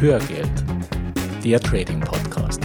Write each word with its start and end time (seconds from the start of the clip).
Hörgeld, 0.00 0.64
der 1.44 1.60
Trading 1.60 2.00
Podcast. 2.00 2.62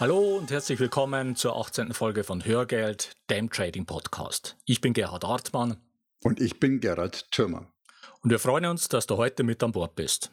Hallo 0.00 0.38
und 0.38 0.50
herzlich 0.50 0.80
willkommen 0.80 1.36
zur 1.36 1.54
18. 1.54 1.92
Folge 1.92 2.24
von 2.24 2.46
Hörgeld, 2.46 3.12
dem 3.28 3.50
Trading 3.50 3.84
Podcast. 3.84 4.56
Ich 4.64 4.80
bin 4.80 4.94
Gerhard 4.94 5.22
Artmann. 5.22 5.76
Und 6.22 6.40
ich 6.40 6.58
bin 6.58 6.80
Gerhard 6.80 7.30
Thürmer. 7.30 7.70
Und 8.22 8.30
wir 8.30 8.38
freuen 8.38 8.64
uns, 8.64 8.88
dass 8.88 9.06
du 9.06 9.18
heute 9.18 9.42
mit 9.42 9.62
an 9.62 9.72
Bord 9.72 9.94
bist. 9.96 10.30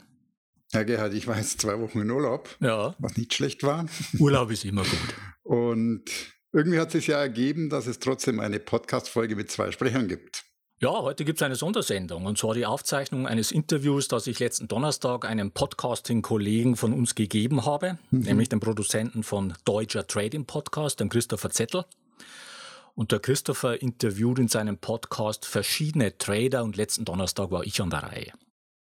Herr 0.72 0.86
Gerhard, 0.86 1.14
ich 1.14 1.28
war 1.28 1.36
jetzt 1.36 1.60
zwei 1.60 1.78
Wochen 1.78 2.00
in 2.00 2.10
Urlaub, 2.10 2.56
ja. 2.62 2.96
was 3.00 3.18
nicht 3.18 3.34
schlecht 3.34 3.64
war. 3.64 3.86
Urlaub 4.18 4.50
ist 4.50 4.64
immer 4.64 4.84
gut. 4.84 5.16
Und 5.44 6.06
irgendwie 6.54 6.80
hat 6.80 6.88
es 6.88 6.94
sich 6.94 7.08
ja 7.08 7.20
ergeben, 7.20 7.70
dass 7.70 7.86
es 7.88 8.00
trotzdem 8.00 8.40
eine 8.40 8.62
Podcast-Folge 8.62 9.36
mit 9.36 9.52
zwei 9.52 9.72
Sprechern 9.72 10.08
gibt. 10.08 10.46
Ja, 10.84 11.00
heute 11.00 11.26
gibt 11.26 11.38
es 11.38 11.44
eine 11.44 11.56
Sondersendung 11.56 12.26
und 12.26 12.40
zwar 12.40 12.56
die 12.56 12.66
Aufzeichnung 12.66 13.28
eines 13.28 13.52
Interviews, 13.52 14.08
das 14.08 14.26
ich 14.26 14.40
letzten 14.40 14.68
Donnerstag 14.68 15.26
einem 15.26 15.52
Podcasting-Kollegen 15.52 16.76
von 16.76 16.92
uns 16.92 17.14
gegeben 17.14 17.68
habe, 17.68 18.00
mhm. 18.10 18.22
nämlich 18.22 18.50
dem 18.50 18.60
Produzenten 18.60 19.22
von 19.22 19.54
Deutscher 19.64 20.08
Trading 20.08 20.46
Podcast, 20.46 21.00
dem 21.00 21.10
Christopher 21.10 21.52
Zettel. 21.52 21.86
Und 22.96 23.12
der 23.12 23.20
Christopher 23.20 23.80
interviewt 23.80 24.40
in 24.40 24.48
seinem 24.48 24.80
Podcast 24.80 25.46
verschiedene 25.46 26.18
Trader 26.18 26.64
und 26.64 26.78
letzten 26.78 27.06
Donnerstag 27.06 27.52
war 27.52 27.64
ich 27.64 27.80
an 27.80 27.92
der 27.92 28.02
Reihe. 28.02 28.34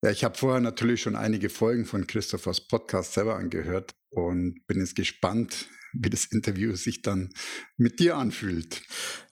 Ja, 0.03 0.11
ich 0.11 0.25
habe 0.25 0.39
vorher 0.39 0.63
natürlich 0.63 1.03
schon 1.03 1.17
einige 1.17 1.51
Folgen 1.51 1.85
von 1.85 2.07
Christophers 2.07 2.63
Podcast 2.63 3.13
selber 3.13 3.37
angehört 3.37 3.93
und 4.09 4.67
bin 4.67 4.81
jetzt 4.81 4.97
gespannt, 4.97 5.67
wie 5.93 6.11
das 6.11 6.27
Interview 6.27 6.75
sich 6.77 7.03
dann 7.03 7.31
mit 7.77 7.99
dir 7.99 8.17
anfühlt. 8.17 8.83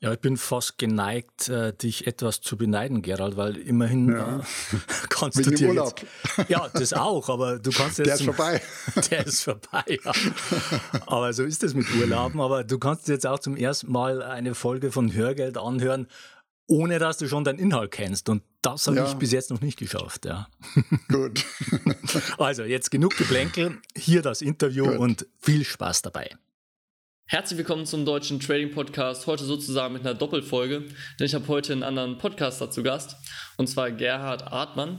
Ja, 0.00 0.12
ich 0.12 0.20
bin 0.20 0.36
fast 0.36 0.78
geneigt, 0.78 1.48
äh, 1.48 1.72
dich 1.72 2.06
etwas 2.06 2.40
zu 2.40 2.56
beneiden, 2.56 3.02
Gerald, 3.02 3.36
weil 3.36 3.56
immerhin 3.56 4.10
ja. 4.10 4.38
äh, 4.38 4.42
kannst 5.08 5.38
Wegen 5.38 5.50
du 5.50 5.56
dir 5.56 5.68
Urlaub. 5.68 6.00
Jetzt, 6.36 6.48
ja, 6.50 6.68
das 6.68 6.92
auch, 6.92 7.28
aber 7.28 7.58
du 7.58 7.70
kannst 7.70 7.98
jetzt... 7.98 8.06
Der 8.06 8.14
ist 8.14 8.24
vorbei. 8.24 8.62
Der 9.10 9.26
ist 9.26 9.42
vorbei, 9.42 9.98
ja. 10.04 10.12
Aber 11.06 11.32
so 11.32 11.44
ist 11.44 11.62
es 11.62 11.74
mit 11.74 11.86
Urlauben, 11.94 12.40
aber 12.40 12.64
du 12.64 12.78
kannst 12.78 13.08
jetzt 13.08 13.26
auch 13.26 13.38
zum 13.38 13.56
ersten 13.56 13.90
Mal 13.90 14.22
eine 14.22 14.54
Folge 14.54 14.92
von 14.92 15.12
Hörgeld 15.12 15.58
anhören, 15.58 16.06
ohne 16.66 16.98
dass 16.98 17.18
du 17.18 17.28
schon 17.28 17.44
den 17.44 17.58
Inhalt 17.58 17.90
kennst. 17.90 18.28
Und 18.28 18.42
das 18.62 18.86
habe 18.86 18.98
ja. 18.98 19.06
ich 19.08 19.14
bis 19.14 19.32
jetzt 19.32 19.50
noch 19.50 19.60
nicht 19.60 19.78
geschafft. 19.78 20.26
Ja. 20.26 20.48
Gut. 21.08 21.44
also 22.38 22.62
jetzt 22.62 22.90
genug 22.90 23.16
Geplänkel, 23.16 23.78
hier 23.96 24.22
das 24.22 24.42
Interview 24.42 24.84
Gut. 24.84 24.98
und 24.98 25.26
viel 25.38 25.64
Spaß 25.64 26.02
dabei. 26.02 26.30
Herzlich 27.30 27.58
willkommen 27.58 27.84
zum 27.84 28.06
deutschen 28.06 28.40
Trading 28.40 28.70
Podcast. 28.70 29.26
Heute 29.26 29.44
sozusagen 29.44 29.92
mit 29.92 30.00
einer 30.00 30.14
Doppelfolge, 30.14 30.86
denn 31.20 31.26
ich 31.26 31.34
habe 31.34 31.46
heute 31.48 31.74
einen 31.74 31.82
anderen 31.82 32.16
Podcaster 32.16 32.70
zu 32.70 32.82
Gast 32.82 33.16
und 33.58 33.66
zwar 33.66 33.90
Gerhard 33.90 34.50
Artmann. 34.50 34.98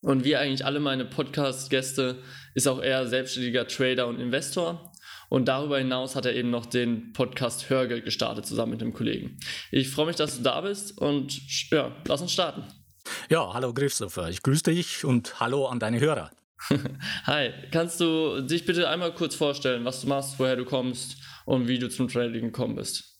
Und 0.00 0.24
wie 0.24 0.36
eigentlich 0.36 0.64
alle 0.64 0.80
meine 0.80 1.04
Podcast-Gäste 1.04 2.22
ist 2.54 2.66
auch 2.66 2.80
er 2.80 3.06
selbstständiger 3.08 3.68
Trader 3.68 4.06
und 4.06 4.20
Investor. 4.20 4.90
Und 5.28 5.48
darüber 5.48 5.76
hinaus 5.76 6.16
hat 6.16 6.24
er 6.24 6.34
eben 6.34 6.48
noch 6.48 6.64
den 6.64 7.12
Podcast 7.12 7.68
Hörgeld 7.68 8.06
gestartet 8.06 8.46
zusammen 8.46 8.72
mit 8.72 8.80
einem 8.80 8.94
Kollegen. 8.94 9.38
Ich 9.70 9.90
freue 9.90 10.06
mich, 10.06 10.16
dass 10.16 10.38
du 10.38 10.42
da 10.42 10.62
bist 10.62 10.96
und 10.98 11.38
ja, 11.70 11.94
lass 12.06 12.22
uns 12.22 12.32
starten. 12.32 12.64
Ja, 13.28 13.52
hallo 13.52 13.74
Christopher, 13.74 14.30
ich 14.30 14.42
grüße 14.42 14.62
dich 14.62 15.04
und 15.04 15.40
hallo 15.40 15.66
an 15.66 15.78
deine 15.78 16.00
Hörer. 16.00 16.30
Hi, 17.26 17.52
kannst 17.70 18.00
du 18.00 18.40
dich 18.40 18.64
bitte 18.64 18.88
einmal 18.88 19.12
kurz 19.12 19.34
vorstellen, 19.34 19.84
was 19.84 20.00
du 20.00 20.06
machst, 20.06 20.38
woher 20.38 20.56
du 20.56 20.64
kommst 20.64 21.18
und 21.46 21.68
wie 21.68 21.78
du 21.78 21.88
zum 21.88 22.08
Trading 22.08 22.46
gekommen 22.46 22.74
bist. 22.74 23.16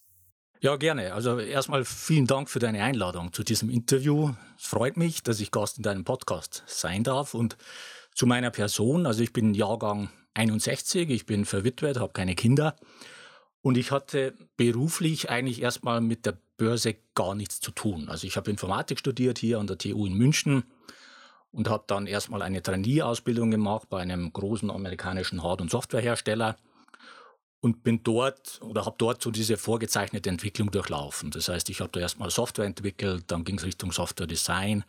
Ja, 0.60 0.76
gerne. 0.76 1.14
Also 1.14 1.38
erstmal 1.38 1.84
vielen 1.84 2.26
Dank 2.26 2.50
für 2.50 2.58
deine 2.58 2.82
Einladung 2.82 3.32
zu 3.32 3.42
diesem 3.42 3.70
Interview. 3.70 4.32
Es 4.58 4.66
freut 4.66 4.96
mich, 4.96 5.22
dass 5.22 5.40
ich 5.40 5.50
Gast 5.50 5.78
in 5.78 5.82
deinem 5.82 6.04
Podcast 6.04 6.64
sein 6.66 7.04
darf. 7.04 7.34
Und 7.34 7.56
zu 8.14 8.26
meiner 8.26 8.50
Person, 8.50 9.06
also 9.06 9.22
ich 9.22 9.32
bin 9.32 9.54
Jahrgang 9.54 10.10
61, 10.34 11.10
ich 11.10 11.26
bin 11.26 11.44
verwitwet, 11.44 11.98
habe 11.98 12.12
keine 12.12 12.34
Kinder. 12.34 12.76
Und 13.62 13.76
ich 13.76 13.90
hatte 13.90 14.34
beruflich 14.56 15.30
eigentlich 15.30 15.62
erstmal 15.62 16.00
mit 16.00 16.26
der 16.26 16.38
Börse 16.56 16.96
gar 17.14 17.34
nichts 17.34 17.60
zu 17.60 17.70
tun. 17.70 18.08
Also 18.08 18.26
ich 18.26 18.36
habe 18.36 18.50
Informatik 18.50 18.98
studiert 18.98 19.38
hier 19.38 19.58
an 19.58 19.66
der 19.66 19.78
TU 19.78 20.06
in 20.06 20.14
München 20.14 20.64
und 21.52 21.68
habe 21.68 21.84
dann 21.86 22.06
erstmal 22.06 22.42
eine 22.42 22.62
Trainee-Ausbildung 22.62 23.50
gemacht 23.50 23.88
bei 23.88 24.00
einem 24.00 24.32
großen 24.32 24.70
amerikanischen 24.70 25.42
Hard- 25.42 25.60
und 25.60 25.70
Softwarehersteller 25.70 26.56
und 27.60 27.82
bin 27.82 28.02
dort 28.02 28.60
oder 28.62 28.84
habe 28.84 28.96
dort 28.98 29.22
so 29.22 29.30
diese 29.30 29.56
vorgezeichnete 29.56 30.28
Entwicklung 30.28 30.70
durchlaufen. 30.70 31.30
Das 31.30 31.48
heißt, 31.48 31.68
ich 31.70 31.80
habe 31.80 31.90
da 31.92 32.00
erstmal 32.00 32.30
Software 32.30 32.66
entwickelt, 32.66 33.24
dann 33.28 33.44
ging 33.44 33.58
es 33.58 33.64
Richtung 33.64 33.92
Software 33.92 34.26
Design 34.26 34.84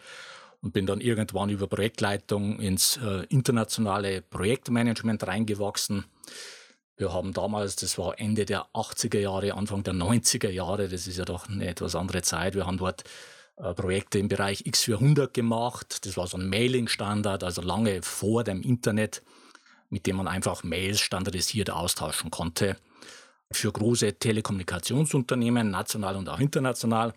und 0.61 0.73
bin 0.73 0.85
dann 0.85 1.01
irgendwann 1.01 1.49
über 1.49 1.67
Projektleitung 1.67 2.59
ins 2.59 2.97
äh, 2.97 3.25
internationale 3.29 4.21
Projektmanagement 4.21 5.25
reingewachsen. 5.25 6.05
Wir 6.97 7.13
haben 7.13 7.31
damals, 7.33 7.75
das 7.75 7.97
war 7.97 8.19
Ende 8.19 8.45
der 8.45 8.65
80er 8.73 9.19
Jahre, 9.19 9.53
Anfang 9.53 9.83
der 9.83 9.93
90er 9.93 10.49
Jahre, 10.49 10.87
das 10.87 11.07
ist 11.07 11.17
ja 11.17 11.25
doch 11.25 11.47
eine 11.47 11.67
etwas 11.67 11.95
andere 11.95 12.23
Zeit, 12.23 12.55
wir 12.55 12.65
haben 12.65 12.77
dort 12.77 13.03
äh, 13.57 13.73
Projekte 13.73 14.19
im 14.19 14.27
Bereich 14.27 14.61
X400 14.61 15.33
gemacht. 15.33 16.05
Das 16.05 16.15
war 16.15 16.27
so 16.27 16.37
ein 16.37 16.47
Mailing-Standard, 16.49 17.43
also 17.43 17.61
lange 17.61 18.01
vor 18.03 18.43
dem 18.43 18.61
Internet 18.61 19.23
mit 19.89 20.05
dem 20.05 20.17
man 20.17 20.27
einfach 20.27 20.63
Mails 20.63 20.99
standardisiert 20.99 21.69
austauschen 21.69 22.31
konnte. 22.31 22.77
Für 23.51 23.71
große 23.71 24.19
Telekommunikationsunternehmen, 24.19 25.71
national 25.71 26.17
und 26.17 26.27
auch 26.27 26.39
international. 26.39 27.13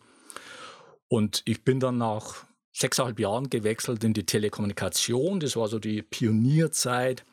Und 1.08 1.42
ich 1.44 1.64
bin 1.64 1.81
dann 1.81 1.98
nach 1.98 2.44
sechseinhalb 2.72 3.19
Jahren 3.19 3.50
gewechselt 3.50 4.04
in 4.04 4.14
die 4.14 4.26
Telekommunikation. 4.26 5.41
Das 5.41 5.56
war 5.56 5.66
so 5.69 5.78
die 5.78 6.03
Pionierzeit, 6.03 7.25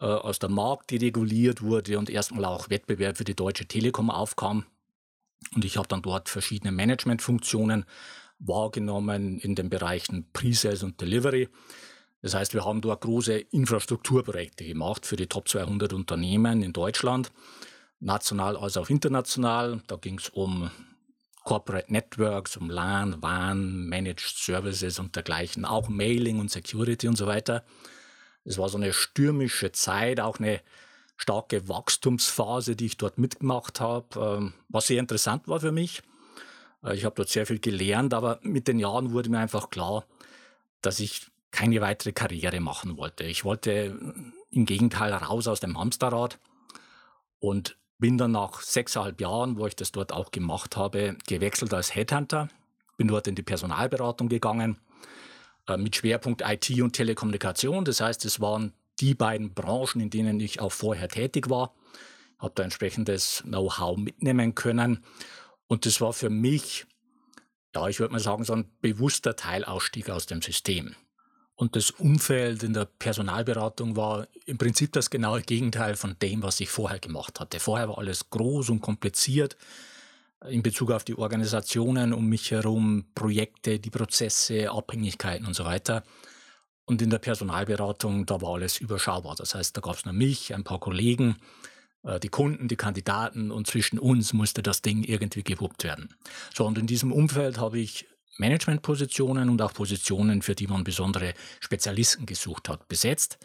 äh, 0.00 0.06
als 0.06 0.38
der 0.38 0.48
Markt 0.48 0.90
dereguliert 0.90 1.60
wurde 1.60 1.98
und 1.98 2.08
erstmal 2.08 2.46
auch 2.46 2.70
Wettbewerb 2.70 3.18
für 3.18 3.24
die 3.24 3.36
Deutsche 3.36 3.66
Telekom 3.66 4.10
aufkam. 4.10 4.64
Und 5.54 5.64
ich 5.64 5.76
habe 5.76 5.88
dann 5.88 6.02
dort 6.02 6.28
verschiedene 6.28 6.72
Managementfunktionen 6.72 7.84
wahrgenommen 8.38 9.38
in 9.38 9.54
den 9.54 9.68
Bereichen 9.68 10.28
Pre-Sales 10.32 10.82
und 10.82 11.00
Delivery. 11.00 11.48
Das 12.22 12.34
heißt, 12.34 12.54
wir 12.54 12.64
haben 12.64 12.80
dort 12.80 13.00
große 13.02 13.34
Infrastrukturprojekte 13.38 14.64
gemacht 14.64 15.06
für 15.06 15.16
die 15.16 15.26
Top 15.26 15.48
200 15.48 15.92
Unternehmen 15.92 16.62
in 16.62 16.72
Deutschland, 16.72 17.32
national 17.98 18.56
als 18.56 18.76
auch 18.76 18.90
international. 18.90 19.80
Da 19.86 19.96
ging 19.96 20.18
es 20.18 20.28
um 20.28 20.70
Corporate 21.44 21.90
Networks, 21.90 22.56
um 22.56 22.68
LAN, 22.68 23.22
WAN, 23.22 23.86
Managed 23.86 24.36
Services 24.36 24.98
und 24.98 25.16
dergleichen, 25.16 25.64
auch 25.64 25.88
Mailing 25.88 26.38
und 26.38 26.50
Security 26.50 27.08
und 27.08 27.16
so 27.16 27.26
weiter. 27.26 27.64
Es 28.44 28.58
war 28.58 28.68
so 28.68 28.76
eine 28.76 28.92
stürmische 28.92 29.72
Zeit, 29.72 30.20
auch 30.20 30.38
eine 30.38 30.60
starke 31.16 31.68
Wachstumsphase, 31.68 32.76
die 32.76 32.86
ich 32.86 32.96
dort 32.96 33.18
mitgemacht 33.18 33.80
habe, 33.80 34.38
ähm, 34.38 34.52
was 34.68 34.86
sehr 34.86 34.98
interessant 34.98 35.48
war 35.48 35.60
für 35.60 35.72
mich. 35.72 36.02
Äh, 36.82 36.94
ich 36.96 37.04
habe 37.04 37.14
dort 37.14 37.28
sehr 37.28 37.46
viel 37.46 37.58
gelernt, 37.58 38.14
aber 38.14 38.38
mit 38.42 38.68
den 38.68 38.78
Jahren 38.78 39.12
wurde 39.12 39.30
mir 39.30 39.38
einfach 39.38 39.70
klar, 39.70 40.06
dass 40.80 41.00
ich 41.00 41.26
keine 41.50 41.80
weitere 41.80 42.12
Karriere 42.12 42.60
machen 42.60 42.96
wollte. 42.96 43.24
Ich 43.24 43.44
wollte 43.44 43.72
äh, 43.72 43.94
im 44.50 44.66
Gegenteil 44.66 45.12
raus 45.12 45.48
aus 45.48 45.60
dem 45.60 45.78
Hamsterrad 45.78 46.38
und 47.38 47.76
bin 47.98 48.18
dann 48.18 48.32
nach 48.32 48.60
sechseinhalb 48.62 49.20
Jahren, 49.20 49.58
wo 49.58 49.66
ich 49.66 49.76
das 49.76 49.92
dort 49.92 50.12
auch 50.12 50.30
gemacht 50.30 50.76
habe, 50.76 51.16
gewechselt 51.26 51.74
als 51.74 51.94
Headhunter. 51.94 52.48
Bin 52.96 53.08
dort 53.08 53.28
in 53.28 53.34
die 53.34 53.42
Personalberatung 53.42 54.28
gegangen 54.28 54.78
äh, 55.68 55.76
mit 55.76 55.96
Schwerpunkt 55.96 56.42
IT 56.44 56.70
und 56.80 56.92
Telekommunikation. 56.92 57.84
Das 57.84 58.00
heißt, 58.00 58.24
es 58.24 58.40
waren 58.40 58.72
die 59.00 59.14
beiden 59.14 59.54
Branchen, 59.54 60.00
in 60.00 60.10
denen 60.10 60.40
ich 60.40 60.60
auch 60.60 60.72
vorher 60.72 61.08
tätig 61.08 61.48
war. 61.50 61.74
Habe 62.38 62.52
da 62.54 62.62
entsprechendes 62.62 63.42
Know-how 63.44 63.96
mitnehmen 63.96 64.54
können. 64.54 65.04
Und 65.66 65.86
das 65.86 66.00
war 66.00 66.12
für 66.12 66.30
mich, 66.30 66.86
ja, 67.74 67.86
ich 67.88 68.00
würde 68.00 68.12
mal 68.12 68.18
sagen, 68.18 68.44
so 68.44 68.54
ein 68.54 68.70
bewusster 68.80 69.36
Teilausstieg 69.36 70.10
aus 70.10 70.26
dem 70.26 70.42
System. 70.42 70.94
Und 71.60 71.76
das 71.76 71.90
Umfeld 71.90 72.62
in 72.62 72.72
der 72.72 72.86
Personalberatung 72.86 73.94
war 73.94 74.26
im 74.46 74.56
Prinzip 74.56 74.94
das 74.94 75.10
genaue 75.10 75.42
Gegenteil 75.42 75.94
von 75.94 76.16
dem, 76.22 76.42
was 76.42 76.58
ich 76.60 76.70
vorher 76.70 76.98
gemacht 77.00 77.38
hatte. 77.38 77.60
Vorher 77.60 77.86
war 77.90 77.98
alles 77.98 78.30
groß 78.30 78.70
und 78.70 78.80
kompliziert 78.80 79.58
in 80.48 80.62
Bezug 80.62 80.90
auf 80.90 81.04
die 81.04 81.18
Organisationen 81.18 82.14
um 82.14 82.30
mich 82.30 82.50
herum, 82.50 83.04
Projekte, 83.14 83.78
die 83.78 83.90
Prozesse, 83.90 84.70
Abhängigkeiten 84.70 85.46
und 85.46 85.52
so 85.52 85.66
weiter. 85.66 86.02
Und 86.86 87.02
in 87.02 87.10
der 87.10 87.18
Personalberatung, 87.18 88.24
da 88.24 88.40
war 88.40 88.54
alles 88.54 88.78
überschaubar. 88.78 89.34
Das 89.36 89.54
heißt, 89.54 89.76
da 89.76 89.82
gab 89.82 89.96
es 89.96 90.06
nur 90.06 90.14
mich, 90.14 90.54
ein 90.54 90.64
paar 90.64 90.80
Kollegen, 90.80 91.36
äh, 92.04 92.18
die 92.20 92.30
Kunden, 92.30 92.68
die 92.68 92.76
Kandidaten 92.76 93.50
und 93.50 93.66
zwischen 93.66 93.98
uns 93.98 94.32
musste 94.32 94.62
das 94.62 94.80
Ding 94.80 95.04
irgendwie 95.04 95.42
gewuppt 95.42 95.84
werden. 95.84 96.08
So, 96.54 96.66
und 96.66 96.78
in 96.78 96.86
diesem 96.86 97.12
Umfeld 97.12 97.58
habe 97.58 97.78
ich 97.78 98.06
Managementpositionen 98.40 99.48
und 99.48 99.62
auch 99.62 99.72
Positionen, 99.72 100.42
für 100.42 100.54
die 100.54 100.66
man 100.66 100.82
besondere 100.82 101.34
Spezialisten 101.60 102.26
gesucht 102.26 102.68
hat, 102.68 102.88
besetzt. 102.88 103.38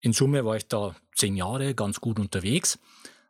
In 0.00 0.12
Summe 0.12 0.44
war 0.44 0.56
ich 0.56 0.68
da 0.68 0.94
zehn 1.14 1.36
Jahre 1.36 1.74
ganz 1.74 2.00
gut 2.00 2.18
unterwegs, 2.18 2.78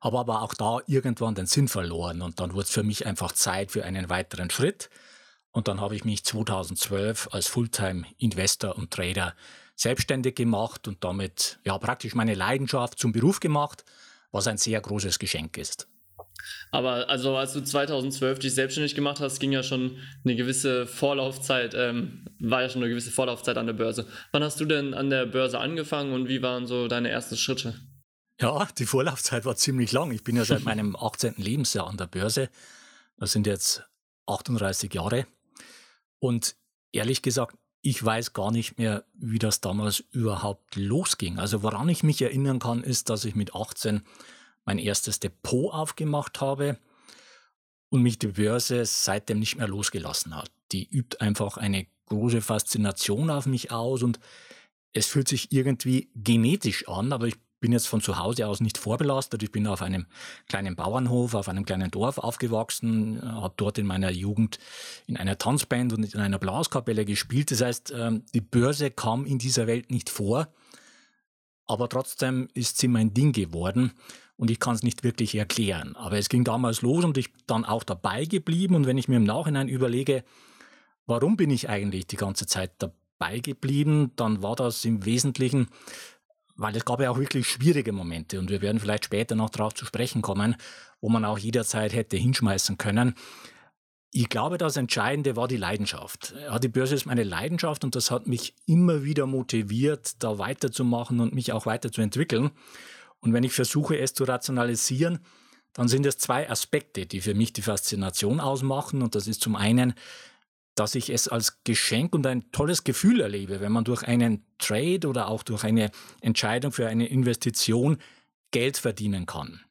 habe 0.00 0.18
aber 0.18 0.42
auch 0.42 0.54
da 0.54 0.78
irgendwann 0.86 1.34
den 1.34 1.46
Sinn 1.46 1.68
verloren 1.68 2.22
und 2.22 2.38
dann 2.38 2.52
wurde 2.52 2.64
es 2.64 2.70
für 2.70 2.82
mich 2.82 3.06
einfach 3.06 3.32
Zeit 3.32 3.72
für 3.72 3.84
einen 3.84 4.08
weiteren 4.10 4.50
Schritt. 4.50 4.90
Und 5.52 5.68
dann 5.68 5.80
habe 5.80 5.96
ich 5.96 6.04
mich 6.04 6.22
2012 6.22 7.28
als 7.32 7.46
Fulltime-Investor 7.46 8.76
und 8.76 8.90
Trader 8.90 9.34
selbstständig 9.74 10.34
gemacht 10.34 10.86
und 10.86 11.02
damit 11.02 11.58
ja 11.64 11.78
praktisch 11.78 12.14
meine 12.14 12.34
Leidenschaft 12.34 12.98
zum 12.98 13.12
Beruf 13.12 13.40
gemacht, 13.40 13.84
was 14.32 14.48
ein 14.48 14.58
sehr 14.58 14.82
großes 14.82 15.18
Geschenk 15.18 15.56
ist. 15.56 15.88
Aber 16.70 17.08
also 17.08 17.36
als 17.36 17.52
du 17.52 17.62
2012 17.62 18.38
dich 18.38 18.54
selbstständig 18.54 18.94
gemacht 18.94 19.20
hast, 19.20 19.38
ging 19.38 19.52
ja 19.52 19.62
schon 19.62 19.98
eine 20.24 20.36
gewisse 20.36 20.86
Vorlaufzeit, 20.86 21.74
ähm, 21.74 22.26
war 22.38 22.62
ja 22.62 22.68
schon 22.68 22.82
eine 22.82 22.90
gewisse 22.90 23.10
Vorlaufzeit 23.10 23.56
an 23.58 23.66
der 23.66 23.74
Börse. 23.74 24.06
Wann 24.32 24.42
hast 24.42 24.60
du 24.60 24.64
denn 24.64 24.94
an 24.94 25.10
der 25.10 25.26
Börse 25.26 25.58
angefangen 25.58 26.12
und 26.12 26.28
wie 26.28 26.42
waren 26.42 26.66
so 26.66 26.88
deine 26.88 27.10
ersten 27.10 27.36
Schritte? 27.36 27.74
Ja, 28.40 28.68
die 28.78 28.86
Vorlaufzeit 28.86 29.44
war 29.44 29.56
ziemlich 29.56 29.92
lang. 29.92 30.10
Ich 30.10 30.24
bin 30.24 30.36
ja 30.36 30.44
seit 30.44 30.64
meinem 30.64 30.96
18. 30.96 31.34
Lebensjahr 31.38 31.86
an 31.86 31.96
der 31.96 32.06
Börse. 32.06 32.50
Das 33.18 33.32
sind 33.32 33.46
jetzt 33.46 33.84
38 34.26 34.92
Jahre. 34.92 35.26
Und 36.18 36.56
ehrlich 36.92 37.22
gesagt, 37.22 37.56
ich 37.82 38.04
weiß 38.04 38.32
gar 38.32 38.50
nicht 38.50 38.78
mehr, 38.78 39.04
wie 39.14 39.38
das 39.38 39.60
damals 39.60 40.00
überhaupt 40.10 40.74
losging. 40.74 41.38
Also 41.38 41.62
woran 41.62 41.88
ich 41.88 42.02
mich 42.02 42.20
erinnern 42.20 42.58
kann, 42.58 42.82
ist, 42.82 43.10
dass 43.10 43.24
ich 43.24 43.36
mit 43.36 43.54
18 43.54 44.02
mein 44.66 44.78
erstes 44.78 45.20
Depot 45.20 45.72
aufgemacht 45.72 46.40
habe 46.42 46.78
und 47.88 48.02
mich 48.02 48.18
die 48.18 48.26
Börse 48.26 48.84
seitdem 48.84 49.38
nicht 49.38 49.56
mehr 49.56 49.68
losgelassen 49.68 50.36
hat. 50.36 50.50
Die 50.72 50.86
übt 50.86 51.20
einfach 51.20 51.56
eine 51.56 51.86
große 52.06 52.42
Faszination 52.42 53.30
auf 53.30 53.46
mich 53.46 53.70
aus 53.70 54.02
und 54.02 54.20
es 54.92 55.06
fühlt 55.06 55.28
sich 55.28 55.52
irgendwie 55.52 56.10
genetisch 56.14 56.88
an, 56.88 57.12
aber 57.12 57.26
ich 57.26 57.36
bin 57.60 57.72
jetzt 57.72 57.88
von 57.88 58.00
zu 58.00 58.18
Hause 58.18 58.46
aus 58.46 58.60
nicht 58.60 58.76
vorbelastet. 58.76 59.42
Ich 59.42 59.50
bin 59.50 59.66
auf 59.66 59.82
einem 59.82 60.06
kleinen 60.48 60.76
Bauernhof, 60.76 61.34
auf 61.34 61.48
einem 61.48 61.64
kleinen 61.64 61.90
Dorf 61.90 62.18
aufgewachsen, 62.18 63.20
habe 63.22 63.54
dort 63.56 63.78
in 63.78 63.86
meiner 63.86 64.10
Jugend 64.10 64.58
in 65.06 65.16
einer 65.16 65.38
Tanzband 65.38 65.92
und 65.92 66.14
in 66.14 66.20
einer 66.20 66.38
Blaskapelle 66.38 67.04
gespielt. 67.04 67.50
Das 67.50 67.62
heißt, 67.62 67.92
ähm, 67.96 68.24
die 68.34 68.40
Börse 68.40 68.90
kam 68.90 69.24
in 69.24 69.38
dieser 69.38 69.66
Welt 69.66 69.90
nicht 69.90 70.10
vor, 70.10 70.48
aber 71.66 71.88
trotzdem 71.88 72.48
ist 72.54 72.78
sie 72.78 72.88
mein 72.88 73.14
Ding 73.14 73.32
geworden 73.32 73.92
und 74.36 74.50
ich 74.50 74.60
kann 74.60 74.74
es 74.74 74.82
nicht 74.82 75.04
wirklich 75.04 75.34
erklären. 75.34 75.96
Aber 75.96 76.18
es 76.18 76.28
ging 76.28 76.44
damals 76.44 76.82
los 76.82 77.04
und 77.04 77.16
ich 77.18 77.32
bin 77.32 77.42
dann 77.46 77.64
auch 77.64 77.84
dabei 77.84 78.24
geblieben. 78.24 78.74
Und 78.74 78.86
wenn 78.86 78.98
ich 78.98 79.08
mir 79.08 79.16
im 79.16 79.24
Nachhinein 79.24 79.68
überlege, 79.68 80.24
warum 81.06 81.36
bin 81.36 81.50
ich 81.50 81.68
eigentlich 81.68 82.06
die 82.06 82.16
ganze 82.16 82.46
Zeit 82.46 82.72
dabei 82.78 83.38
geblieben, 83.38 84.12
dann 84.16 84.42
war 84.42 84.56
das 84.56 84.84
im 84.84 85.04
Wesentlichen 85.04 85.68
weil 86.56 86.74
es 86.76 86.84
gab 86.84 87.00
ja 87.00 87.10
auch 87.10 87.18
wirklich 87.18 87.46
schwierige 87.46 87.92
Momente 87.92 88.38
und 88.38 88.50
wir 88.50 88.62
werden 88.62 88.80
vielleicht 88.80 89.04
später 89.04 89.34
noch 89.34 89.50
darauf 89.50 89.74
zu 89.74 89.84
sprechen 89.84 90.22
kommen, 90.22 90.56
wo 91.00 91.08
man 91.08 91.24
auch 91.24 91.38
jederzeit 91.38 91.92
hätte 91.92 92.16
hinschmeißen 92.16 92.78
können. 92.78 93.14
Ich 94.10 94.30
glaube, 94.30 94.56
das 94.56 94.78
Entscheidende 94.78 95.36
war 95.36 95.48
die 95.48 95.58
Leidenschaft. 95.58 96.34
Ja, 96.40 96.58
die 96.58 96.68
Börse 96.68 96.94
ist 96.94 97.04
meine 97.04 97.24
Leidenschaft 97.24 97.84
und 97.84 97.94
das 97.94 98.10
hat 98.10 98.26
mich 98.26 98.54
immer 98.64 99.04
wieder 99.04 99.26
motiviert, 99.26 100.22
da 100.22 100.38
weiterzumachen 100.38 101.20
und 101.20 101.34
mich 101.34 101.52
auch 101.52 101.66
weiterzuentwickeln. 101.66 102.50
Und 103.20 103.32
wenn 103.32 103.44
ich 103.44 103.52
versuche, 103.52 103.98
es 103.98 104.14
zu 104.14 104.24
rationalisieren, 104.24 105.20
dann 105.72 105.88
sind 105.88 106.06
es 106.06 106.18
zwei 106.18 106.48
Aspekte, 106.48 107.06
die 107.06 107.20
für 107.20 107.34
mich 107.34 107.52
die 107.52 107.62
Faszination 107.62 108.40
ausmachen. 108.40 109.02
Und 109.02 109.14
das 109.14 109.26
ist 109.26 109.42
zum 109.42 109.56
einen 109.56 109.94
dass 110.76 110.94
ich 110.94 111.10
es 111.10 111.26
als 111.26 111.64
Geschenk 111.64 112.14
und 112.14 112.26
ein 112.26 112.52
tolles 112.52 112.84
Gefühl 112.84 113.20
erlebe, 113.20 113.60
wenn 113.60 113.72
man 113.72 113.84
durch 113.84 114.02
einen 114.04 114.44
Trade 114.58 115.08
oder 115.08 115.28
auch 115.28 115.42
durch 115.42 115.64
eine 115.64 115.90
Entscheidung 116.20 116.70
für 116.70 116.86
eine 116.86 117.08
Investition 117.08 117.96
Geld 118.50 118.76
verdienen 118.76 119.26
kann. 119.26 119.62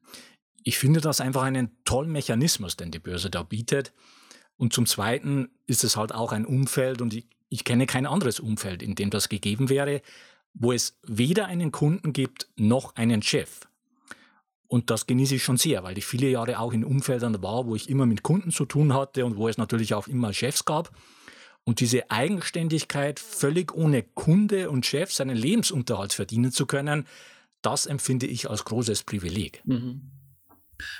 Ich 0.63 0.79
finde 0.79 0.99
das 0.99 1.21
einfach 1.21 1.43
einen 1.43 1.77
tollen 1.85 2.11
Mechanismus, 2.11 2.75
den 2.75 2.89
die 2.89 2.99
Börse 2.99 3.29
da 3.29 3.43
bietet. 3.43 3.93
Und 4.57 4.73
zum 4.73 4.87
Zweiten 4.87 5.49
ist 5.67 5.83
es 5.83 5.95
halt 5.95 6.11
auch 6.11 6.31
ein 6.31 6.45
Umfeld 6.45 7.01
und 7.01 7.13
ich, 7.13 7.27
ich 7.49 7.63
kenne 7.63 7.85
kein 7.85 8.07
anderes 8.07 8.39
Umfeld, 8.39 8.81
in 8.81 8.95
dem 8.95 9.11
das 9.11 9.29
gegeben 9.29 9.69
wäre, 9.69 10.01
wo 10.55 10.71
es 10.71 10.97
weder 11.05 11.45
einen 11.45 11.71
Kunden 11.71 12.13
gibt 12.13 12.47
noch 12.55 12.95
einen 12.95 13.21
Chef. 13.21 13.67
Und 14.67 14.89
das 14.89 15.05
genieße 15.05 15.35
ich 15.35 15.43
schon 15.43 15.57
sehr, 15.57 15.83
weil 15.83 15.97
ich 15.97 16.05
viele 16.05 16.29
Jahre 16.29 16.59
auch 16.59 16.73
in 16.73 16.83
Umfeldern 16.83 17.41
war, 17.43 17.67
wo 17.67 17.75
ich 17.75 17.89
immer 17.89 18.05
mit 18.05 18.23
Kunden 18.23 18.51
zu 18.51 18.65
tun 18.65 18.93
hatte 18.93 19.25
und 19.25 19.37
wo 19.37 19.47
es 19.47 19.57
natürlich 19.57 19.93
auch 19.93 20.07
immer 20.07 20.33
Chefs 20.33 20.65
gab. 20.65 20.91
Und 21.63 21.79
diese 21.79 22.09
Eigenständigkeit, 22.09 23.19
völlig 23.19 23.73
ohne 23.73 24.03
Kunde 24.03 24.69
und 24.69 24.85
Chef 24.85 25.11
seinen 25.11 25.35
Lebensunterhalt 25.35 26.13
verdienen 26.13 26.51
zu 26.51 26.65
können, 26.65 27.05
das 27.61 27.85
empfinde 27.85 28.27
ich 28.27 28.49
als 28.49 28.65
großes 28.65 29.03
Privileg. 29.03 29.61
Mhm. 29.65 30.11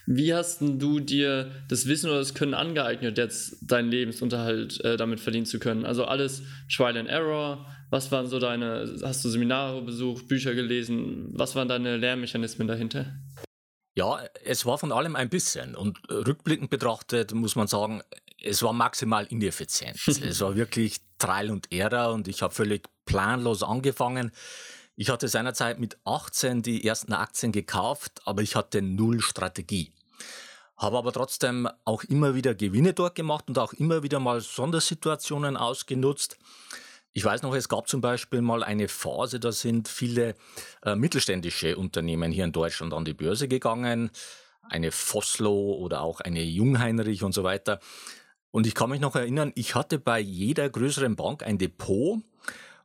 Wie 0.06 0.34
hast 0.34 0.62
du 0.62 1.00
dir 1.00 1.52
das 1.68 1.86
Wissen 1.86 2.10
oder 2.10 2.20
das 2.20 2.34
Können 2.34 2.54
angeeignet, 2.54 3.18
jetzt 3.18 3.58
deinen 3.62 3.92
Lebensunterhalt 3.92 4.80
äh, 4.84 4.98
damit 4.98 5.20
verdienen 5.20 5.46
zu 5.46 5.60
können? 5.60 5.86
Also 5.86 6.06
alles 6.06 6.44
Trial 6.74 6.98
and 6.98 7.10
Error. 7.10 7.66
Was 7.90 8.12
waren 8.12 8.28
so 8.28 8.40
deine, 8.40 9.00
hast 9.04 9.24
du 9.24 9.30
Seminare 9.30 9.82
besucht, 9.82 10.28
Bücher 10.28 10.54
gelesen? 10.56 11.30
Was 11.34 11.56
waren 11.56 11.68
deine 11.68 11.98
Lernmechanismen 11.98 12.68
dahinter? 12.68 13.06
Ja, 13.96 14.20
es 14.44 14.66
war 14.66 14.78
von 14.78 14.92
allem 14.92 15.16
ein 15.16 15.30
bisschen. 15.30 15.76
Und 15.76 16.00
rückblickend 16.10 16.70
betrachtet 16.70 17.34
muss 17.34 17.56
man 17.56 17.68
sagen, 17.68 18.02
es 18.44 18.62
war 18.62 18.74
maximal 18.74 19.26
ineffizient. 19.26 19.98
es 20.08 20.42
war 20.42 20.56
wirklich 20.56 21.00
Trial 21.18 21.50
und 21.50 21.72
Error 21.72 22.14
und 22.14 22.28
ich 22.28 22.42
habe 22.42 22.54
völlig 22.54 22.88
planlos 23.06 23.64
angefangen. 23.64 24.32
Ich 24.98 25.10
hatte 25.10 25.28
seinerzeit 25.28 25.80
mit 25.80 25.98
18 26.06 26.62
die 26.62 26.86
ersten 26.86 27.14
Aktien 27.14 27.52
gekauft, 27.52 28.22
aber 28.26 28.42
ich 28.42 28.56
hatte 28.56 28.82
null 28.82 29.22
Strategie. 29.22 29.92
Habe 30.78 30.98
aber 30.98 31.14
trotzdem 31.14 31.70
auch 31.86 32.04
immer 32.04 32.36
wieder 32.36 32.54
Gewinne 32.54 32.94
dort 32.94 33.16
gemacht 33.16 33.46
und 33.48 33.58
auch 33.58 33.74
immer 33.74 34.04
wieder 34.04 34.20
mal 34.20 34.42
Sondersituationen 34.42 35.56
ausgenutzt. 35.56 36.38
Ich 37.18 37.24
weiß 37.24 37.44
noch, 37.44 37.56
es 37.56 37.70
gab 37.70 37.88
zum 37.88 38.02
Beispiel 38.02 38.42
mal 38.42 38.62
eine 38.62 38.90
Phase, 38.90 39.40
da 39.40 39.54
sind 39.54 39.88
viele 39.88 40.36
äh, 40.84 40.98
mittelständische 40.98 41.78
Unternehmen 41.78 42.30
hier 42.30 42.44
in 42.44 42.52
Deutschland 42.52 42.94
an 42.94 43.06
die 43.06 43.14
Börse 43.14 43.48
gegangen, 43.48 44.12
eine 44.64 44.92
Vossloh 44.92 45.76
oder 45.76 46.02
auch 46.02 46.20
eine 46.20 46.44
Jungheinrich 46.44 47.24
und 47.24 47.32
so 47.32 47.46
weiter. 47.46 47.80
Und 48.52 48.68
ich 48.68 48.76
kann 48.76 48.90
mich 48.90 49.00
noch 49.00 49.16
erinnern, 49.16 49.54
ich 49.56 49.76
hatte 49.76 49.98
bei 49.98 50.20
jeder 50.20 50.70
größeren 50.70 51.16
Bank 51.16 51.44
ein 51.44 51.58
Depot 51.58 52.20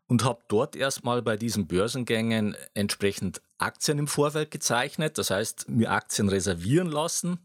und 0.06 0.22
habe 0.22 0.38
dort 0.46 0.76
erstmal 0.76 1.22
bei 1.22 1.36
diesen 1.36 1.66
Börsengängen 1.66 2.56
entsprechend 2.72 3.42
Aktien 3.58 3.98
im 3.98 4.06
Vorfeld 4.06 4.52
gezeichnet, 4.52 5.18
das 5.18 5.30
heißt 5.30 5.68
mir 5.68 5.90
Aktien 5.90 6.28
reservieren 6.28 6.88
lassen. 6.88 7.40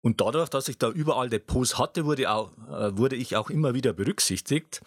Und 0.00 0.20
dadurch, 0.20 0.48
dass 0.48 0.66
ich 0.66 0.76
da 0.76 0.90
überall 0.90 1.30
Depots 1.30 1.78
hatte, 1.78 2.04
wurde, 2.04 2.32
auch, 2.32 2.50
äh, 2.68 2.98
wurde 2.98 3.14
ich 3.14 3.36
auch 3.36 3.48
immer 3.48 3.74
wieder 3.74 3.92
berücksichtigt 3.92 4.82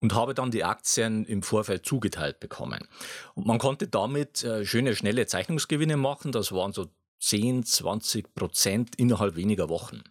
und 0.00 0.14
habe 0.14 0.34
dann 0.34 0.50
die 0.50 0.64
Aktien 0.64 1.24
im 1.24 1.42
Vorfeld 1.42 1.84
zugeteilt 1.84 2.40
bekommen. 2.40 2.86
Und 3.34 3.46
man 3.46 3.58
konnte 3.58 3.88
damit 3.88 4.44
äh, 4.44 4.64
schöne, 4.64 4.94
schnelle 4.94 5.26
Zeichnungsgewinne 5.26 5.96
machen. 5.96 6.32
Das 6.32 6.52
waren 6.52 6.72
so 6.72 6.86
10, 7.20 7.64
20 7.64 8.34
Prozent 8.34 8.96
innerhalb 8.96 9.36
weniger 9.36 9.68
Wochen. 9.68 10.02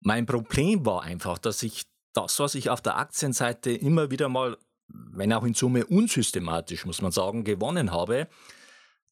Mein 0.00 0.26
Problem 0.26 0.84
war 0.86 1.02
einfach, 1.02 1.38
dass 1.38 1.62
ich 1.62 1.84
das, 2.12 2.38
was 2.38 2.54
ich 2.54 2.70
auf 2.70 2.80
der 2.80 2.96
Aktienseite 2.96 3.72
immer 3.72 4.10
wieder 4.10 4.28
mal, 4.28 4.56
wenn 4.88 5.32
auch 5.32 5.44
in 5.44 5.54
Summe 5.54 5.86
unsystematisch, 5.86 6.84
muss 6.86 7.02
man 7.02 7.12
sagen, 7.12 7.44
gewonnen 7.44 7.90
habe, 7.90 8.28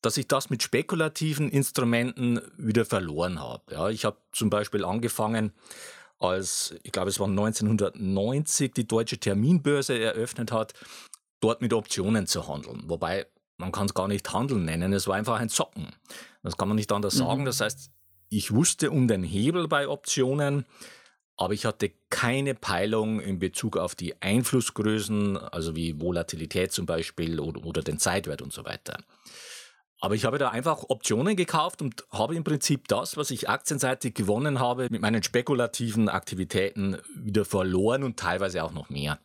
dass 0.00 0.16
ich 0.16 0.28
das 0.28 0.50
mit 0.50 0.62
spekulativen 0.62 1.49
Instrumenten 1.49 2.40
wieder 2.56 2.84
verloren 2.84 3.40
habe. 3.40 3.72
Ja, 3.72 3.88
ich 3.88 4.04
habe 4.04 4.18
zum 4.32 4.50
Beispiel 4.50 4.84
angefangen, 4.84 5.52
als, 6.23 6.75
ich 6.83 6.93
glaube, 6.93 7.11
es 7.11 7.21
war 7.21 7.29
1990, 7.29 8.73
die 8.73 8.87
deutsche 8.87 9.19
Terminbörse 9.19 9.99
eröffnet 9.99 10.52
hat, 10.52 10.75
dort 11.41 11.62
mit 11.62 11.73
Optionen 11.73 12.26
zu 12.26 12.47
handeln. 12.49 12.85
Wobei 12.87 13.26
man 13.59 13.73
kann 13.73 13.87
es 13.87 13.95
gar 13.95 14.09
nicht 14.09 14.33
Handeln 14.33 14.64
nennen, 14.64 14.93
es 14.93 15.07
war 15.07 15.17
einfach 15.17 15.38
ein 15.38 15.49
Zocken. 15.49 15.88
Das 16.43 16.57
kann 16.57 16.69
man 16.69 16.76
nicht 16.76 16.91
anders 16.93 17.14
mhm. 17.14 17.19
sagen. 17.19 17.45
Das 17.45 17.61
heißt, 17.61 17.91
ich 18.29 18.52
wusste 18.52 18.91
um 18.91 19.09
den 19.09 19.23
Hebel 19.23 19.69
bei 19.69 19.88
Optionen, 19.88 20.64
aber 21.37 21.55
ich 21.55 21.64
hatte 21.64 21.93
keine 22.11 22.55
Peilung 22.55 23.21
in 23.21 23.38
Bezug 23.38 23.76
auf 23.76 23.95
die 23.95 24.21
Einflussgrößen, 24.21 25.37
also 25.37 25.76
wie 25.76 26.00
Volatilität 26.00 26.73
zum 26.73 26.87
Beispiel 26.87 27.41
oder, 27.41 27.64
oder 27.64 27.83
den 27.83 27.99
Zeitwert 27.99 28.43
und 28.43 28.52
so 28.52 28.64
weiter. 28.64 28.99
Aber 30.02 30.16
ich 30.16 30.25
habe 30.25 30.37
da 30.37 30.49
einfach 30.49 30.82
Optionen 30.88 31.37
gekauft 31.37 31.80
und 31.80 32.04
habe 32.11 32.35
im 32.35 32.42
Prinzip 32.42 32.88
das, 32.88 33.16
was 33.16 33.30
ich 33.30 33.49
aktienseitig 33.49 34.14
gewonnen 34.14 34.59
habe, 34.59 34.88
mit 34.90 35.00
meinen 35.00 35.23
spekulativen 35.23 36.09
Aktivitäten 36.09 36.99
wieder 37.14 37.44
verloren 37.44 38.02
und 38.02 38.18
teilweise 38.18 38.64
auch 38.64 38.73
noch 38.73 38.90
mehr. 38.90 39.21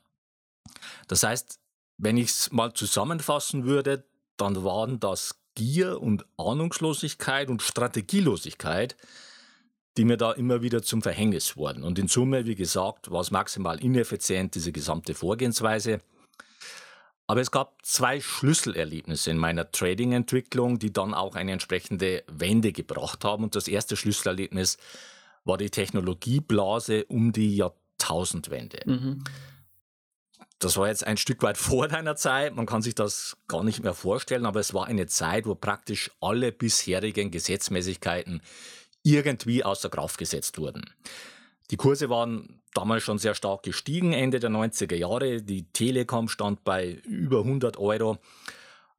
Das 1.07 1.23
heißt, 1.23 1.59
wenn 1.97 2.15
ich 2.15 2.29
es 2.29 2.51
mal 2.51 2.73
zusammenfassen 2.73 3.65
würde, 3.65 4.05
dann 4.37 4.63
waren 4.63 4.99
das 4.99 5.41
Gier 5.55 5.99
und 5.99 6.27
Ahnungslosigkeit 6.37 7.49
und 7.49 7.63
Strategielosigkeit, 7.63 8.95
die 9.97 10.05
mir 10.05 10.17
da 10.17 10.31
immer 10.31 10.61
wieder 10.61 10.83
zum 10.83 11.01
Verhängnis 11.01 11.57
wurden. 11.57 11.83
Und 11.83 11.97
in 11.97 12.07
Summe, 12.07 12.45
wie 12.45 12.53
gesagt, 12.53 13.09
war 13.09 13.21
es 13.21 13.31
maximal 13.31 13.83
ineffizient, 13.83 14.53
diese 14.53 14.71
gesamte 14.71 15.15
Vorgehensweise. 15.15 16.01
Aber 17.27 17.41
es 17.41 17.51
gab 17.51 17.85
zwei 17.85 18.21
Schlüsselerlebnisse 18.21 19.31
in 19.31 19.37
meiner 19.37 19.69
Trading-Entwicklung, 19.69 20.79
die 20.79 20.93
dann 20.93 21.13
auch 21.13 21.35
eine 21.35 21.51
entsprechende 21.51 22.23
Wende 22.27 22.71
gebracht 22.71 23.25
haben. 23.25 23.43
Und 23.43 23.55
das 23.55 23.67
erste 23.67 23.97
Schlüsselerlebnis 23.97 24.77
war 25.43 25.57
die 25.57 25.69
Technologieblase 25.69 27.03
um 27.05 27.33
die 27.33 27.57
Jahrtausendwende. 27.57 28.79
Mhm. 28.85 29.23
Das 30.59 30.77
war 30.77 30.87
jetzt 30.87 31.05
ein 31.05 31.17
Stück 31.17 31.43
weit 31.43 31.57
vor 31.57 31.89
deiner 31.89 32.15
Zeit. 32.15 32.55
Man 32.55 32.65
kann 32.65 32.81
sich 32.81 32.95
das 32.95 33.37
gar 33.49 33.63
nicht 33.63 33.83
mehr 33.83 33.93
vorstellen, 33.93 34.45
aber 34.45 34.61
es 34.61 34.73
war 34.73 34.85
eine 34.85 35.07
Zeit, 35.07 35.45
wo 35.45 35.53
praktisch 35.53 36.11
alle 36.21 36.53
bisherigen 36.53 37.29
Gesetzmäßigkeiten 37.29 38.41
irgendwie 39.03 39.65
außer 39.65 39.89
Kraft 39.89 40.17
gesetzt 40.17 40.57
wurden. 40.57 40.89
Die 41.71 41.77
Kurse 41.77 42.09
waren 42.09 42.61
damals 42.73 43.03
schon 43.03 43.17
sehr 43.17 43.35
stark 43.35 43.63
gestiegen, 43.63 44.13
Ende 44.13 44.39
der 44.39 44.49
90er 44.49 44.95
Jahre. 44.95 45.41
Die 45.41 45.71
Telekom 45.71 46.29
stand 46.29 46.63
bei 46.63 46.91
über 47.05 47.39
100 47.39 47.77
Euro. 47.77 48.17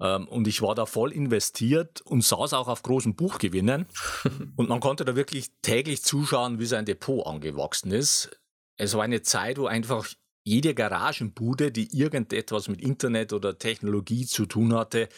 Ähm, 0.01 0.29
und 0.29 0.47
ich 0.47 0.63
war 0.63 0.75
da 0.75 0.87
voll 0.87 1.13
investiert 1.13 2.03
und 2.03 2.23
saß 2.23 2.53
auch 2.53 2.69
auf 2.69 2.83
großen 2.83 3.17
Buchgewinnen. 3.17 3.87
und 4.57 4.69
man 4.69 4.81
konnte 4.81 5.05
da 5.05 5.17
wirklich 5.17 5.49
täglich 5.63 6.03
zuschauen, 6.03 6.59
wie 6.59 6.67
sein 6.67 6.85
Depot 6.85 7.27
angewachsen 7.27 7.91
ist. 7.91 8.31
Es 8.77 8.95
war 8.95 9.03
eine 9.03 9.23
Zeit, 9.23 9.59
wo 9.59 9.67
einfach 9.67 10.07
jede 10.45 10.75
Garagenbude, 10.75 11.73
die 11.73 11.89
irgendetwas 11.97 12.69
mit 12.69 12.81
Internet 12.81 13.33
oder 13.33 13.59
Technologie 13.59 14.25
zu 14.25 14.47
tun 14.47 14.75
hatte, 14.75 15.09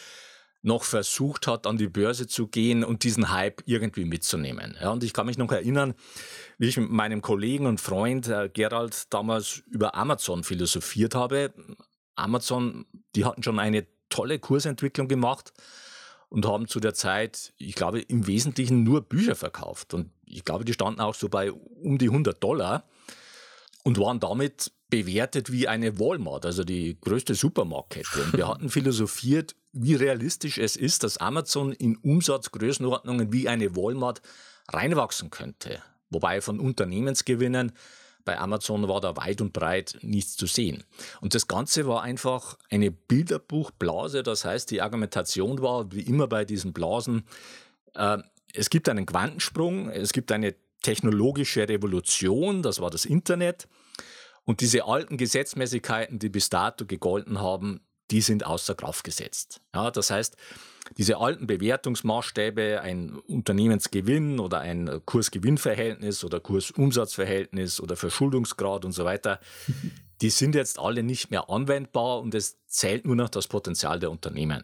noch 0.62 0.85
versucht 0.85 1.47
hat, 1.47 1.67
an 1.67 1.79
die 1.79 1.88
Börse 1.88 2.26
zu 2.26 2.47
gehen 2.47 2.85
und 2.85 3.02
diesen 3.05 3.33
Hype 3.33 3.62
irgendwie 3.64 4.05
mitzunehmen. 4.05 4.76
Ja, 4.81 4.90
und 4.90 5.02
ich 5.02 5.12
kann 5.12 5.26
mich 5.26 5.38
noch 5.38 5.50
erinnern, 5.50 5.95
wie 6.59 6.69
ich 6.69 6.76
mit 6.76 6.90
meinem 6.90 7.23
Kollegen 7.23 7.67
und 7.67 7.81
Freund 7.81 8.29
äh, 8.29 8.50
Gerald 8.52 9.12
damals 9.12 9.62
über 9.71 9.95
Amazon 9.95 10.45
philosophiert 10.45 11.14
habe. 11.14 11.52
Amazon, 12.14 12.85
die 13.14 13.25
hatten 13.25 13.43
schon 13.43 13.59
eine 13.59 13.87
tolle 14.11 14.38
Kursentwicklung 14.38 15.09
gemacht 15.09 15.52
und 16.29 16.47
haben 16.47 16.69
zu 16.69 16.79
der 16.79 16.95
Zeit, 16.95 17.55
ich 17.57 17.75
glaube, 17.75 18.00
im 18.00 18.26
Wesentlichen 18.26 18.85
nur 18.85 19.00
Bücher 19.00 19.35
verkauft. 19.35 19.95
Und 19.95 20.11
ich 20.26 20.45
glaube, 20.45 20.64
die 20.64 20.75
standen 20.75 21.00
auch 21.00 21.14
so 21.14 21.29
bei 21.29 21.52
um 21.52 21.99
die 21.99 22.09
100 22.09 22.43
Dollar 22.43 22.85
und 23.91 23.99
waren 23.99 24.21
damit 24.21 24.71
bewertet 24.89 25.51
wie 25.51 25.67
eine 25.67 25.99
Walmart, 25.99 26.47
also 26.47 26.63
die 26.63 26.97
größte 27.01 27.35
Supermarktkette. 27.35 28.23
Und 28.23 28.37
wir 28.37 28.47
hatten 28.47 28.69
philosophiert, 28.71 29.57
wie 29.73 29.97
realistisch 29.97 30.59
es 30.59 30.77
ist, 30.77 31.03
dass 31.03 31.17
Amazon 31.17 31.73
in 31.73 31.97
Umsatzgrößenordnungen 31.97 33.33
wie 33.33 33.49
eine 33.49 33.75
Walmart 33.75 34.23
reinwachsen 34.69 35.31
könnte. 35.31 35.83
Wobei 36.09 36.41
von 36.41 36.61
Unternehmensgewinnen 36.61 37.73
bei 38.25 38.39
Amazon 38.39 38.87
war 38.87 39.01
da 39.01 39.17
weit 39.17 39.41
und 39.41 39.53
breit 39.53 39.99
nichts 40.03 40.37
zu 40.37 40.47
sehen. 40.47 40.85
Und 41.21 41.35
das 41.35 41.49
Ganze 41.49 41.89
war 41.89 42.03
einfach 42.03 42.59
eine 42.71 42.93
Bilderbuchblase. 42.93 44.23
Das 44.23 44.45
heißt, 44.45 44.71
die 44.71 44.83
Argumentation 44.83 45.63
war, 45.63 45.91
wie 45.91 46.03
immer 46.03 46.29
bei 46.29 46.45
diesen 46.45 46.73
Blasen, 46.73 47.25
äh, 47.95 48.19
es 48.55 48.71
gibt 48.71 48.89
einen 48.89 49.07
Quantensprung, 49.07 49.91
es 49.91 50.13
gibt 50.13 50.31
eine 50.31 50.55
technologische 50.81 51.69
Revolution, 51.69 52.63
das 52.63 52.81
war 52.81 52.91
das 52.91 53.05
Internet. 53.05 53.67
Und 54.45 54.61
diese 54.61 54.85
alten 54.85 55.17
Gesetzmäßigkeiten, 55.17 56.19
die 56.19 56.29
bis 56.29 56.49
dato 56.51 56.87
gegolten 56.87 57.41
haben, 57.41 57.81
die 58.11 58.21
sind 58.21 58.45
außer 58.45 58.75
Kraft 58.75 59.05
gesetzt. 59.05 59.61
Ja, 59.75 59.91
das 59.91 60.11
heißt, 60.11 60.37
diese 60.99 61.19
alten 61.19 61.47
Bewertungsmaßstäbe, 61.47 62.81
ein 62.81 63.17
Unternehmensgewinn 63.17 64.41
oder 64.41 64.61
ein 64.61 65.01
Kursgewinnverhältnis 65.05 66.25
oder 66.25 66.41
Kursumsatzverhältnis 66.41 67.81
oder 67.81 67.97
Verschuldungsgrad 67.97 68.85
und 68.85 68.93
so 68.93 69.05
weiter, 69.05 69.41
die 70.21 70.31
sind 70.31 70.55
jetzt 70.55 70.79
alle 70.79 71.03
nicht 71.03 71.31
mehr 71.31 71.49
anwendbar 71.49 72.21
und 72.21 72.35
es 72.35 72.59
zählt 72.67 73.07
nur 73.07 73.17
noch 73.17 73.29
das 73.29 73.47
Potenzial 73.47 74.01
der 74.01 74.11
Unternehmen. 74.11 74.63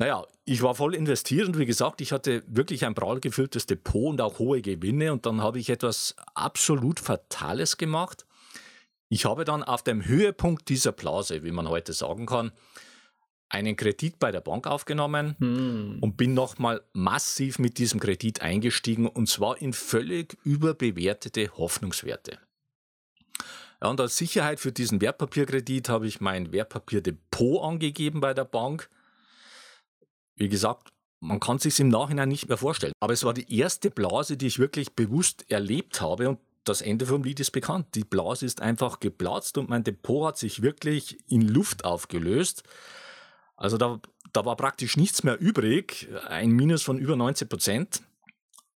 Naja, 0.00 0.26
ich 0.46 0.62
war 0.62 0.74
voll 0.74 0.94
investiert 0.94 1.46
und 1.46 1.58
wie 1.58 1.66
gesagt, 1.66 2.00
ich 2.00 2.10
hatte 2.10 2.42
wirklich 2.46 2.86
ein 2.86 2.94
prall 2.94 3.20
gefülltes 3.20 3.66
Depot 3.66 4.08
und 4.08 4.22
auch 4.22 4.38
hohe 4.38 4.62
Gewinne 4.62 5.12
und 5.12 5.26
dann 5.26 5.42
habe 5.42 5.58
ich 5.58 5.68
etwas 5.68 6.16
absolut 6.34 6.98
Fatales 6.98 7.76
gemacht. 7.76 8.24
Ich 9.10 9.26
habe 9.26 9.44
dann 9.44 9.62
auf 9.62 9.82
dem 9.82 10.06
Höhepunkt 10.06 10.70
dieser 10.70 10.92
Blase, 10.92 11.44
wie 11.44 11.50
man 11.50 11.68
heute 11.68 11.92
sagen 11.92 12.24
kann, 12.24 12.50
einen 13.50 13.76
Kredit 13.76 14.18
bei 14.18 14.32
der 14.32 14.40
Bank 14.40 14.66
aufgenommen 14.66 15.36
hm. 15.38 15.98
und 16.00 16.16
bin 16.16 16.32
nochmal 16.32 16.80
massiv 16.94 17.58
mit 17.58 17.76
diesem 17.76 18.00
Kredit 18.00 18.40
eingestiegen 18.40 19.06
und 19.06 19.28
zwar 19.28 19.60
in 19.60 19.74
völlig 19.74 20.38
überbewertete 20.44 21.50
Hoffnungswerte. 21.58 22.38
Ja, 23.82 23.90
und 23.90 24.00
als 24.00 24.16
Sicherheit 24.16 24.60
für 24.60 24.72
diesen 24.72 25.02
Wertpapierkredit 25.02 25.90
habe 25.90 26.06
ich 26.06 26.22
mein 26.22 26.52
Wertpapierdepot 26.52 27.62
angegeben 27.62 28.22
bei 28.22 28.32
der 28.32 28.46
Bank 28.46 28.88
wie 30.40 30.48
gesagt, 30.48 30.88
man 31.20 31.38
kann 31.38 31.58
sich 31.58 31.78
im 31.80 31.88
Nachhinein 31.88 32.30
nicht 32.30 32.48
mehr 32.48 32.56
vorstellen. 32.56 32.94
Aber 32.98 33.12
es 33.12 33.24
war 33.24 33.34
die 33.34 33.54
erste 33.58 33.90
Blase, 33.90 34.38
die 34.38 34.46
ich 34.46 34.58
wirklich 34.58 34.94
bewusst 34.94 35.50
erlebt 35.50 36.00
habe 36.00 36.30
und 36.30 36.38
das 36.64 36.80
Ende 36.80 37.06
vom 37.06 37.22
Lied 37.22 37.40
ist 37.40 37.50
bekannt. 37.50 37.94
Die 37.94 38.04
Blase 38.04 38.46
ist 38.46 38.62
einfach 38.62 39.00
geplatzt 39.00 39.58
und 39.58 39.68
mein 39.68 39.84
Depot 39.84 40.26
hat 40.26 40.38
sich 40.38 40.62
wirklich 40.62 41.18
in 41.28 41.46
Luft 41.46 41.84
aufgelöst. 41.84 42.62
Also 43.56 43.76
da, 43.76 44.00
da 44.32 44.44
war 44.46 44.56
praktisch 44.56 44.96
nichts 44.96 45.22
mehr 45.22 45.38
übrig, 45.38 46.08
ein 46.26 46.50
Minus 46.50 46.82
von 46.82 46.98
über 46.98 47.16
90 47.16 47.48
Prozent. 47.48 48.02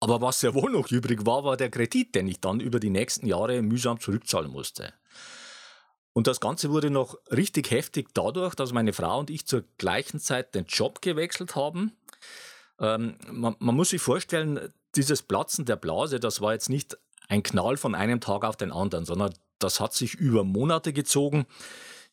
Aber 0.01 0.19
was 0.19 0.41
sehr 0.41 0.53
wohl 0.53 0.71
noch 0.71 0.91
übrig 0.91 1.25
war, 1.25 1.45
war 1.45 1.55
der 1.55 1.69
Kredit, 1.69 2.13
den 2.13 2.27
ich 2.27 2.41
dann 2.41 2.59
über 2.59 2.81
die 2.81 2.89
nächsten 2.89 3.25
Jahre 3.25 3.61
mühsam 3.61 4.01
zurückzahlen 4.01 4.51
musste. 4.51 4.93
Und 6.13 6.27
das 6.27 6.39
Ganze 6.39 6.69
wurde 6.69 6.91
noch 6.91 7.17
richtig 7.31 7.71
heftig 7.71 8.09
dadurch, 8.13 8.53
dass 8.55 8.71
meine 8.71 8.93
Frau 8.93 9.19
und 9.19 9.29
ich 9.29 9.47
zur 9.47 9.63
gleichen 9.77 10.19
Zeit 10.19 10.53
den 10.53 10.65
Job 10.65 11.01
gewechselt 11.01 11.55
haben. 11.55 11.91
Ähm, 12.79 13.15
man, 13.31 13.55
man, 13.59 13.75
muss 13.75 13.89
sich 13.89 14.01
vorstellen, 14.01 14.71
dieses 14.95 15.23
Platzen 15.23 15.65
der 15.65 15.75
Blase, 15.75 16.19
das 16.19 16.39
war 16.39 16.53
jetzt 16.53 16.69
nicht 16.69 16.97
ein 17.27 17.41
Knall 17.41 17.77
von 17.77 17.95
einem 17.95 18.21
Tag 18.21 18.45
auf 18.45 18.55
den 18.55 18.71
anderen, 18.71 19.05
sondern 19.05 19.33
das 19.57 19.79
hat 19.79 19.93
sich 19.93 20.13
über 20.13 20.43
Monate 20.43 20.93
gezogen. 20.93 21.45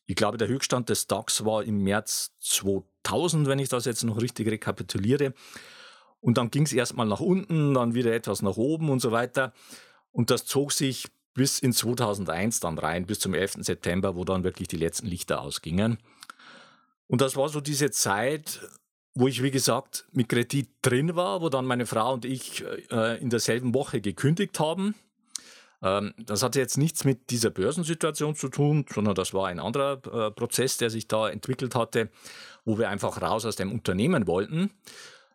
Ich 0.05 0.15
glaube, 0.15 0.37
der 0.37 0.47
Höchststand 0.47 0.89
des 0.89 1.07
DAX 1.07 1.45
war 1.45 1.63
im 1.63 1.83
März 1.83 2.31
2000, 2.39 3.47
wenn 3.47 3.59
ich 3.59 3.69
das 3.69 3.85
jetzt 3.85 4.03
noch 4.03 4.19
richtig 4.19 4.47
rekapituliere. 4.47 5.33
Und 6.21 6.37
dann 6.37 6.49
ging 6.49 6.63
es 6.63 6.73
erstmal 6.73 7.07
nach 7.07 7.19
unten, 7.19 7.73
dann 7.73 7.93
wieder 7.93 8.13
etwas 8.13 8.41
nach 8.41 8.57
oben 8.57 8.89
und 8.89 8.99
so 8.99 9.11
weiter. 9.11 9.53
Und 10.11 10.29
das 10.29 10.45
zog 10.45 10.71
sich 10.71 11.07
bis 11.33 11.59
in 11.59 11.73
2001 11.73 12.59
dann 12.59 12.77
rein, 12.77 13.05
bis 13.05 13.19
zum 13.19 13.33
11. 13.33 13.57
September, 13.59 14.15
wo 14.15 14.25
dann 14.25 14.43
wirklich 14.43 14.67
die 14.67 14.77
letzten 14.77 15.07
Lichter 15.07 15.41
ausgingen. 15.41 15.97
Und 17.07 17.21
das 17.21 17.35
war 17.35 17.49
so 17.49 17.61
diese 17.61 17.91
Zeit, 17.91 18.61
wo 19.13 19.27
ich, 19.27 19.43
wie 19.43 19.51
gesagt, 19.51 20.05
mit 20.11 20.29
Kredit 20.29 20.69
drin 20.81 21.15
war, 21.15 21.41
wo 21.41 21.49
dann 21.49 21.65
meine 21.65 21.85
Frau 21.85 22.13
und 22.13 22.25
ich 22.25 22.63
äh, 22.91 23.19
in 23.19 23.29
derselben 23.29 23.73
Woche 23.73 24.01
gekündigt 24.01 24.59
haben. 24.59 24.95
Ähm, 25.81 26.13
das 26.17 26.43
hatte 26.43 26.59
jetzt 26.59 26.77
nichts 26.77 27.03
mit 27.03 27.29
dieser 27.29 27.49
Börsensituation 27.49 28.35
zu 28.35 28.49
tun, 28.49 28.85
sondern 28.89 29.15
das 29.15 29.33
war 29.33 29.47
ein 29.47 29.59
anderer 29.59 30.01
äh, 30.05 30.31
Prozess, 30.31 30.77
der 30.77 30.89
sich 30.89 31.07
da 31.07 31.29
entwickelt 31.29 31.75
hatte, 31.75 32.09
wo 32.65 32.77
wir 32.77 32.89
einfach 32.89 33.21
raus 33.21 33.45
aus 33.45 33.55
dem 33.55 33.71
Unternehmen 33.71 34.27
wollten. 34.27 34.71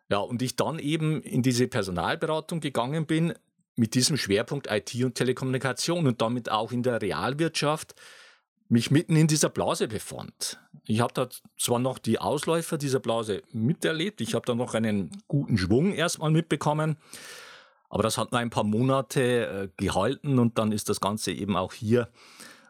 Ja, 0.09 0.19
und 0.19 0.41
ich 0.41 0.55
dann 0.55 0.79
eben 0.79 1.21
in 1.21 1.43
diese 1.43 1.67
Personalberatung 1.67 2.61
gegangen 2.61 3.05
bin, 3.05 3.33
mit 3.77 3.95
diesem 3.95 4.17
Schwerpunkt 4.17 4.67
IT 4.69 4.93
und 5.03 5.15
Telekommunikation 5.15 6.07
und 6.07 6.21
damit 6.21 6.51
auch 6.51 6.71
in 6.71 6.83
der 6.83 7.01
Realwirtschaft 7.01 7.95
mich 8.69 8.91
mitten 8.91 9.15
in 9.15 9.27
dieser 9.27 9.49
Blase 9.49 9.87
befand. 9.87 10.59
Ich 10.85 10.99
habe 10.99 11.13
da 11.13 11.29
zwar 11.57 11.79
noch 11.79 11.99
die 11.99 12.19
Ausläufer 12.19 12.77
dieser 12.77 12.99
Blase 12.99 13.43
miterlebt, 13.51 14.19
ich 14.19 14.33
habe 14.33 14.45
da 14.45 14.55
noch 14.55 14.73
einen 14.73 15.11
guten 15.27 15.57
Schwung 15.57 15.93
erstmal 15.93 16.31
mitbekommen, 16.31 16.97
aber 17.89 18.03
das 18.03 18.17
hat 18.17 18.31
nur 18.31 18.41
ein 18.41 18.49
paar 18.49 18.63
Monate 18.63 19.47
äh, 19.47 19.69
gehalten 19.77 20.39
und 20.39 20.57
dann 20.57 20.71
ist 20.71 20.89
das 20.89 20.99
Ganze 20.99 21.31
eben 21.31 21.55
auch 21.55 21.73
hier 21.73 22.09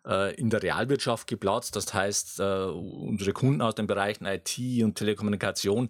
äh, 0.05 0.35
in 0.35 0.49
der 0.49 0.61
Realwirtschaft 0.61 1.27
geplatzt. 1.27 1.75
Das 1.75 1.93
heißt, 1.93 2.39
äh, 2.39 2.65
unsere 2.65 3.33
Kunden 3.33 3.61
aus 3.61 3.75
den 3.75 3.87
Bereichen 3.87 4.25
IT 4.25 4.57
und 4.83 4.95
Telekommunikation, 4.95 5.89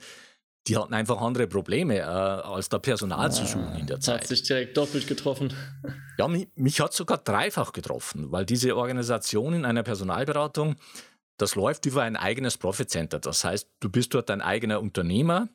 die 0.67 0.77
hatten 0.77 0.93
einfach 0.93 1.21
andere 1.21 1.47
Probleme, 1.47 1.97
äh, 1.97 2.01
als 2.01 2.69
da 2.69 2.79
Personal 2.79 3.27
ah, 3.27 3.29
zu 3.29 3.45
suchen 3.45 3.75
in 3.79 3.87
der 3.87 3.99
Zeit. 3.99 4.21
Hat 4.21 4.27
sich 4.27 4.43
direkt 4.43 4.75
doppelt 4.77 5.07
getroffen. 5.07 5.53
Ja, 6.17 6.27
mich, 6.27 6.47
mich 6.55 6.79
hat 6.81 6.93
sogar 6.93 7.17
dreifach 7.17 7.73
getroffen, 7.73 8.31
weil 8.31 8.45
diese 8.45 8.75
Organisation 8.75 9.53
in 9.53 9.65
einer 9.65 9.83
Personalberatung, 9.83 10.75
das 11.37 11.55
läuft 11.55 11.85
über 11.85 12.03
ein 12.03 12.15
eigenes 12.15 12.57
Profit 12.57 12.89
Center. 12.89 13.19
Das 13.19 13.43
heißt, 13.43 13.67
du 13.79 13.89
bist 13.89 14.13
dort 14.13 14.29
ein 14.29 14.41
eigener 14.41 14.81
Unternehmer 14.81 15.47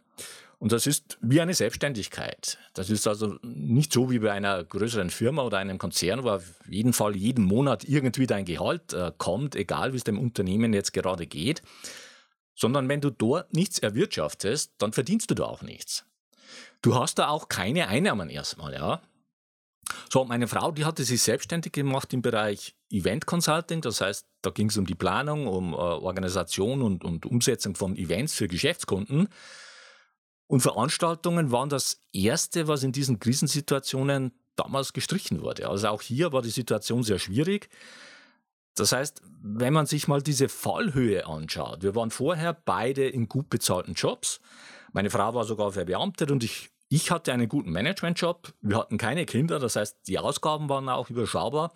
und 0.59 0.73
das 0.73 0.87
ist 0.87 1.19
wie 1.21 1.40
eine 1.40 1.54
Selbstständigkeit. 1.54 2.59
Das 2.73 2.88
ist 2.88 3.07
also 3.09 3.37
nicht 3.42 3.92
so 3.92 4.11
wie 4.11 4.21
bei 4.21 4.33
einer 4.33 4.62
größeren 4.62 5.11
Firma 5.11 5.42
oder 5.42 5.59
einem 5.59 5.78
Konzern, 5.78 6.23
wo 6.23 6.31
auf 6.31 6.45
jeden 6.69 6.92
Fall 6.92 7.16
jeden 7.16 7.45
Monat 7.45 7.85
irgendwie 7.85 8.26
dein 8.26 8.45
Gehalt 8.45 8.92
äh, 8.92 9.12
kommt, 9.19 9.57
egal 9.57 9.92
wie 9.92 9.97
es 9.97 10.04
dem 10.04 10.19
Unternehmen 10.19 10.73
jetzt 10.73 10.92
gerade 10.92 11.26
geht 11.26 11.62
sondern 12.62 12.88
wenn 12.88 13.00
du 13.00 13.11
dort 13.11 13.52
nichts 13.52 13.81
erwirtschaftest, 13.81 14.73
dann 14.78 14.92
verdienst 14.92 15.28
du 15.28 15.35
da 15.35 15.47
auch 15.47 15.62
nichts. 15.62 16.04
Du 16.81 16.95
hast 16.95 17.19
da 17.19 17.26
auch 17.26 17.49
keine 17.49 17.88
Einnahmen 17.88 18.31
erstmal, 18.31 18.73
ja. 18.73 19.02
So, 20.09 20.25
meine 20.25 20.47
Frau, 20.47 20.71
die 20.71 20.85
hatte 20.85 21.02
sich 21.02 21.23
selbstständig 21.23 21.73
gemacht 21.73 22.12
im 22.12 22.23
Bereich 22.23 22.76
Event 22.88 23.26
Consulting, 23.26 23.81
das 23.81 24.00
heißt, 24.00 24.28
da 24.42 24.50
ging 24.50 24.69
es 24.69 24.76
um 24.76 24.87
die 24.87 24.95
Planung, 24.95 25.49
um 25.49 25.73
äh, 25.73 25.76
Organisation 25.76 26.83
und, 26.83 27.04
und 27.04 27.26
Umsetzung 27.26 27.75
von 27.75 27.97
Events 27.97 28.35
für 28.35 28.47
Geschäftskunden. 28.47 29.28
Und 30.47 30.61
Veranstaltungen 30.61 31.50
waren 31.50 31.69
das 31.69 32.00
Erste, 32.12 32.69
was 32.69 32.85
in 32.85 32.92
diesen 32.92 33.19
Krisensituationen 33.19 34.38
damals 34.54 34.92
gestrichen 34.92 35.42
wurde. 35.42 35.69
Also 35.69 35.88
auch 35.88 36.02
hier 36.02 36.33
war 36.33 36.42
die 36.42 36.50
Situation 36.50 37.02
sehr 37.02 37.19
schwierig. 37.19 37.71
Das 38.75 38.93
heißt, 38.93 39.21
wenn 39.43 39.73
man 39.73 39.87
sich 39.87 40.09
mal 40.09 40.23
diese 40.23 40.49
Fallhöhe 40.49 41.26
anschaut, 41.26 41.83
wir 41.83 41.95
waren 41.95 42.11
vorher 42.11 42.55
beide 42.55 43.07
in 43.07 43.29
gut 43.29 43.50
bezahlten 43.50 43.95
Jobs. 43.95 44.41
Meine 44.93 45.11
Frau 45.11 45.35
war 45.35 45.45
sogar 45.45 45.73
verbeamtet 45.73 46.31
und 46.31 46.43
ich, 46.43 46.71
ich 46.88 47.11
hatte 47.11 47.33
einen 47.33 47.49
guten 47.49 47.71
Managementjob. 47.71 48.55
Wir 48.61 48.79
hatten 48.79 48.99
keine 48.99 49.26
Kinder, 49.26 49.59
das 49.59 49.76
heißt, 49.76 50.07
die 50.07 50.19
Ausgaben 50.19 50.69
waren 50.69 50.88
auch 50.88 51.11
überschaubar. 51.11 51.73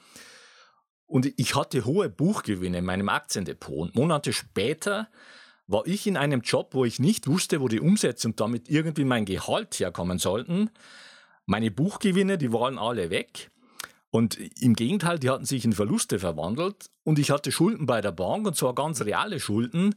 Und 1.06 1.32
ich 1.36 1.54
hatte 1.54 1.84
hohe 1.84 2.08
Buchgewinne 2.08 2.78
in 2.78 2.84
meinem 2.84 3.08
Aktiendepot. 3.08 3.88
Und 3.88 3.94
Monate 3.94 4.32
später 4.32 5.08
war 5.66 5.86
ich 5.86 6.06
in 6.06 6.16
einem 6.16 6.40
Job, 6.40 6.74
wo 6.74 6.84
ich 6.84 6.98
nicht 6.98 7.26
wusste, 7.26 7.60
wo 7.60 7.68
die 7.68 7.80
Umsätze 7.80 8.28
und 8.28 8.40
damit 8.40 8.68
irgendwie 8.68 9.04
mein 9.04 9.24
Gehalt 9.24 9.78
herkommen 9.78 10.18
sollten. 10.18 10.70
Meine 11.44 11.70
Buchgewinne, 11.70 12.38
die 12.38 12.52
waren 12.52 12.78
alle 12.78 13.10
weg. 13.10 13.50
Und 14.16 14.38
im 14.62 14.72
Gegenteil, 14.72 15.18
die 15.18 15.28
hatten 15.28 15.44
sich 15.44 15.66
in 15.66 15.74
Verluste 15.74 16.18
verwandelt 16.18 16.88
und 17.04 17.18
ich 17.18 17.30
hatte 17.30 17.52
Schulden 17.52 17.84
bei 17.84 18.00
der 18.00 18.12
Bank 18.12 18.46
und 18.46 18.56
zwar 18.56 18.74
ganz 18.74 19.02
reale 19.02 19.38
Schulden, 19.38 19.94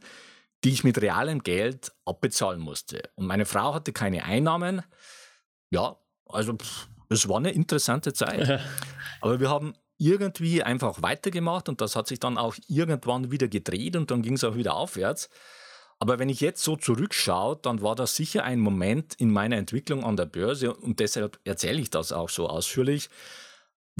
die 0.62 0.72
ich 0.72 0.84
mit 0.84 1.00
realem 1.00 1.42
Geld 1.42 1.90
abbezahlen 2.04 2.60
musste. 2.60 3.00
Und 3.14 3.24
meine 3.24 3.46
Frau 3.46 3.72
hatte 3.72 3.94
keine 3.94 4.22
Einnahmen. 4.24 4.82
Ja, 5.70 5.96
also 6.26 6.58
es 7.08 7.30
war 7.30 7.38
eine 7.38 7.52
interessante 7.52 8.12
Zeit. 8.12 8.60
Aber 9.22 9.40
wir 9.40 9.48
haben 9.48 9.72
irgendwie 9.96 10.62
einfach 10.62 11.00
weitergemacht 11.00 11.70
und 11.70 11.80
das 11.80 11.96
hat 11.96 12.06
sich 12.06 12.20
dann 12.20 12.36
auch 12.36 12.56
irgendwann 12.68 13.30
wieder 13.30 13.48
gedreht 13.48 13.96
und 13.96 14.10
dann 14.10 14.20
ging 14.20 14.34
es 14.34 14.44
auch 14.44 14.54
wieder 14.54 14.74
aufwärts. 14.74 15.30
Aber 15.98 16.18
wenn 16.18 16.28
ich 16.28 16.42
jetzt 16.42 16.62
so 16.62 16.76
zurückschaue, 16.76 17.58
dann 17.62 17.80
war 17.80 17.94
das 17.94 18.16
sicher 18.16 18.44
ein 18.44 18.60
Moment 18.60 19.14
in 19.14 19.30
meiner 19.30 19.56
Entwicklung 19.56 20.04
an 20.04 20.18
der 20.18 20.26
Börse 20.26 20.74
und 20.74 21.00
deshalb 21.00 21.40
erzähle 21.44 21.80
ich 21.80 21.88
das 21.88 22.12
auch 22.12 22.28
so 22.28 22.50
ausführlich, 22.50 23.08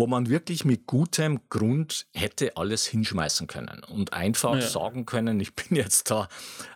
wo 0.00 0.06
man 0.06 0.30
wirklich 0.30 0.64
mit 0.64 0.86
gutem 0.86 1.40
Grund 1.50 2.06
hätte 2.14 2.56
alles 2.56 2.86
hinschmeißen 2.86 3.46
können 3.46 3.84
und 3.84 4.14
einfach 4.14 4.54
ja. 4.54 4.62
sagen 4.62 5.04
können, 5.04 5.38
ich 5.40 5.54
bin 5.54 5.76
jetzt 5.76 6.10
da 6.10 6.26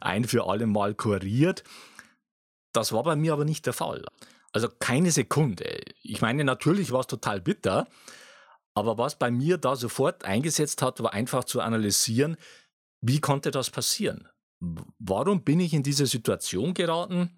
ein 0.03 0.25
für 0.25 0.47
alle 0.47 0.67
Mal 0.67 0.95
kuriert. 0.95 1.65
Das 2.75 2.93
war 2.93 3.03
bei 3.03 3.17
mir 3.17 3.33
aber 3.33 3.47
nicht 3.47 3.65
der 3.65 3.73
Fall. 3.73 4.05
Also 4.53 4.69
keine 4.79 5.11
Sekunde. 5.11 5.81
Ich 6.03 6.21
meine, 6.21 6.45
natürlich 6.45 6.93
war 6.93 7.01
es 7.01 7.07
total 7.07 7.41
bitter, 7.41 7.89
aber 8.75 8.99
was 8.99 9.19
bei 9.19 9.31
mir 9.31 9.57
da 9.57 9.75
sofort 9.75 10.27
eingesetzt 10.27 10.83
hat, 10.83 11.03
war 11.03 11.15
einfach 11.15 11.45
zu 11.45 11.63
analysieren, 11.63 12.37
wie 13.01 13.21
konnte 13.23 13.51
das 13.51 13.71
passieren? 13.71 14.29
Warum 14.99 15.45
bin 15.45 15.61
ich 15.61 15.73
in 15.73 15.83
diese 15.83 16.05
Situation 16.05 16.75
geraten? 16.75 17.31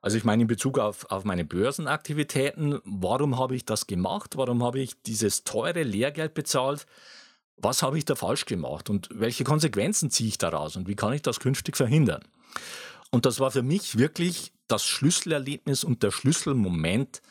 Also 0.00 0.16
ich 0.16 0.24
meine 0.24 0.42
in 0.42 0.48
Bezug 0.48 0.78
auf, 0.78 1.10
auf 1.10 1.24
meine 1.24 1.44
Börsenaktivitäten, 1.44 2.80
warum 2.84 3.38
habe 3.38 3.56
ich 3.56 3.64
das 3.64 3.86
gemacht? 3.86 4.36
Warum 4.36 4.62
habe 4.62 4.80
ich 4.80 5.02
dieses 5.02 5.44
teure 5.44 5.82
Lehrgeld 5.82 6.34
bezahlt? 6.34 6.86
Was 7.56 7.82
habe 7.82 7.98
ich 7.98 8.04
da 8.04 8.14
falsch 8.14 8.44
gemacht 8.44 8.88
und 8.88 9.08
welche 9.12 9.42
Konsequenzen 9.42 10.10
ziehe 10.10 10.28
ich 10.28 10.38
daraus 10.38 10.76
und 10.76 10.86
wie 10.86 10.94
kann 10.94 11.12
ich 11.12 11.22
das 11.22 11.40
künftig 11.40 11.76
verhindern? 11.76 12.22
Und 13.10 13.26
das 13.26 13.40
war 13.40 13.50
für 13.50 13.62
mich 13.62 13.98
wirklich 13.98 14.52
das 14.68 14.84
Schlüsselerlebnis 14.84 15.82
und 15.82 16.02
der 16.04 16.12
Schlüsselmoment, 16.12 17.22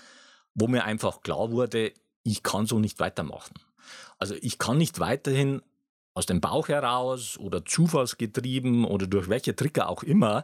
wo 0.53 0.67
mir 0.67 0.83
einfach 0.83 1.21
klar 1.21 1.51
wurde, 1.51 1.93
ich 2.23 2.43
kann 2.43 2.65
so 2.65 2.79
nicht 2.79 2.99
weitermachen. 2.99 3.53
Also 4.17 4.35
ich 4.41 4.57
kann 4.57 4.77
nicht 4.77 4.99
weiterhin 4.99 5.61
aus 6.13 6.25
dem 6.25 6.41
Bauch 6.41 6.67
heraus 6.67 7.37
oder 7.37 7.63
zufallsgetrieben 7.63 8.83
oder 8.83 9.07
durch 9.07 9.29
welche 9.29 9.55
Trigger 9.55 9.87
auch 9.87 10.03
immer 10.03 10.43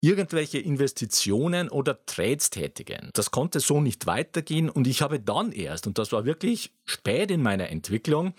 irgendwelche 0.00 0.58
Investitionen 0.58 1.68
oder 1.68 2.04
Trades 2.06 2.50
tätigen. 2.50 3.10
Das 3.14 3.30
konnte 3.30 3.60
so 3.60 3.80
nicht 3.80 4.06
weitergehen 4.06 4.68
und 4.68 4.86
ich 4.86 5.02
habe 5.02 5.20
dann 5.20 5.52
erst, 5.52 5.86
und 5.86 5.98
das 5.98 6.12
war 6.12 6.24
wirklich 6.24 6.72
spät 6.84 7.30
in 7.30 7.42
meiner 7.42 7.70
Entwicklung, 7.70 8.34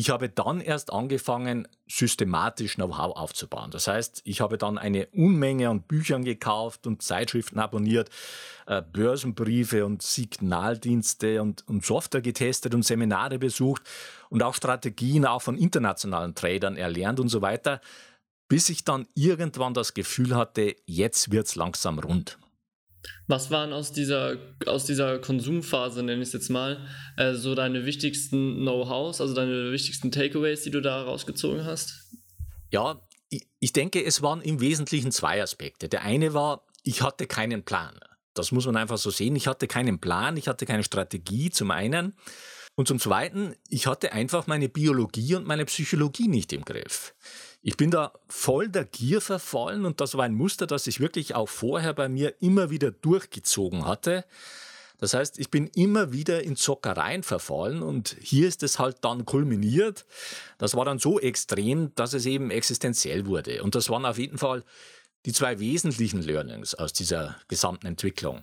ich 0.00 0.10
habe 0.10 0.28
dann 0.28 0.60
erst 0.60 0.92
angefangen, 0.92 1.66
systematisch 1.88 2.76
Know-how 2.76 3.16
aufzubauen. 3.16 3.72
Das 3.72 3.88
heißt, 3.88 4.20
ich 4.22 4.40
habe 4.40 4.56
dann 4.56 4.78
eine 4.78 5.08
Unmenge 5.08 5.68
an 5.68 5.82
Büchern 5.82 6.22
gekauft 6.22 6.86
und 6.86 7.02
Zeitschriften 7.02 7.58
abonniert, 7.58 8.08
äh, 8.68 8.80
Börsenbriefe 8.80 9.84
und 9.84 10.02
Signaldienste 10.02 11.42
und, 11.42 11.66
und 11.66 11.84
Software 11.84 12.20
getestet 12.20 12.76
und 12.76 12.84
Seminare 12.84 13.40
besucht 13.40 13.82
und 14.30 14.44
auch 14.44 14.54
Strategien 14.54 15.26
auch 15.26 15.42
von 15.42 15.58
internationalen 15.58 16.36
Tradern 16.36 16.76
erlernt 16.76 17.18
und 17.18 17.28
so 17.28 17.42
weiter, 17.42 17.80
bis 18.48 18.68
ich 18.68 18.84
dann 18.84 19.06
irgendwann 19.14 19.74
das 19.74 19.94
Gefühl 19.94 20.34
hatte, 20.34 20.74
jetzt 20.86 21.30
wird 21.30 21.46
es 21.46 21.54
langsam 21.54 21.98
rund. 21.98 22.38
Was 23.26 23.50
waren 23.50 23.72
aus 23.72 23.92
dieser, 23.92 24.36
aus 24.66 24.84
dieser 24.86 25.18
Konsumphase, 25.18 26.02
nenne 26.02 26.22
ich 26.22 26.28
es 26.28 26.32
jetzt 26.32 26.48
mal, 26.48 26.86
äh, 27.16 27.34
so 27.34 27.54
deine 27.54 27.84
wichtigsten 27.84 28.56
Know-hows, 28.56 29.20
also 29.20 29.34
deine 29.34 29.70
wichtigsten 29.70 30.10
Takeaways, 30.10 30.62
die 30.62 30.70
du 30.70 30.80
da 30.80 31.02
rausgezogen 31.02 31.64
hast? 31.64 31.94
Ja, 32.70 33.00
ich, 33.28 33.46
ich 33.60 33.72
denke, 33.72 34.04
es 34.04 34.22
waren 34.22 34.40
im 34.40 34.60
Wesentlichen 34.60 35.12
zwei 35.12 35.42
Aspekte. 35.42 35.88
Der 35.88 36.02
eine 36.02 36.34
war, 36.34 36.66
ich 36.82 37.02
hatte 37.02 37.26
keinen 37.26 37.64
Plan. 37.64 37.98
Das 38.34 38.52
muss 38.52 38.66
man 38.66 38.76
einfach 38.76 38.98
so 38.98 39.10
sehen. 39.10 39.36
Ich 39.36 39.46
hatte 39.46 39.66
keinen 39.66 40.00
Plan, 40.00 40.36
ich 40.36 40.48
hatte 40.48 40.64
keine 40.64 40.84
Strategie 40.84 41.50
zum 41.50 41.70
einen. 41.70 42.14
Und 42.76 42.88
zum 42.88 42.98
Zweiten, 43.00 43.56
ich 43.68 43.86
hatte 43.86 44.12
einfach 44.12 44.46
meine 44.46 44.68
Biologie 44.68 45.34
und 45.34 45.46
meine 45.46 45.64
Psychologie 45.64 46.28
nicht 46.28 46.52
im 46.52 46.64
Griff. 46.64 47.14
Ich 47.60 47.76
bin 47.76 47.90
da 47.90 48.12
voll 48.28 48.68
der 48.68 48.84
Gier 48.84 49.20
verfallen 49.20 49.84
und 49.84 50.00
das 50.00 50.16
war 50.16 50.24
ein 50.24 50.34
Muster, 50.34 50.66
das 50.66 50.86
ich 50.86 51.00
wirklich 51.00 51.34
auch 51.34 51.48
vorher 51.48 51.92
bei 51.92 52.08
mir 52.08 52.34
immer 52.40 52.70
wieder 52.70 52.90
durchgezogen 52.90 53.84
hatte. 53.84 54.24
Das 54.98 55.14
heißt, 55.14 55.38
ich 55.38 55.50
bin 55.50 55.68
immer 55.68 56.12
wieder 56.12 56.42
in 56.42 56.56
Zockereien 56.56 57.22
verfallen 57.22 57.82
und 57.82 58.16
hier 58.20 58.48
ist 58.48 58.62
es 58.62 58.78
halt 58.78 58.98
dann 59.02 59.24
kulminiert. 59.24 60.06
Das 60.58 60.74
war 60.74 60.84
dann 60.84 60.98
so 60.98 61.20
extrem, 61.20 61.94
dass 61.94 62.14
es 62.14 62.26
eben 62.26 62.50
existenziell 62.50 63.26
wurde. 63.26 63.62
Und 63.62 63.74
das 63.74 63.90
waren 63.90 64.04
auf 64.04 64.18
jeden 64.18 64.38
Fall 64.38 64.64
die 65.24 65.32
zwei 65.32 65.60
wesentlichen 65.60 66.22
Learnings 66.22 66.74
aus 66.74 66.92
dieser 66.92 67.36
gesamten 67.48 67.86
Entwicklung. 67.86 68.42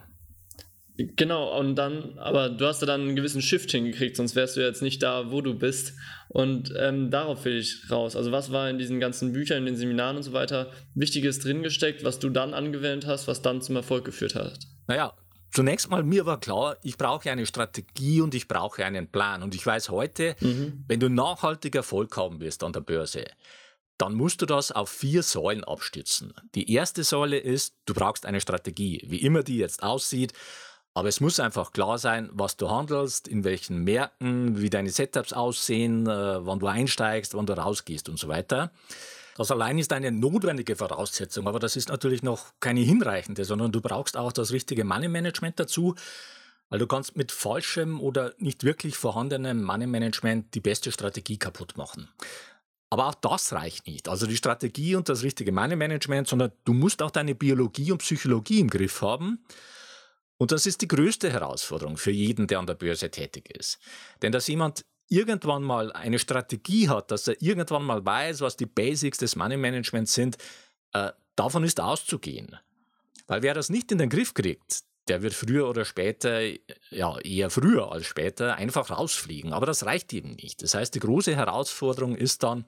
Genau, 0.97 1.59
und 1.59 1.75
dann, 1.75 2.17
aber 2.17 2.49
du 2.49 2.65
hast 2.65 2.81
ja 2.81 2.87
dann 2.87 3.01
einen 3.01 3.15
gewissen 3.17 3.41
Shift 3.41 3.71
hingekriegt, 3.71 4.15
sonst 4.15 4.35
wärst 4.35 4.55
du 4.55 4.61
jetzt 4.61 4.81
nicht 4.81 5.03
da, 5.03 5.29
wo 5.29 5.41
du 5.41 5.53
bist. 5.53 5.93
Und 6.29 6.73
ähm, 6.77 7.11
darauf 7.11 7.43
will 7.43 7.57
ich 7.57 7.89
raus. 7.91 8.15
Also, 8.15 8.31
was 8.31 8.51
war 8.51 8.69
in 8.69 8.77
diesen 8.77 8.99
ganzen 8.99 9.33
Büchern, 9.33 9.59
in 9.59 9.65
den 9.65 9.75
Seminaren 9.75 10.17
und 10.17 10.23
so 10.23 10.31
weiter 10.31 10.71
Wichtiges 10.93 11.39
drin 11.39 11.63
gesteckt, 11.63 12.03
was 12.03 12.19
du 12.19 12.29
dann 12.29 12.53
angewendet 12.53 13.07
hast, 13.07 13.27
was 13.27 13.41
dann 13.41 13.61
zum 13.61 13.75
Erfolg 13.75 14.05
geführt 14.05 14.35
hat? 14.35 14.57
Naja, 14.87 15.13
zunächst 15.51 15.89
mal, 15.89 16.03
mir 16.03 16.25
war 16.25 16.39
klar, 16.39 16.77
ich 16.81 16.97
brauche 16.97 17.29
eine 17.29 17.45
Strategie 17.45 18.21
und 18.21 18.33
ich 18.33 18.47
brauche 18.47 18.85
einen 18.85 19.07
Plan. 19.07 19.43
Und 19.43 19.53
ich 19.53 19.65
weiß 19.65 19.89
heute, 19.89 20.35
mhm. 20.39 20.85
wenn 20.87 20.99
du 21.01 21.09
nachhaltig 21.09 21.75
Erfolg 21.75 22.15
haben 22.15 22.39
wirst 22.39 22.63
an 22.63 22.71
der 22.71 22.81
Börse, 22.81 23.25
dann 23.97 24.13
musst 24.13 24.41
du 24.41 24.45
das 24.45 24.71
auf 24.71 24.89
vier 24.89 25.23
Säulen 25.23 25.63
abstützen. 25.63 26.33
Die 26.53 26.71
erste 26.71 27.03
Säule 27.03 27.37
ist, 27.37 27.75
du 27.85 27.93
brauchst 27.93 28.25
eine 28.25 28.41
Strategie, 28.41 29.03
wie 29.07 29.21
immer 29.21 29.43
die 29.43 29.57
jetzt 29.57 29.83
aussieht. 29.83 30.33
Aber 30.97 31.09
es 31.09 31.19
muss 31.19 31.41
einfach 31.41 31.73
klar 31.73 31.97
sein, 31.97 32.29
was 32.31 32.55
du 32.55 32.69
handelst, 32.69 33.27
in 33.27 33.43
welchen 33.43 33.83
Märkten, 33.83 34.61
wie 34.61 34.69
deine 34.69 34.89
Setups 34.89 35.33
aussehen, 35.33 36.07
äh, 36.07 36.45
wann 36.45 36.59
du 36.59 36.67
einsteigst, 36.67 37.35
wann 37.35 37.45
du 37.45 37.53
rausgehst 37.53 38.07
und 38.07 38.17
so 38.17 38.29
weiter. 38.29 38.71
Das 39.35 39.51
allein 39.51 39.77
ist 39.77 39.91
eine 39.91 40.13
notwendige 40.13 40.77
Voraussetzung, 40.77 41.49
aber 41.49 41.59
das 41.59 41.75
ist 41.75 41.89
natürlich 41.89 42.23
noch 42.23 42.53
keine 42.61 42.79
hinreichende, 42.79 43.43
sondern 43.43 43.73
du 43.73 43.81
brauchst 43.81 44.15
auch 44.15 44.31
das 44.31 44.53
richtige 44.53 44.85
Money 44.85 45.09
Management 45.09 45.59
dazu, 45.59 45.95
weil 46.69 46.79
du 46.79 46.87
kannst 46.87 47.17
mit 47.17 47.33
falschem 47.33 47.99
oder 47.99 48.33
nicht 48.37 48.63
wirklich 48.63 48.95
vorhandenem 48.95 49.61
Money 49.61 49.87
Management 49.87 50.55
die 50.55 50.61
beste 50.61 50.93
Strategie 50.93 51.37
kaputt 51.37 51.75
machen. 51.75 52.07
Aber 52.89 53.07
auch 53.07 53.15
das 53.15 53.51
reicht 53.51 53.85
nicht. 53.87 54.07
Also 54.07 54.27
die 54.27 54.37
Strategie 54.37 54.95
und 54.95 55.09
das 55.09 55.23
richtige 55.23 55.51
Money 55.51 55.75
Management, 55.75 56.29
sondern 56.29 56.53
du 56.63 56.71
musst 56.71 57.01
auch 57.01 57.11
deine 57.11 57.35
Biologie 57.35 57.91
und 57.91 57.97
Psychologie 57.97 58.61
im 58.61 58.69
Griff 58.69 59.01
haben. 59.01 59.43
Und 60.37 60.51
das 60.51 60.65
ist 60.65 60.81
die 60.81 60.87
größte 60.87 61.31
Herausforderung 61.31 61.97
für 61.97 62.11
jeden, 62.11 62.47
der 62.47 62.59
an 62.59 62.67
der 62.67 62.75
Börse 62.75 63.09
tätig 63.09 63.49
ist. 63.55 63.79
Denn 64.21 64.31
dass 64.31 64.47
jemand 64.47 64.85
irgendwann 65.07 65.63
mal 65.63 65.91
eine 65.93 66.19
Strategie 66.19 66.89
hat, 66.89 67.11
dass 67.11 67.27
er 67.27 67.41
irgendwann 67.41 67.83
mal 67.83 68.05
weiß, 68.05 68.41
was 68.41 68.57
die 68.57 68.65
Basics 68.65 69.17
des 69.19 69.35
Money 69.35 69.57
Managements 69.57 70.13
sind, 70.13 70.37
äh, 70.93 71.11
davon 71.35 71.63
ist 71.63 71.79
auszugehen. 71.79 72.57
Weil 73.27 73.41
wer 73.43 73.53
das 73.53 73.69
nicht 73.69 73.91
in 73.91 73.97
den 73.97 74.09
Griff 74.09 74.33
kriegt, 74.33 74.83
der 75.07 75.21
wird 75.21 75.33
früher 75.33 75.69
oder 75.69 75.85
später, 75.85 76.41
ja 76.89 77.19
eher 77.19 77.49
früher 77.49 77.91
als 77.91 78.07
später, 78.07 78.55
einfach 78.55 78.89
rausfliegen. 78.89 79.53
Aber 79.53 79.65
das 79.65 79.85
reicht 79.85 80.11
eben 80.13 80.31
nicht. 80.31 80.63
Das 80.63 80.73
heißt, 80.73 80.95
die 80.95 80.99
große 80.99 81.35
Herausforderung 81.35 82.15
ist 82.15 82.43
dann, 82.43 82.65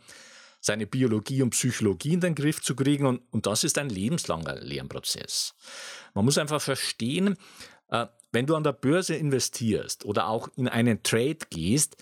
seine 0.60 0.88
Biologie 0.88 1.42
und 1.42 1.52
Psychologie 1.52 2.14
in 2.14 2.22
den 2.22 2.36
Griff 2.36 2.62
zu 2.62 2.76
kriegen. 2.76 3.06
Und, 3.06 3.22
und 3.32 3.46
das 3.46 3.64
ist 3.64 3.78
ein 3.78 3.90
lebenslanger 3.90 4.56
Lernprozess. 4.56 5.56
Man 6.14 6.26
muss 6.26 6.38
einfach 6.38 6.62
verstehen, 6.62 7.38
äh, 7.90 8.08
wenn 8.32 8.46
du 8.46 8.56
an 8.56 8.64
der 8.64 8.74
Börse 8.74 9.16
investierst 9.16 10.06
oder 10.06 10.28
auch 10.28 10.50
in 10.56 10.68
einen 10.68 11.04
Trade 11.04 11.40
gehst, 11.50 11.96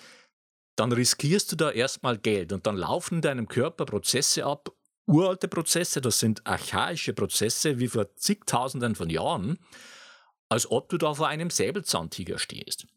dann 0.76 0.92
riskierst 0.92 1.52
du 1.52 1.56
da 1.56 1.72
erstmal 1.72 2.18
Geld 2.18 2.52
und 2.52 2.68
dann 2.68 2.76
laufen 2.76 3.16
in 3.16 3.22
deinem 3.22 3.48
Körper 3.48 3.86
Prozesse 3.86 4.46
ab, 4.46 4.72
uralte 5.06 5.48
Prozesse, 5.48 6.02
das 6.02 6.20
sind 6.20 6.46
archaische 6.46 7.14
Prozesse 7.14 7.80
wie 7.80 7.88
vor 7.88 8.16
zigtausenden 8.16 8.96
von 8.96 9.10
Jahren, 9.10 9.58
als 10.50 10.70
ob 10.70 10.90
du 10.90 10.98
da 10.98 11.14
vor 11.14 11.28
einem 11.28 11.50
Säbelzahntiger 11.50 12.40
stehst. 12.40 12.88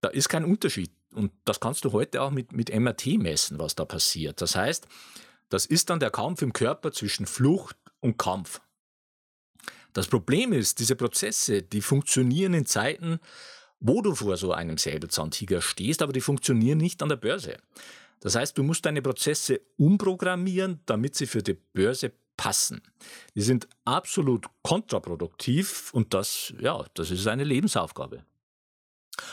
da 0.00 0.08
ist 0.08 0.28
kein 0.28 0.44
Unterschied. 0.44 0.92
Und 1.14 1.32
das 1.44 1.60
kannst 1.60 1.84
du 1.84 1.92
heute 1.92 2.22
auch 2.22 2.30
mit, 2.30 2.52
mit 2.52 2.74
MRT 2.74 3.18
messen, 3.18 3.58
was 3.58 3.74
da 3.74 3.84
passiert. 3.84 4.40
Das 4.40 4.54
heißt, 4.54 4.86
das 5.48 5.64
ist 5.66 5.90
dann 5.90 6.00
der 6.00 6.10
Kampf 6.10 6.42
im 6.42 6.52
Körper 6.52 6.92
zwischen 6.92 7.26
Flucht 7.26 7.76
und 8.00 8.18
Kampf. 8.18 8.60
Das 9.94 10.06
Problem 10.06 10.52
ist, 10.52 10.78
diese 10.78 10.96
Prozesse, 10.96 11.62
die 11.62 11.80
funktionieren 11.80 12.54
in 12.54 12.66
Zeiten, 12.66 13.18
wo 13.80 14.02
du 14.02 14.14
vor 14.14 14.36
so 14.36 14.52
einem 14.52 14.76
Säbelzahntiger 14.76 15.62
stehst, 15.62 16.02
aber 16.02 16.12
die 16.12 16.20
funktionieren 16.20 16.78
nicht 16.78 17.02
an 17.02 17.08
der 17.08 17.16
Börse. 17.16 17.56
Das 18.20 18.34
heißt, 18.34 18.58
du 18.58 18.62
musst 18.62 18.84
deine 18.84 19.02
Prozesse 19.02 19.60
umprogrammieren, 19.76 20.80
damit 20.86 21.14
sie 21.14 21.26
für 21.26 21.42
die 21.42 21.56
Börse 21.72 22.12
passen. 22.36 22.82
Die 23.34 23.42
sind 23.42 23.68
absolut 23.84 24.46
kontraproduktiv 24.62 25.92
und 25.92 26.14
das, 26.14 26.52
ja, 26.60 26.84
das 26.94 27.10
ist 27.10 27.26
eine 27.26 27.44
Lebensaufgabe. 27.44 28.24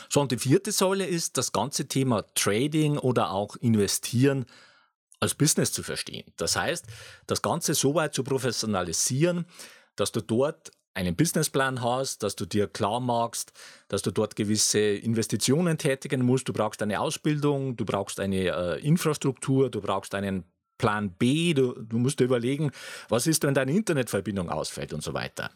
So, 0.08 0.20
und 0.20 0.32
die 0.32 0.38
vierte 0.38 0.72
Säule 0.72 1.06
ist 1.06 1.36
das 1.36 1.52
ganze 1.52 1.88
Thema 1.88 2.24
Trading 2.34 2.98
oder 2.98 3.30
auch 3.30 3.56
Investieren 3.56 4.46
als 5.20 5.34
Business 5.34 5.72
zu 5.72 5.82
verstehen. 5.82 6.24
Das 6.36 6.56
heißt, 6.56 6.86
das 7.26 7.42
Ganze 7.42 7.74
so 7.74 7.94
weit 7.94 8.14
zu 8.14 8.22
professionalisieren, 8.22 9.46
dass 9.96 10.12
du 10.12 10.20
dort 10.20 10.70
einen 10.96 11.14
Businessplan 11.14 11.82
hast, 11.82 12.22
dass 12.22 12.36
du 12.36 12.46
dir 12.46 12.68
klar 12.68 13.00
machst, 13.00 13.52
dass 13.88 14.02
du 14.02 14.10
dort 14.10 14.34
gewisse 14.34 14.78
Investitionen 14.80 15.76
tätigen 15.76 16.22
musst. 16.22 16.48
Du 16.48 16.52
brauchst 16.54 16.82
eine 16.82 17.00
Ausbildung, 17.00 17.76
du 17.76 17.84
brauchst 17.84 18.18
eine 18.18 18.46
äh, 18.46 18.80
Infrastruktur, 18.80 19.70
du 19.70 19.82
brauchst 19.82 20.14
einen 20.14 20.44
Plan 20.78 21.10
B, 21.10 21.54
du, 21.54 21.72
du 21.72 21.98
musst 21.98 22.20
dir 22.20 22.24
überlegen, 22.24 22.70
was 23.08 23.26
ist, 23.26 23.42
wenn 23.44 23.54
deine 23.54 23.72
Internetverbindung 23.72 24.48
ausfällt 24.50 24.92
und 24.92 25.02
so 25.02 25.14
weiter. 25.14 25.50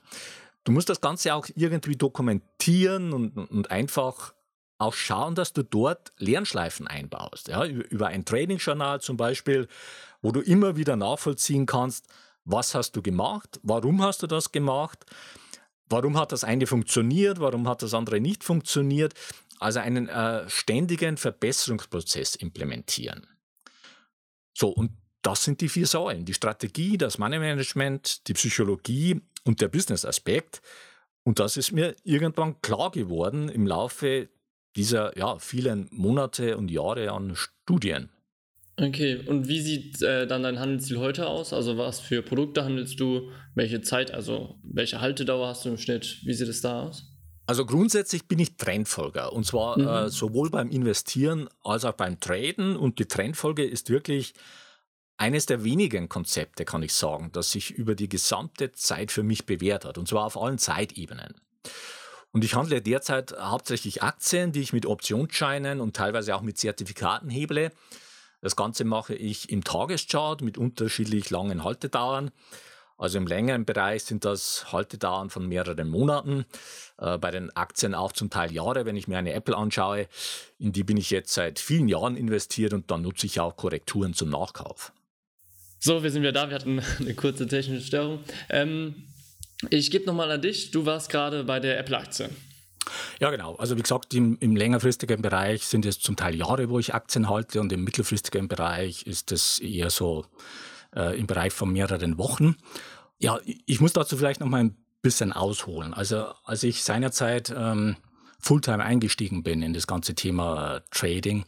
Du 0.64 0.72
musst 0.72 0.88
das 0.88 1.00
Ganze 1.00 1.34
auch 1.34 1.46
irgendwie 1.54 1.96
dokumentieren 1.96 3.12
und, 3.12 3.36
und 3.36 3.70
einfach 3.70 4.34
auch 4.78 4.94
schauen, 4.94 5.34
dass 5.34 5.52
du 5.52 5.62
dort 5.62 6.12
Lernschleifen 6.18 6.86
einbaust. 6.86 7.48
Ja, 7.48 7.64
über 7.64 8.08
ein 8.08 8.24
Trainingsjournal 8.24 9.00
zum 9.00 9.16
Beispiel, 9.16 9.68
wo 10.22 10.32
du 10.32 10.40
immer 10.40 10.76
wieder 10.76 10.96
nachvollziehen 10.96 11.66
kannst, 11.66 12.06
was 12.44 12.74
hast 12.74 12.96
du 12.96 13.02
gemacht? 13.02 13.60
Warum 13.62 14.02
hast 14.02 14.22
du 14.22 14.26
das 14.26 14.52
gemacht? 14.52 15.04
Warum 15.88 16.18
hat 16.18 16.32
das 16.32 16.44
eine 16.44 16.66
funktioniert? 16.66 17.40
Warum 17.40 17.68
hat 17.68 17.82
das 17.82 17.94
andere 17.94 18.20
nicht 18.20 18.44
funktioniert? 18.44 19.14
Also 19.58 19.80
einen 19.80 20.08
äh, 20.08 20.48
ständigen 20.48 21.16
Verbesserungsprozess 21.16 22.36
implementieren. 22.36 23.26
So, 24.54 24.68
und 24.68 24.92
das 25.22 25.44
sind 25.44 25.60
die 25.60 25.68
vier 25.68 25.86
Säulen. 25.86 26.24
Die 26.24 26.34
Strategie, 26.34 26.96
das 26.96 27.18
Money 27.18 27.38
Management, 27.38 28.26
die 28.28 28.32
Psychologie 28.32 29.20
und 29.44 29.60
der 29.60 29.68
Business-Aspekt. 29.68 30.60
Und 31.22 31.38
das 31.38 31.56
ist 31.56 31.72
mir 31.72 31.94
irgendwann 32.04 32.60
klar 32.62 32.90
geworden 32.90 33.48
im 33.48 33.66
Laufe 33.66 34.28
dieser 34.76 35.16
ja, 35.18 35.38
vielen 35.38 35.88
Monate 35.90 36.56
und 36.56 36.70
Jahre 36.70 37.10
an 37.12 37.34
Studien. 37.34 38.10
Okay, 38.76 39.16
und 39.26 39.46
wie 39.46 39.60
sieht 39.60 40.00
äh, 40.00 40.26
dann 40.26 40.42
dein 40.42 40.58
Handelsziel 40.58 40.98
heute 40.98 41.26
aus? 41.26 41.52
Also 41.52 41.76
was 41.76 42.00
für 42.00 42.22
Produkte 42.22 42.64
handelst 42.64 42.98
du? 42.98 43.30
Welche 43.54 43.82
Zeit, 43.82 44.10
also 44.10 44.58
welche 44.62 45.00
Haltedauer 45.00 45.48
hast 45.48 45.64
du 45.64 45.68
im 45.68 45.76
Schnitt? 45.76 46.20
Wie 46.24 46.32
sieht 46.32 46.48
es 46.48 46.62
da 46.62 46.84
aus? 46.84 47.04
Also 47.46 47.66
grundsätzlich 47.66 48.26
bin 48.26 48.38
ich 48.38 48.56
Trendfolger 48.56 49.32
und 49.32 49.44
zwar 49.44 49.78
mhm. 49.78 49.86
äh, 49.86 50.08
sowohl 50.08 50.50
beim 50.50 50.70
Investieren 50.70 51.48
als 51.62 51.84
auch 51.84 51.94
beim 51.94 52.20
Traden 52.20 52.76
und 52.76 52.98
die 52.98 53.06
Trendfolge 53.06 53.64
ist 53.64 53.90
wirklich 53.90 54.34
eines 55.20 55.44
der 55.44 55.64
wenigen 55.64 56.08
Konzepte, 56.08 56.64
kann 56.64 56.82
ich 56.82 56.94
sagen, 56.94 57.30
das 57.32 57.50
sich 57.50 57.70
über 57.72 57.94
die 57.94 58.08
gesamte 58.08 58.72
Zeit 58.72 59.12
für 59.12 59.22
mich 59.22 59.44
bewährt 59.44 59.84
hat 59.84 59.98
und 59.98 60.08
zwar 60.08 60.24
auf 60.24 60.40
allen 60.40 60.56
Zeitebenen. 60.56 61.34
Und 62.32 62.42
ich 62.42 62.54
handle 62.54 62.80
derzeit 62.80 63.34
hauptsächlich 63.38 64.02
Aktien, 64.02 64.52
die 64.52 64.60
ich 64.60 64.72
mit 64.72 64.86
Optionsscheinen 64.86 65.80
und 65.80 65.94
teilweise 65.94 66.34
auch 66.34 66.40
mit 66.40 66.56
Zertifikaten 66.56 67.28
heble. 67.28 67.70
Das 68.40 68.56
Ganze 68.56 68.84
mache 68.84 69.14
ich 69.14 69.50
im 69.50 69.62
Tageschart 69.62 70.40
mit 70.40 70.56
unterschiedlich 70.56 71.28
langen 71.28 71.64
Haltedauern. 71.64 72.30
Also 72.96 73.18
im 73.18 73.26
längeren 73.26 73.66
Bereich 73.66 74.04
sind 74.04 74.24
das 74.24 74.72
Haltedauern 74.72 75.28
von 75.28 75.46
mehreren 75.46 75.88
Monaten. 75.88 76.46
Äh, 76.96 77.18
bei 77.18 77.30
den 77.30 77.54
Aktien 77.56 77.94
auch 77.94 78.12
zum 78.12 78.30
Teil 78.30 78.52
Jahre, 78.52 78.86
wenn 78.86 78.96
ich 78.96 79.08
mir 79.08 79.18
eine 79.18 79.34
Apple 79.34 79.56
anschaue. 79.56 80.06
In 80.58 80.72
die 80.72 80.84
bin 80.84 80.96
ich 80.96 81.10
jetzt 81.10 81.34
seit 81.34 81.58
vielen 81.58 81.88
Jahren 81.88 82.16
investiert 82.16 82.72
und 82.72 82.90
dann 82.90 83.02
nutze 83.02 83.26
ich 83.26 83.40
auch 83.40 83.56
Korrekturen 83.56 84.14
zum 84.14 84.30
Nachkauf. 84.30 84.92
So, 85.82 86.02
wir 86.02 86.10
sind 86.10 86.20
wieder 86.20 86.32
da. 86.32 86.50
Wir 86.50 86.56
hatten 86.56 86.82
eine 86.98 87.14
kurze 87.14 87.48
technische 87.48 87.86
Störung. 87.86 88.20
Ähm, 88.50 89.06
ich 89.70 89.90
gebe 89.90 90.04
nochmal 90.04 90.30
an 90.30 90.42
dich. 90.42 90.70
Du 90.70 90.84
warst 90.84 91.08
gerade 91.08 91.42
bei 91.44 91.58
der 91.58 91.78
Apple-Aktie. 91.78 92.28
Ja, 93.18 93.30
genau. 93.30 93.56
Also 93.56 93.78
wie 93.78 93.82
gesagt, 93.82 94.12
im, 94.12 94.36
im, 94.40 94.56
längerfristigen 94.56 95.22
Bereich 95.22 95.64
sind 95.64 95.86
es 95.86 95.98
zum 95.98 96.16
Teil 96.16 96.34
Jahre, 96.34 96.68
wo 96.68 96.78
ich 96.78 96.94
Aktien 96.94 97.30
halte 97.30 97.60
und 97.60 97.72
im 97.72 97.82
mittelfristigen 97.82 98.46
Bereich 98.48 99.06
ist 99.06 99.32
es 99.32 99.58
eher 99.58 99.88
so 99.88 100.26
äh, 100.94 101.18
im 101.18 101.26
Bereich 101.26 101.52
von 101.52 101.72
mehreren 101.72 102.18
Wochen. 102.18 102.56
Ja, 103.18 103.38
ich 103.44 103.80
muss 103.80 103.94
dazu 103.94 104.18
vielleicht 104.18 104.40
noch 104.40 104.48
mal 104.48 104.64
ein 104.64 104.76
bisschen 105.00 105.32
ausholen. 105.32 105.94
Also 105.94 106.26
als 106.44 106.62
ich 106.62 106.82
seinerzeit 106.82 107.54
ähm, 107.56 107.96
Fulltime 108.38 108.84
eingestiegen 108.84 109.42
bin 109.42 109.62
in 109.62 109.72
das 109.72 109.86
ganze 109.86 110.14
Thema 110.14 110.82
Trading, 110.90 111.44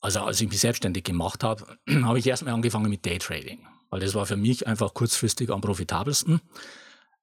also 0.00 0.20
als 0.20 0.40
ich 0.40 0.48
mich 0.48 0.60
selbstständig 0.60 1.04
gemacht 1.04 1.44
habe, 1.44 1.78
habe 2.02 2.18
ich 2.18 2.26
erstmal 2.26 2.54
angefangen 2.54 2.90
mit 2.90 3.04
Daytrading, 3.04 3.66
weil 3.90 4.00
das 4.00 4.14
war 4.14 4.26
für 4.26 4.36
mich 4.36 4.66
einfach 4.66 4.94
kurzfristig 4.94 5.50
am 5.50 5.60
profitabelsten. 5.60 6.40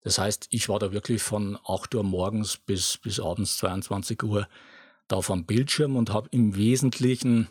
Das 0.04 0.20
heißt, 0.20 0.48
ich 0.52 0.70
war 0.70 0.80
da 0.80 0.92
wirklich 0.92 1.22
von 1.22 1.58
8 1.66 1.96
Uhr 1.96 2.04
morgens 2.04 2.58
bis, 2.58 2.98
bis 2.98 3.20
abends 3.20 3.58
22 3.58 4.24
Uhr 4.24 4.48
da 5.08 5.22
vom 5.22 5.46
Bildschirm 5.46 5.96
und 5.96 6.12
habe 6.12 6.30
im 6.32 6.56
Wesentlichen 6.56 7.50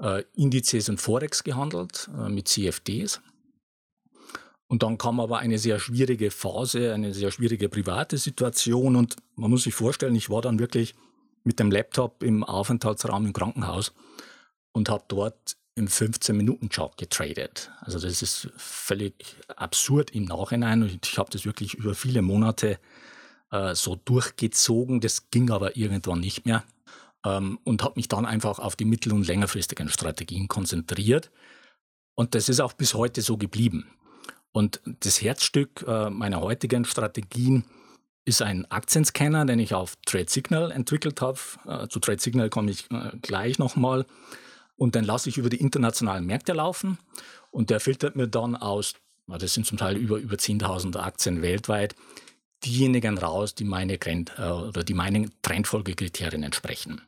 äh, 0.00 0.22
Indizes 0.34 0.88
und 0.88 1.00
Forex 1.00 1.44
gehandelt 1.44 2.08
äh, 2.16 2.28
mit 2.28 2.48
CFDs. 2.48 3.20
Und 4.68 4.82
dann 4.82 4.98
kam 4.98 5.18
aber 5.18 5.38
eine 5.38 5.58
sehr 5.58 5.80
schwierige 5.80 6.30
Phase, 6.30 6.92
eine 6.92 7.14
sehr 7.14 7.30
schwierige 7.30 7.70
private 7.70 8.18
Situation. 8.18 8.96
Und 8.96 9.16
man 9.34 9.50
muss 9.50 9.62
sich 9.62 9.74
vorstellen, 9.74 10.14
ich 10.14 10.28
war 10.28 10.42
dann 10.42 10.58
wirklich 10.58 10.94
mit 11.42 11.58
dem 11.58 11.70
Laptop 11.70 12.22
im 12.22 12.44
Aufenthaltsraum 12.44 13.24
im 13.24 13.32
Krankenhaus 13.32 13.92
und 14.78 14.88
habe 14.88 15.04
dort 15.08 15.56
im 15.74 15.86
15-Minuten-Chart 15.86 16.96
getradet. 16.96 17.70
Also 17.80 18.00
das 18.00 18.22
ist 18.22 18.48
völlig 18.56 19.36
absurd 19.56 20.10
im 20.10 20.24
Nachhinein 20.24 20.82
und 20.82 21.06
ich 21.06 21.18
habe 21.18 21.30
das 21.30 21.44
wirklich 21.44 21.74
über 21.74 21.94
viele 21.94 22.22
Monate 22.22 22.78
äh, 23.50 23.74
so 23.74 23.96
durchgezogen. 23.96 25.00
Das 25.00 25.30
ging 25.30 25.50
aber 25.50 25.76
irgendwann 25.76 26.20
nicht 26.20 26.46
mehr 26.46 26.64
ähm, 27.24 27.58
und 27.64 27.82
habe 27.82 27.94
mich 27.96 28.08
dann 28.08 28.26
einfach 28.26 28.58
auf 28.58 28.76
die 28.76 28.84
mittel- 28.84 29.12
und 29.12 29.26
längerfristigen 29.26 29.88
Strategien 29.88 30.48
konzentriert. 30.48 31.30
Und 32.14 32.34
das 32.34 32.48
ist 32.48 32.60
auch 32.60 32.72
bis 32.72 32.94
heute 32.94 33.22
so 33.22 33.36
geblieben. 33.36 33.86
Und 34.50 34.80
das 34.84 35.22
Herzstück 35.22 35.84
äh, 35.86 36.10
meiner 36.10 36.40
heutigen 36.40 36.84
Strategien 36.84 37.64
ist 38.24 38.42
ein 38.42 38.68
Aktienscanner, 38.70 39.46
den 39.46 39.60
ich 39.60 39.74
auf 39.74 39.96
Trade 40.04 40.28
Signal 40.28 40.72
entwickelt 40.72 41.20
habe. 41.20 41.38
Äh, 41.66 41.88
zu 41.88 42.00
Trade 42.00 42.20
Signal 42.20 42.50
komme 42.50 42.70
ich 42.72 42.90
äh, 42.90 43.16
gleich 43.22 43.58
nochmal. 43.58 44.04
Und 44.78 44.94
dann 44.94 45.04
lasse 45.04 45.28
ich 45.28 45.36
über 45.36 45.50
die 45.50 45.60
internationalen 45.60 46.24
Märkte 46.24 46.54
laufen 46.54 46.98
und 47.50 47.68
der 47.68 47.80
filtert 47.80 48.16
mir 48.16 48.28
dann 48.28 48.56
aus, 48.56 48.94
das 49.26 49.52
sind 49.52 49.66
zum 49.66 49.76
Teil 49.76 49.96
über, 49.96 50.16
über 50.16 50.36
10.000 50.36 50.96
Aktien 50.96 51.42
weltweit, 51.42 51.94
diejenigen 52.64 53.18
raus, 53.18 53.54
die 53.54 53.64
meine, 53.64 53.98
Trend, 53.98 54.32
äh, 54.38 54.48
oder 54.48 54.84
die 54.84 54.94
meinen 54.94 55.32
Trendfolgekriterien 55.42 56.42
entsprechen. 56.42 57.02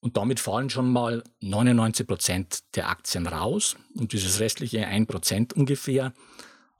Und 0.00 0.16
damit 0.16 0.38
fallen 0.38 0.68
schon 0.68 0.92
mal 0.92 1.24
99 1.40 2.06
Prozent 2.06 2.58
der 2.74 2.90
Aktien 2.90 3.26
raus 3.26 3.76
und 3.94 4.12
dieses 4.12 4.40
restliche 4.40 4.86
1 4.86 5.06
Prozent 5.06 5.52
ungefähr, 5.54 6.12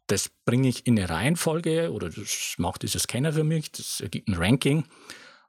das 0.08 0.30
bringe 0.44 0.68
ich 0.68 0.86
in 0.86 0.98
eine 0.98 1.08
Reihenfolge 1.08 1.90
oder 1.90 2.10
das 2.10 2.56
macht 2.58 2.82
dieser 2.82 2.98
Scanner 2.98 3.32
für 3.32 3.44
mich, 3.44 3.72
das 3.72 4.00
ergibt 4.00 4.28
ein 4.28 4.34
Ranking 4.34 4.84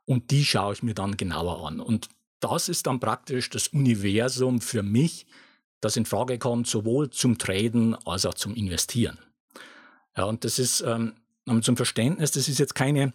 und 0.06 0.32
die 0.32 0.45
schaue 0.45 0.74
ich 0.74 0.84
mir 0.84 0.93
dann 0.93 1.17
genauer 1.17 1.67
an. 1.67 1.82
Und 1.82 2.08
das 2.47 2.69
ist 2.69 2.88
dann 2.88 2.99
praktisch 2.99 3.49
das 3.49 3.69
Universum 3.69 4.62
für 4.62 4.84
mich, 4.84 5.25
das 5.81 5.97
in 5.97 6.05
Frage 6.05 6.39
kommt, 6.39 6.67
sowohl 6.67 7.10
zum 7.10 7.38
Traden 7.38 7.95
als 8.05 8.25
auch 8.25 8.34
zum 8.34 8.55
Investieren. 8.55 9.19
Ja, 10.17 10.25
und 10.25 10.43
das 10.43 10.60
ist 10.60 10.81
ähm, 10.81 11.13
zum 11.62 11.77
Verständnis, 11.77 12.31
das 12.31 12.47
ist 12.47 12.60
jetzt 12.60 12.75
keine 12.75 13.13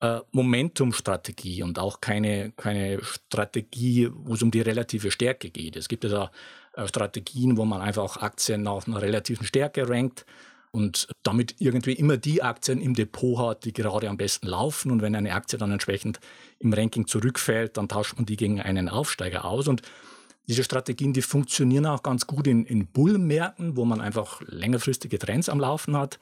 äh, 0.00 0.20
Momentum-Strategie 0.32 1.62
und 1.62 1.78
auch 1.78 2.00
keine, 2.00 2.52
keine 2.52 3.02
Strategie, 3.02 4.10
wo 4.12 4.34
es 4.34 4.42
um 4.42 4.50
die 4.50 4.60
relative 4.60 5.10
Stärke 5.10 5.50
geht. 5.50 5.76
Es 5.76 5.88
gibt 5.88 6.04
ja 6.04 6.30
äh, 6.74 6.86
Strategien, 6.86 7.56
wo 7.56 7.64
man 7.64 7.80
einfach 7.80 8.18
Aktien 8.18 8.62
nach 8.62 8.86
einer 8.86 9.00
relativen 9.00 9.46
Stärke 9.46 9.88
rankt 9.88 10.26
und 10.74 11.06
damit 11.22 11.54
irgendwie 11.60 11.92
immer 11.92 12.16
die 12.16 12.42
Aktien 12.42 12.80
im 12.80 12.94
Depot 12.94 13.38
hat, 13.38 13.64
die 13.64 13.72
gerade 13.72 14.08
am 14.08 14.16
besten 14.16 14.48
laufen. 14.48 14.90
Und 14.90 15.02
wenn 15.02 15.14
eine 15.14 15.32
Aktie 15.32 15.56
dann 15.56 15.70
entsprechend 15.70 16.18
im 16.58 16.72
Ranking 16.72 17.06
zurückfällt, 17.06 17.76
dann 17.76 17.88
tauscht 17.88 18.16
man 18.16 18.26
die 18.26 18.36
gegen 18.36 18.60
einen 18.60 18.88
Aufsteiger 18.88 19.44
aus. 19.44 19.68
Und 19.68 19.82
diese 20.48 20.64
Strategien, 20.64 21.12
die 21.12 21.22
funktionieren 21.22 21.86
auch 21.86 22.02
ganz 22.02 22.26
gut 22.26 22.48
in, 22.48 22.66
in 22.66 22.88
Bullenmärkten, 22.88 23.76
wo 23.76 23.84
man 23.84 24.00
einfach 24.00 24.42
längerfristige 24.48 25.20
Trends 25.20 25.48
am 25.48 25.60
Laufen 25.60 25.96
hat. 25.96 26.18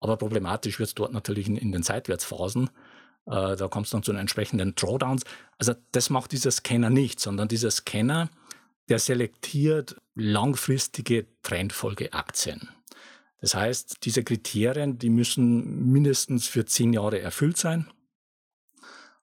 Aber 0.00 0.18
problematisch 0.18 0.78
wird 0.78 0.90
es 0.90 0.94
dort 0.94 1.14
natürlich 1.14 1.48
in, 1.48 1.56
in, 1.56 1.72
den 1.72 1.82
Seitwärtsphasen, 1.82 2.68
Äh, 3.26 3.56
da 3.56 3.68
kommt 3.68 3.86
es 3.86 3.92
dann 3.92 4.02
zu 4.02 4.12
den 4.12 4.20
entsprechenden 4.20 4.74
Drawdowns. 4.74 5.24
Also 5.56 5.72
das 5.92 6.10
macht 6.10 6.32
dieser 6.32 6.50
Scanner 6.50 6.90
nicht, 6.90 7.20
sondern 7.20 7.48
dieser 7.48 7.70
Scanner, 7.70 8.28
der 8.90 8.98
selektiert 8.98 9.96
langfristige 10.14 11.26
Trendfolgeaktien. 11.42 12.68
Das 13.40 13.54
heißt, 13.54 13.98
diese 14.04 14.24
Kriterien, 14.24 14.98
die 14.98 15.10
müssen 15.10 15.92
mindestens 15.92 16.46
für 16.46 16.64
zehn 16.64 16.92
Jahre 16.92 17.20
erfüllt 17.20 17.56
sein. 17.56 17.86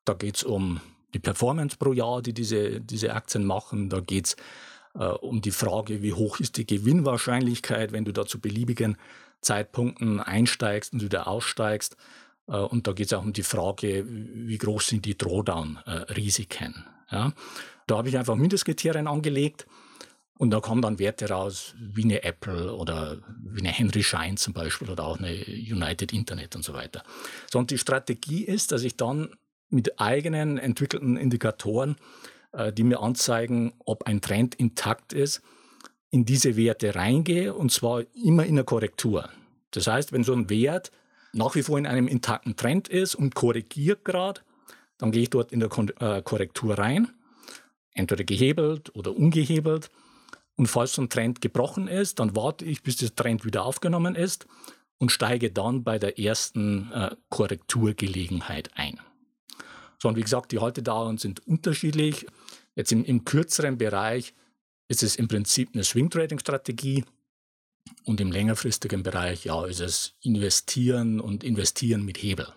Da 0.06 0.14
geht 0.14 0.38
es 0.38 0.44
um 0.44 0.80
die 1.14 1.20
Performance 1.20 1.78
pro 1.78 1.94
Jahr, 1.94 2.22
die 2.22 2.34
diese, 2.34 2.80
diese 2.82 3.14
Aktien 3.14 3.46
machen. 3.46 3.90
Da 3.90 4.00
geht 4.00 4.28
es 4.28 4.36
äh, 4.94 5.06
um 5.06 5.42
die 5.42 5.52
Frage, 5.52 6.02
wie 6.02 6.14
hoch 6.14 6.40
ist 6.40 6.58
die 6.58 6.66
Gewinnwahrscheinlichkeit, 6.66 7.92
wenn 7.92 8.06
du 8.06 8.12
da 8.12 8.26
zu 8.26 8.40
beliebigen 8.40 8.98
Zeitpunkten 9.42 10.20
einsteigst 10.20 10.94
und 10.94 11.02
wieder 11.02 11.28
aussteigst. 11.28 11.98
Äh, 12.48 12.58
und 12.58 12.88
da 12.88 12.94
geht 12.94 13.08
es 13.08 13.14
auch 13.14 13.24
um 13.24 13.34
die 13.34 13.44
Frage, 13.44 14.06
wie 14.08 14.58
groß 14.58 14.88
sind 14.88 15.06
die 15.06 15.18
Drawdown-Risiken. 15.18 16.86
Ja? 17.12 17.34
Da 17.88 17.98
habe 17.98 18.10
ich 18.10 18.18
einfach 18.18 18.36
Mindestkriterien 18.36 19.08
angelegt. 19.08 19.68
Und 20.38 20.52
da 20.52 20.60
kommen 20.60 20.82
dann 20.82 21.00
Werte 21.00 21.30
raus, 21.30 21.76
wie 21.80 22.04
eine 22.04 22.24
Apple 22.24 22.74
oder 22.76 23.20
wie 23.42 23.62
eine 23.62 23.72
Henry 23.72 24.04
Schein 24.04 24.36
zum 24.36 24.54
Beispiel 24.54 24.90
oder 24.90 25.06
auch 25.06 25.18
eine 25.18 25.32
United 25.34 26.12
Internet 26.12 26.56
und 26.56 26.64
so 26.64 26.74
weiter. 26.74 27.04
So, 27.50 27.60
und 27.60 27.72
die 27.72 27.78
Strategie 27.78 28.44
ist, 28.44 28.74
dass 28.74 28.84
ich 28.84 28.98
dann 28.98 29.30
mit 29.70 30.00
eigenen 30.00 30.58
entwickelten 30.58 31.16
Indikatoren, 31.16 31.96
äh, 32.52 32.74
die 32.74 32.84
mir 32.84 33.00
anzeigen, 33.00 33.74
ob 33.86 34.04
ein 34.04 34.22
Trend 34.22 34.56
intakt 34.56 35.14
ist, 35.14 35.42
in 36.10 36.26
diese 36.26 36.56
Werte 36.56 36.96
reingehe 36.96 37.54
und 37.54 37.72
zwar 37.72 38.04
immer 38.14 38.46
in 38.46 38.56
der 38.56 38.66
Korrektur. 38.66 39.30
Das 39.72 39.88
heißt, 39.88 40.12
wenn 40.12 40.24
so 40.24 40.34
ein 40.34 40.50
Wert 40.50 40.92
nach 41.34 41.56
wie 41.56 41.64
vor 41.64 41.78
in 41.78 41.86
einem 41.86 42.08
intakten 42.08 42.56
Trend 42.56 42.88
ist 42.88 43.16
und 43.16 43.36
korrigiert 43.36 44.06
gerade, 44.06 44.42
dann 44.98 45.12
gehe 45.12 45.24
ich 45.24 45.30
dort 45.30 45.52
in 45.52 45.60
der 45.60 45.70
äh, 46.00 46.22
Korrektur 46.22 46.78
rein, 46.78 47.10
entweder 47.94 48.24
gehebelt 48.24 48.96
oder 48.96 49.16
ungehebelt. 49.16 49.92
Und 50.56 50.68
falls 50.68 50.94
so 50.94 51.02
ein 51.02 51.10
Trend 51.10 51.42
gebrochen 51.42 51.88
ist, 51.88 52.20
dann 52.20 52.36
warte 52.36 52.66
ich, 52.66 52.82
bis 52.84 52.98
der 52.98 53.14
Trend 53.14 53.46
wieder 53.46 53.66
aufgenommen 53.66 54.16
ist 54.16 54.48
und 54.98 55.12
steige 55.12 55.52
dann 55.52 55.84
bei 55.84 56.00
der 56.00 56.18
ersten 56.18 56.92
äh, 56.92 57.16
Korrekturgelegenheit 57.30 58.72
ein. 58.76 59.00
So, 60.02 60.10
und 60.10 60.16
wie 60.16 60.22
gesagt, 60.22 60.52
die 60.52 60.60
Haltedauern 60.60 61.18
sind 61.18 61.46
unterschiedlich. 61.48 62.26
Jetzt 62.76 62.92
im, 62.92 63.04
im 63.04 63.26
kürzeren 63.26 63.78
Bereich 63.78 64.34
ist 64.88 65.04
es 65.04 65.16
im 65.16 65.28
Prinzip 65.28 65.70
eine 65.74 65.84
Swing-Trading-Strategie 65.84 67.04
und 68.04 68.22
im 68.22 68.32
längerfristigen 68.32 69.04
Bereich 69.04 69.46
ja, 69.46 69.66
ist 69.66 69.82
es 69.82 70.14
Investieren 70.22 71.20
und 71.20 71.44
Investieren 71.44 72.06
mit 72.06 72.18
Hebel. 72.18 72.48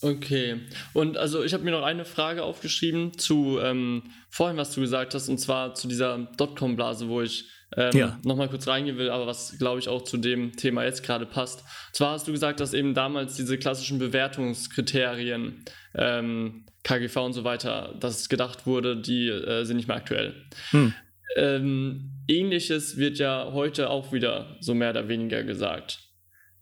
Okay, 0.00 0.60
und 0.92 1.16
also 1.16 1.42
ich 1.42 1.52
habe 1.54 1.64
mir 1.64 1.72
noch 1.72 1.82
eine 1.82 2.04
Frage 2.04 2.44
aufgeschrieben 2.44 3.18
zu 3.18 3.58
ähm, 3.60 4.04
vorhin, 4.30 4.56
was 4.56 4.72
du 4.72 4.80
gesagt 4.80 5.14
hast, 5.14 5.28
und 5.28 5.38
zwar 5.38 5.74
zu 5.74 5.88
dieser 5.88 6.18
Dotcom-Blase, 6.36 7.08
wo 7.08 7.20
ich 7.20 7.46
ähm, 7.76 7.96
ja. 7.96 8.18
nochmal 8.24 8.48
kurz 8.48 8.66
reingehen 8.66 8.96
will, 8.96 9.10
aber 9.10 9.26
was 9.26 9.58
glaube 9.58 9.80
ich 9.80 9.88
auch 9.88 10.02
zu 10.02 10.16
dem 10.16 10.56
Thema 10.56 10.84
jetzt 10.84 11.02
gerade 11.02 11.26
passt. 11.26 11.64
Zwar 11.92 12.12
hast 12.12 12.28
du 12.28 12.32
gesagt, 12.32 12.60
dass 12.60 12.74
eben 12.74 12.94
damals 12.94 13.34
diese 13.34 13.58
klassischen 13.58 13.98
Bewertungskriterien, 13.98 15.64
ähm, 15.94 16.64
KGV 16.84 17.16
und 17.16 17.32
so 17.32 17.44
weiter, 17.44 17.94
dass 17.98 18.28
gedacht 18.28 18.66
wurde, 18.66 18.96
die 18.96 19.28
äh, 19.28 19.64
sind 19.64 19.76
nicht 19.76 19.88
mehr 19.88 19.96
aktuell. 19.96 20.46
Hm. 20.70 20.94
Ähm, 21.36 22.10
Ähnliches 22.26 22.96
wird 22.96 23.18
ja 23.18 23.50
heute 23.52 23.90
auch 23.90 24.12
wieder 24.12 24.56
so 24.60 24.74
mehr 24.74 24.90
oder 24.90 25.08
weniger 25.08 25.42
gesagt. 25.42 26.07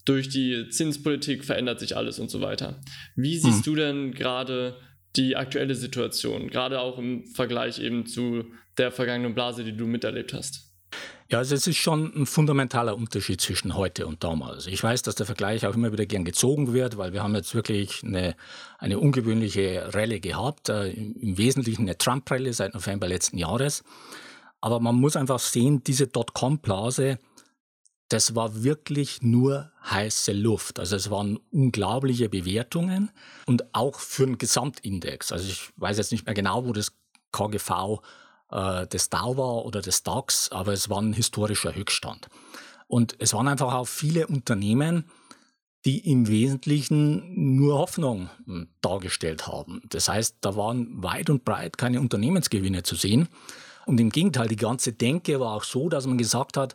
Durch 0.06 0.28
die 0.28 0.68
Zinspolitik 0.70 1.44
verändert 1.44 1.80
sich 1.80 1.96
alles 1.96 2.18
und 2.18 2.30
so 2.30 2.40
weiter. 2.40 2.80
Wie 3.14 3.36
siehst 3.38 3.58
hm. 3.58 3.62
du 3.64 3.74
denn 3.74 4.12
gerade 4.12 4.76
die 5.16 5.36
aktuelle 5.36 5.74
Situation, 5.74 6.48
gerade 6.48 6.80
auch 6.80 6.98
im 6.98 7.26
Vergleich 7.26 7.78
eben 7.78 8.06
zu 8.06 8.44
der 8.78 8.92
vergangenen 8.92 9.34
Blase, 9.34 9.64
die 9.64 9.76
du 9.76 9.86
miterlebt 9.86 10.32
hast? 10.32 10.66
Ja, 11.28 11.38
also 11.38 11.56
es 11.56 11.66
ist 11.66 11.78
schon 11.78 12.12
ein 12.14 12.24
fundamentaler 12.24 12.96
Unterschied 12.96 13.40
zwischen 13.40 13.74
heute 13.74 14.06
und 14.06 14.22
damals. 14.22 14.68
Ich 14.68 14.80
weiß, 14.80 15.02
dass 15.02 15.16
der 15.16 15.26
Vergleich 15.26 15.66
auch 15.66 15.74
immer 15.74 15.90
wieder 15.90 16.06
gern 16.06 16.24
gezogen 16.24 16.72
wird, 16.72 16.98
weil 16.98 17.12
wir 17.12 17.24
haben 17.24 17.34
jetzt 17.34 17.52
wirklich 17.52 18.04
eine, 18.04 18.36
eine 18.78 19.00
ungewöhnliche 19.00 19.92
Rallye 19.92 20.20
gehabt, 20.20 20.68
äh, 20.68 20.90
im 20.90 21.36
Wesentlichen 21.36 21.82
eine 21.82 21.98
Trump-Rallye 21.98 22.52
seit 22.52 22.74
November 22.74 23.08
letzten 23.08 23.38
Jahres. 23.38 23.82
Aber 24.60 24.78
man 24.78 24.94
muss 24.94 25.16
einfach 25.16 25.40
sehen, 25.40 25.82
diese 25.84 26.06
Dotcom-Blase, 26.06 27.18
das 28.08 28.34
war 28.34 28.62
wirklich 28.62 29.22
nur 29.22 29.72
heiße 29.90 30.32
Luft. 30.32 30.78
Also 30.78 30.96
es 30.96 31.10
waren 31.10 31.40
unglaubliche 31.50 32.28
Bewertungen 32.28 33.10
und 33.46 33.74
auch 33.74 33.98
für 33.98 34.24
einen 34.24 34.38
Gesamtindex. 34.38 35.32
Also 35.32 35.48
ich 35.48 35.70
weiß 35.76 35.98
jetzt 35.98 36.12
nicht 36.12 36.24
mehr 36.24 36.34
genau, 36.34 36.64
wo 36.64 36.72
das 36.72 36.92
KGV 37.32 38.00
äh, 38.50 38.86
des 38.86 39.10
Dow 39.10 39.36
war 39.36 39.64
oder 39.64 39.82
des 39.82 40.04
DAX, 40.04 40.50
aber 40.52 40.72
es 40.72 40.88
war 40.88 41.02
ein 41.02 41.12
historischer 41.12 41.74
Höchststand. 41.74 42.28
Und 42.86 43.16
es 43.18 43.34
waren 43.34 43.48
einfach 43.48 43.74
auch 43.74 43.88
viele 43.88 44.28
Unternehmen, 44.28 45.04
die 45.84 46.10
im 46.10 46.28
Wesentlichen 46.28 47.56
nur 47.56 47.78
Hoffnung 47.78 48.28
hm, 48.44 48.68
dargestellt 48.80 49.46
haben. 49.46 49.82
Das 49.88 50.08
heißt, 50.08 50.38
da 50.40 50.56
waren 50.56 51.02
weit 51.02 51.30
und 51.30 51.44
breit 51.44 51.78
keine 51.78 52.00
Unternehmensgewinne 52.00 52.82
zu 52.82 52.94
sehen. 52.94 53.28
Und 53.86 54.00
im 54.00 54.10
Gegenteil, 54.10 54.48
die 54.48 54.56
ganze 54.56 54.92
Denke 54.92 55.38
war 55.38 55.54
auch 55.54 55.62
so, 55.64 55.88
dass 55.88 56.06
man 56.06 56.18
gesagt 56.18 56.56
hat, 56.56 56.74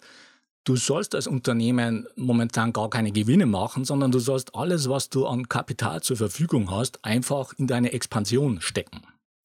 du 0.63 0.75
sollst 0.75 1.15
als 1.15 1.27
Unternehmen 1.27 2.07
momentan 2.15 2.73
gar 2.73 2.89
keine 2.89 3.11
Gewinne 3.11 3.45
machen, 3.45 3.85
sondern 3.85 4.11
du 4.11 4.19
sollst 4.19 4.55
alles, 4.55 4.89
was 4.89 5.09
du 5.09 5.25
an 5.25 5.49
Kapital 5.49 6.01
zur 6.01 6.17
Verfügung 6.17 6.71
hast, 6.71 7.03
einfach 7.03 7.53
in 7.53 7.67
deine 7.67 7.91
Expansion 7.93 8.61
stecken. 8.61 9.01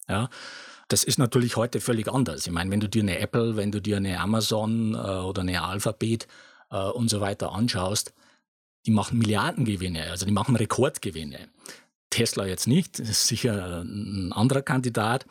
Ja? 0.07 0.29
Das 0.87 1.03
ist 1.03 1.19
natürlich 1.19 1.57
heute 1.57 1.81
völlig 1.81 2.07
anders. 2.07 2.45
Ich 2.47 2.53
meine, 2.53 2.71
wenn 2.71 2.79
du 2.79 2.87
dir 2.87 3.01
eine 3.01 3.19
Apple, 3.19 3.57
wenn 3.57 3.71
du 3.71 3.81
dir 3.81 3.97
eine 3.97 4.19
Amazon 4.19 4.93
äh, 4.93 4.97
oder 4.97 5.41
eine 5.41 5.61
Alphabet 5.61 6.27
äh, 6.71 6.77
und 6.77 7.09
so 7.09 7.19
weiter 7.19 7.51
anschaust, 7.51 8.13
die 8.85 8.91
machen 8.91 9.17
Milliardengewinne, 9.19 10.09
also 10.09 10.25
die 10.25 10.31
machen 10.31 10.55
Rekordgewinne. 10.55 11.49
Tesla 12.09 12.45
jetzt 12.45 12.67
nicht, 12.67 12.99
ist 12.99 13.27
sicher 13.27 13.81
ein 13.81 14.31
anderer 14.31 14.61
Kandidat. 14.61 15.25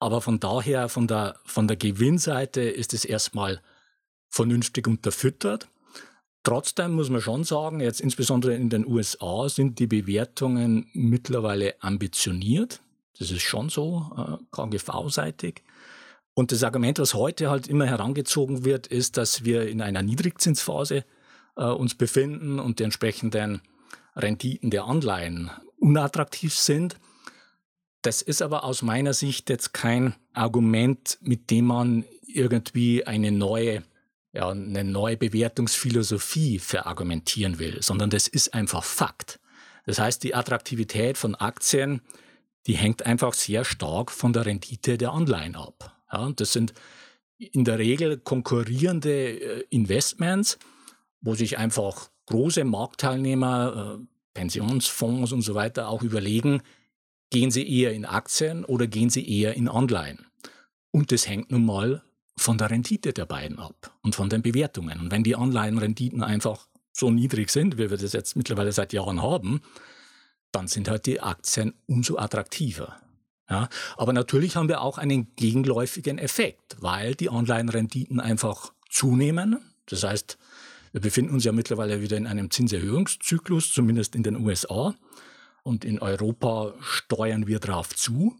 Aber 0.00 0.20
von 0.20 0.40
daher, 0.40 0.88
von 0.88 1.06
der, 1.06 1.36
von 1.44 1.68
der 1.68 1.76
Gewinnseite 1.76 2.62
ist 2.62 2.94
es 2.94 3.04
erstmal 3.04 3.60
vernünftig 4.28 4.86
unterfüttert. 4.86 5.68
Trotzdem 6.42 6.92
muss 6.92 7.10
man 7.10 7.20
schon 7.20 7.44
sagen, 7.44 7.80
jetzt 7.80 8.00
insbesondere 8.00 8.54
in 8.54 8.70
den 8.70 8.86
USA 8.86 9.48
sind 9.48 9.78
die 9.78 9.86
Bewertungen 9.86 10.88
mittlerweile 10.92 11.74
ambitioniert. 11.82 12.80
Das 13.18 13.30
ist 13.30 13.42
schon 13.42 13.68
so, 13.68 14.10
äh, 14.16 14.44
KGV-seitig. 14.52 15.62
Und 16.34 16.52
das 16.52 16.62
Argument, 16.62 17.00
was 17.00 17.14
heute 17.14 17.50
halt 17.50 17.66
immer 17.66 17.86
herangezogen 17.86 18.64
wird, 18.64 18.86
ist, 18.86 19.16
dass 19.16 19.44
wir 19.44 19.68
in 19.68 19.82
einer 19.82 20.02
Niedrigzinsphase 20.02 21.04
äh, 21.56 21.64
uns 21.64 21.96
befinden 21.96 22.60
und 22.60 22.78
die 22.78 22.84
entsprechenden 22.84 23.60
Renditen 24.14 24.70
der 24.70 24.84
Anleihen 24.84 25.50
unattraktiv 25.76 26.54
sind. 26.54 26.96
Das 28.02 28.22
ist 28.22 28.42
aber 28.42 28.64
aus 28.64 28.82
meiner 28.82 29.12
Sicht 29.14 29.50
jetzt 29.50 29.74
kein 29.74 30.14
Argument, 30.32 31.18
mit 31.20 31.50
dem 31.50 31.66
man 31.66 32.04
irgendwie 32.26 33.04
eine 33.04 33.32
neue, 33.32 33.82
ja, 34.32 34.50
eine 34.50 34.84
neue 34.84 35.16
Bewertungsphilosophie 35.16 36.58
verargumentieren 36.58 37.58
will, 37.58 37.82
sondern 37.82 38.10
das 38.10 38.28
ist 38.28 38.54
einfach 38.54 38.84
Fakt. 38.84 39.40
Das 39.86 39.98
heißt, 39.98 40.22
die 40.22 40.34
Attraktivität 40.34 41.16
von 41.16 41.34
Aktien 41.34 42.02
die 42.68 42.76
hängt 42.76 43.06
einfach 43.06 43.32
sehr 43.32 43.64
stark 43.64 44.12
von 44.12 44.32
der 44.32 44.46
Rendite 44.46 44.98
der 44.98 45.12
Anleihen 45.12 45.56
ab. 45.56 45.96
Ja, 46.12 46.30
das 46.36 46.52
sind 46.52 46.74
in 47.38 47.64
der 47.64 47.78
Regel 47.78 48.18
konkurrierende 48.18 49.10
äh, 49.10 49.64
Investments, 49.70 50.58
wo 51.20 51.34
sich 51.34 51.56
einfach 51.56 52.10
große 52.26 52.64
Marktteilnehmer, 52.64 53.98
äh, 54.00 54.06
Pensionsfonds 54.34 55.32
und 55.32 55.42
so 55.42 55.54
weiter 55.54 55.88
auch 55.88 56.02
überlegen, 56.02 56.60
gehen 57.30 57.50
sie 57.50 57.66
eher 57.68 57.92
in 57.92 58.04
Aktien 58.04 58.64
oder 58.64 58.86
gehen 58.86 59.10
sie 59.10 59.26
eher 59.26 59.54
in 59.54 59.68
Anleihen. 59.68 60.26
Und 60.90 61.10
das 61.10 61.26
hängt 61.26 61.50
nun 61.50 61.64
mal 61.64 62.02
von 62.38 62.58
der 62.58 62.70
Rendite 62.70 63.12
der 63.12 63.26
beiden 63.26 63.58
ab 63.58 63.92
und 64.02 64.14
von 64.14 64.28
den 64.28 64.42
Bewertungen. 64.42 65.00
Und 65.00 65.10
wenn 65.10 65.24
die 65.24 65.36
Anleihenrenditen 65.36 66.22
einfach 66.22 66.68
so 66.92 67.10
niedrig 67.10 67.50
sind, 67.50 67.78
wie 67.78 67.90
wir 67.90 67.96
das 67.96 68.12
jetzt 68.12 68.36
mittlerweile 68.36 68.72
seit 68.72 68.92
Jahren 68.92 69.22
haben, 69.22 69.60
dann 70.52 70.66
sind 70.66 70.88
halt 70.88 71.06
die 71.06 71.20
Aktien 71.20 71.74
umso 71.86 72.18
attraktiver. 72.18 72.96
Ja, 73.50 73.68
aber 73.96 74.12
natürlich 74.12 74.56
haben 74.56 74.68
wir 74.68 74.82
auch 74.82 74.98
einen 74.98 75.34
gegenläufigen 75.36 76.18
Effekt, 76.18 76.76
weil 76.80 77.14
die 77.14 77.30
Anleihenrenditen 77.30 78.20
einfach 78.20 78.72
zunehmen. 78.90 79.58
Das 79.86 80.02
heißt, 80.02 80.36
wir 80.92 81.00
befinden 81.00 81.32
uns 81.32 81.44
ja 81.44 81.52
mittlerweile 81.52 82.02
wieder 82.02 82.16
in 82.16 82.26
einem 82.26 82.50
Zinserhöhungszyklus, 82.50 83.72
zumindest 83.72 84.14
in 84.14 84.22
den 84.22 84.36
USA. 84.36 84.94
Und 85.62 85.84
in 85.84 85.98
Europa 85.98 86.74
steuern 86.80 87.46
wir 87.46 87.58
darauf 87.58 87.94
zu. 87.94 88.36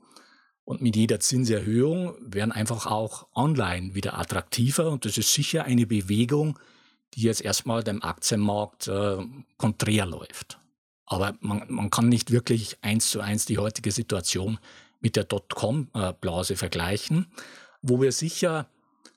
Und 0.68 0.83
mit 0.83 0.96
jeder 0.96 1.18
Zinserhöhung 1.18 2.14
werden 2.20 2.52
einfach 2.52 2.85
auch 2.85 3.26
Anleihen 3.33 3.94
wieder 3.94 4.18
attraktiver. 4.18 4.90
Und 4.90 5.07
das 5.07 5.16
ist 5.16 5.33
sicher 5.33 5.64
eine 5.64 5.87
Bewegung, 5.87 6.59
die 7.14 7.22
jetzt 7.22 7.40
erstmal 7.40 7.83
dem 7.83 8.02
Aktienmarkt 8.02 8.87
äh, 8.87 9.16
konträr 9.57 10.04
läuft. 10.04 10.59
Aber 11.07 11.38
man, 11.40 11.62
man 11.68 11.88
kann 11.88 12.11
nicht 12.11 12.33
wirklich 12.33 12.76
eins 12.83 13.09
zu 13.09 13.22
eins 13.22 13.46
die 13.46 13.57
heutige 13.57 13.92
Situation 13.92 14.59
mit 15.00 15.16
der 15.16 15.24
Dotcom-Blase 15.24 16.54
vergleichen, 16.54 17.28
wo 17.81 18.02
wir 18.02 18.12
sicher 18.12 18.68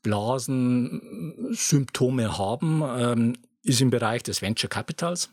Blasensymptome 0.04 2.38
haben, 2.38 2.82
ähm, 2.82 3.34
ist 3.64 3.82
im 3.82 3.90
Bereich 3.90 4.24
des 4.24 4.42
Venture 4.42 4.70
Capitals. 4.70 5.32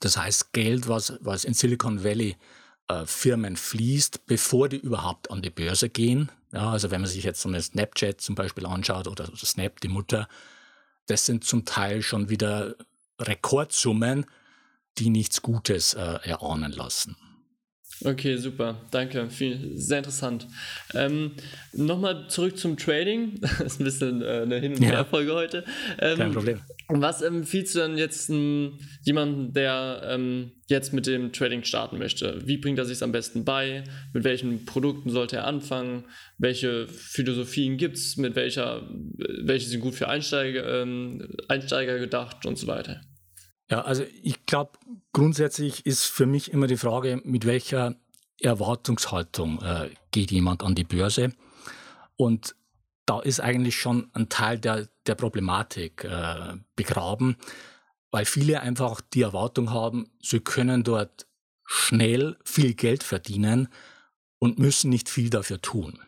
Das 0.00 0.18
heißt 0.18 0.52
Geld, 0.52 0.88
was, 0.88 1.14
was 1.22 1.44
in 1.44 1.54
Silicon 1.54 2.04
Valley 2.04 2.36
Firmen 3.06 3.56
fließt, 3.56 4.26
bevor 4.26 4.68
die 4.68 4.78
überhaupt 4.78 5.30
an 5.30 5.42
die 5.42 5.50
Börse 5.50 5.88
gehen. 5.88 6.30
Ja, 6.52 6.70
also 6.70 6.90
wenn 6.90 7.00
man 7.00 7.10
sich 7.10 7.24
jetzt 7.24 7.40
so 7.40 7.48
eine 7.48 7.62
Snapchat 7.62 8.20
zum 8.20 8.34
Beispiel 8.34 8.66
anschaut 8.66 9.08
oder 9.08 9.26
Snap, 9.36 9.80
die 9.80 9.88
Mutter, 9.88 10.28
das 11.06 11.26
sind 11.26 11.44
zum 11.44 11.64
Teil 11.64 12.02
schon 12.02 12.28
wieder 12.28 12.76
Rekordsummen, 13.18 14.26
die 14.98 15.10
nichts 15.10 15.42
Gutes 15.42 15.94
äh, 15.94 16.18
erahnen 16.22 16.72
lassen. 16.72 17.16
Okay, 18.04 18.36
super, 18.36 18.80
danke, 18.90 19.30
viel, 19.30 19.72
sehr 19.76 19.98
interessant. 19.98 20.48
Ähm, 20.94 21.32
Nochmal 21.72 22.28
zurück 22.28 22.58
zum 22.58 22.76
Trading. 22.76 23.40
Das 23.40 23.74
ist 23.74 23.80
ein 23.80 23.84
bisschen 23.84 24.22
äh, 24.22 24.42
eine 24.42 24.58
Hin- 24.58 24.74
und 24.74 24.82
Her-Folge 24.82 25.30
ja. 25.30 25.36
heute. 25.36 25.64
Ähm, 26.00 26.18
Kein 26.18 26.32
Problem. 26.32 26.60
Was 26.88 27.22
empfiehlst 27.22 27.74
du 27.74 27.78
denn 27.78 27.96
jetzt 27.96 28.28
m, 28.28 28.78
jemandem, 29.02 29.52
der 29.52 30.02
ähm, 30.04 30.52
jetzt 30.68 30.92
mit 30.92 31.06
dem 31.06 31.32
Trading 31.32 31.62
starten 31.64 31.98
möchte? 31.98 32.40
Wie 32.44 32.58
bringt 32.58 32.78
er 32.78 32.84
sich 32.84 33.02
am 33.02 33.12
besten 33.12 33.44
bei? 33.44 33.84
Mit 34.12 34.24
welchen 34.24 34.64
Produkten 34.64 35.10
sollte 35.10 35.36
er 35.36 35.46
anfangen? 35.46 36.04
Welche 36.38 36.88
Philosophien 36.88 37.76
gibt 37.76 37.96
es? 37.96 38.16
Mit 38.16 38.34
welcher, 38.36 38.88
welche 39.44 39.68
sind 39.68 39.80
gut 39.80 39.94
für 39.94 40.08
Einsteiger, 40.08 40.82
ähm, 40.82 41.28
Einsteiger 41.48 41.98
gedacht 41.98 42.44
und 42.46 42.58
so 42.58 42.66
weiter? 42.66 43.00
Ja, 43.72 43.80
also 43.80 44.04
ich 44.22 44.44
glaube, 44.44 44.72
grundsätzlich 45.14 45.86
ist 45.86 46.04
für 46.04 46.26
mich 46.26 46.52
immer 46.52 46.66
die 46.66 46.76
Frage, 46.76 47.22
mit 47.24 47.46
welcher 47.46 47.96
Erwartungshaltung 48.38 49.62
äh, 49.62 49.88
geht 50.10 50.30
jemand 50.30 50.62
an 50.62 50.74
die 50.74 50.84
Börse. 50.84 51.32
Und 52.16 52.54
da 53.06 53.20
ist 53.20 53.40
eigentlich 53.40 53.76
schon 53.76 54.10
ein 54.12 54.28
Teil 54.28 54.58
der, 54.58 54.90
der 55.06 55.14
Problematik 55.14 56.04
äh, 56.04 56.52
begraben, 56.76 57.38
weil 58.10 58.26
viele 58.26 58.60
einfach 58.60 59.00
die 59.00 59.22
Erwartung 59.22 59.70
haben, 59.70 60.10
sie 60.20 60.40
können 60.40 60.84
dort 60.84 61.26
schnell 61.64 62.36
viel 62.44 62.74
Geld 62.74 63.02
verdienen 63.02 63.68
und 64.38 64.58
müssen 64.58 64.90
nicht 64.90 65.08
viel 65.08 65.30
dafür 65.30 65.62
tun. 65.62 65.98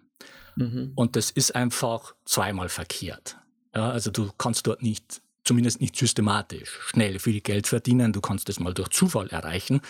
Mhm. 0.56 0.92
Und 0.96 1.16
das 1.16 1.30
ist 1.30 1.54
einfach 1.54 2.14
zweimal 2.26 2.68
verkehrt. 2.68 3.38
Ja, 3.74 3.88
also 3.88 4.10
du 4.10 4.30
kannst 4.36 4.66
dort 4.66 4.82
nicht 4.82 5.22
zumindest 5.44 5.80
nicht 5.80 5.96
systematisch 5.96 6.78
schnell 6.86 7.18
viel 7.18 7.40
Geld 7.40 7.66
verdienen. 7.66 8.12
Du 8.12 8.20
kannst 8.20 8.48
das 8.48 8.60
mal 8.60 8.74
durch 8.74 8.88
Zufall 8.88 9.28
erreichen, 9.28 9.80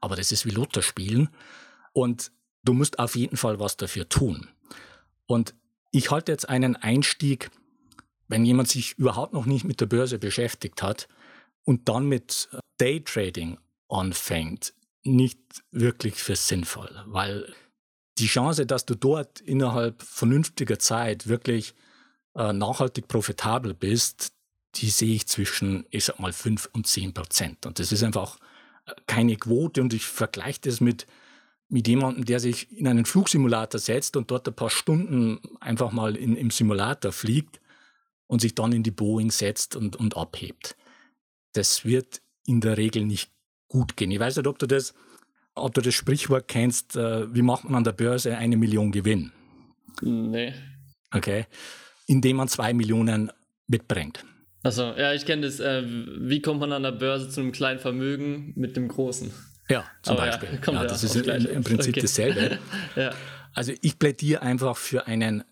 aber 0.00 0.16
das 0.16 0.32
ist 0.32 0.46
wie 0.46 0.50
Lotto 0.50 0.82
spielen. 0.82 1.28
Und 1.92 2.32
du 2.64 2.72
musst 2.72 2.98
auf 2.98 3.16
jeden 3.16 3.36
Fall 3.36 3.60
was 3.60 3.76
dafür 3.76 4.08
tun. 4.08 4.48
Und 5.26 5.54
ich 5.90 6.10
halte 6.10 6.32
jetzt 6.32 6.48
einen 6.48 6.76
Einstieg, 6.76 7.50
wenn 8.28 8.44
jemand 8.44 8.68
sich 8.68 8.98
überhaupt 8.98 9.34
noch 9.34 9.46
nicht 9.46 9.64
mit 9.64 9.80
der 9.80 9.86
Börse 9.86 10.18
beschäftigt 10.18 10.82
hat 10.82 11.08
und 11.64 11.88
dann 11.88 12.06
mit 12.06 12.48
Daytrading 12.78 13.58
anfängt, 13.88 14.72
nicht 15.04 15.38
wirklich 15.70 16.14
für 16.14 16.36
sinnvoll, 16.36 16.90
weil 17.06 17.52
die 18.18 18.26
Chance, 18.26 18.66
dass 18.66 18.86
du 18.86 18.94
dort 18.94 19.40
innerhalb 19.40 20.02
vernünftiger 20.02 20.78
Zeit 20.78 21.26
wirklich 21.26 21.74
äh, 22.34 22.52
nachhaltig 22.52 23.08
profitabel 23.08 23.74
bist, 23.74 24.32
die 24.76 24.90
sehe 24.90 25.14
ich 25.14 25.26
zwischen, 25.26 25.86
ich 25.90 26.04
sag 26.04 26.18
mal, 26.18 26.32
5 26.32 26.70
und 26.72 26.86
10 26.86 27.12
Prozent. 27.12 27.66
Und 27.66 27.78
das 27.78 27.92
ist 27.92 28.02
einfach 28.02 28.38
äh, 28.86 28.92
keine 29.06 29.36
Quote 29.36 29.82
und 29.82 29.92
ich 29.92 30.04
vergleiche 30.04 30.60
das 30.62 30.80
mit, 30.80 31.06
mit 31.68 31.88
jemandem, 31.88 32.24
der 32.24 32.40
sich 32.40 32.70
in 32.76 32.88
einen 32.88 33.04
Flugsimulator 33.04 33.78
setzt 33.78 34.16
und 34.16 34.30
dort 34.30 34.48
ein 34.48 34.54
paar 34.54 34.70
Stunden 34.70 35.40
einfach 35.60 35.92
mal 35.92 36.16
in, 36.16 36.36
im 36.36 36.50
Simulator 36.50 37.12
fliegt 37.12 37.60
und 38.26 38.40
sich 38.40 38.54
dann 38.54 38.72
in 38.72 38.82
die 38.82 38.90
Boeing 38.90 39.30
setzt 39.30 39.76
und, 39.76 39.96
und 39.96 40.16
abhebt. 40.16 40.76
Das 41.52 41.84
wird 41.84 42.22
in 42.46 42.60
der 42.60 42.78
Regel 42.78 43.04
nicht 43.04 43.30
gut 43.68 43.96
gehen. 43.96 44.10
Ich 44.10 44.20
weiß 44.20 44.36
nicht, 44.36 44.46
ob 44.46 44.58
du 44.58 44.66
das, 44.66 44.94
ob 45.54 45.74
du 45.74 45.80
das 45.80 45.94
Sprichwort 45.94 46.48
kennst, 46.48 46.96
äh, 46.96 47.32
wie 47.34 47.42
macht 47.42 47.64
man 47.64 47.74
an 47.74 47.84
der 47.84 47.92
Börse 47.92 48.36
eine 48.36 48.56
Million 48.56 48.90
Gewinn? 48.90 49.32
Nee. 50.00 50.54
Okay. 51.10 51.46
Indem 52.06 52.36
man 52.36 52.48
zwei 52.48 52.72
Millionen 52.72 53.30
mitbringt. 53.66 54.24
Also 54.62 54.94
ja, 54.96 55.12
ich 55.12 55.26
kenne 55.26 55.42
das. 55.42 55.60
Äh, 55.60 55.82
wie 55.84 56.40
kommt 56.40 56.60
man 56.60 56.72
an 56.72 56.82
der 56.82 56.92
Börse 56.92 57.28
zu 57.28 57.40
einem 57.40 57.52
kleinen 57.52 57.80
Vermögen 57.80 58.52
mit 58.56 58.76
dem 58.76 58.88
großen? 58.88 59.32
Ja, 59.68 59.84
zum 60.02 60.16
Aber 60.16 60.26
Beispiel. 60.26 60.48
Ja, 60.66 60.72
ja, 60.72 60.84
das 60.84 61.04
ist 61.04 61.16
im, 61.16 61.46
im, 61.46 61.64
Prinzip 61.64 61.94
okay. 61.94 62.00
dasselbe. 62.00 62.58
Also 63.54 63.74
ich 63.82 63.98
plädiere 63.98 64.40
einfach 64.40 64.78
für 64.78 65.06
einen 65.06 65.44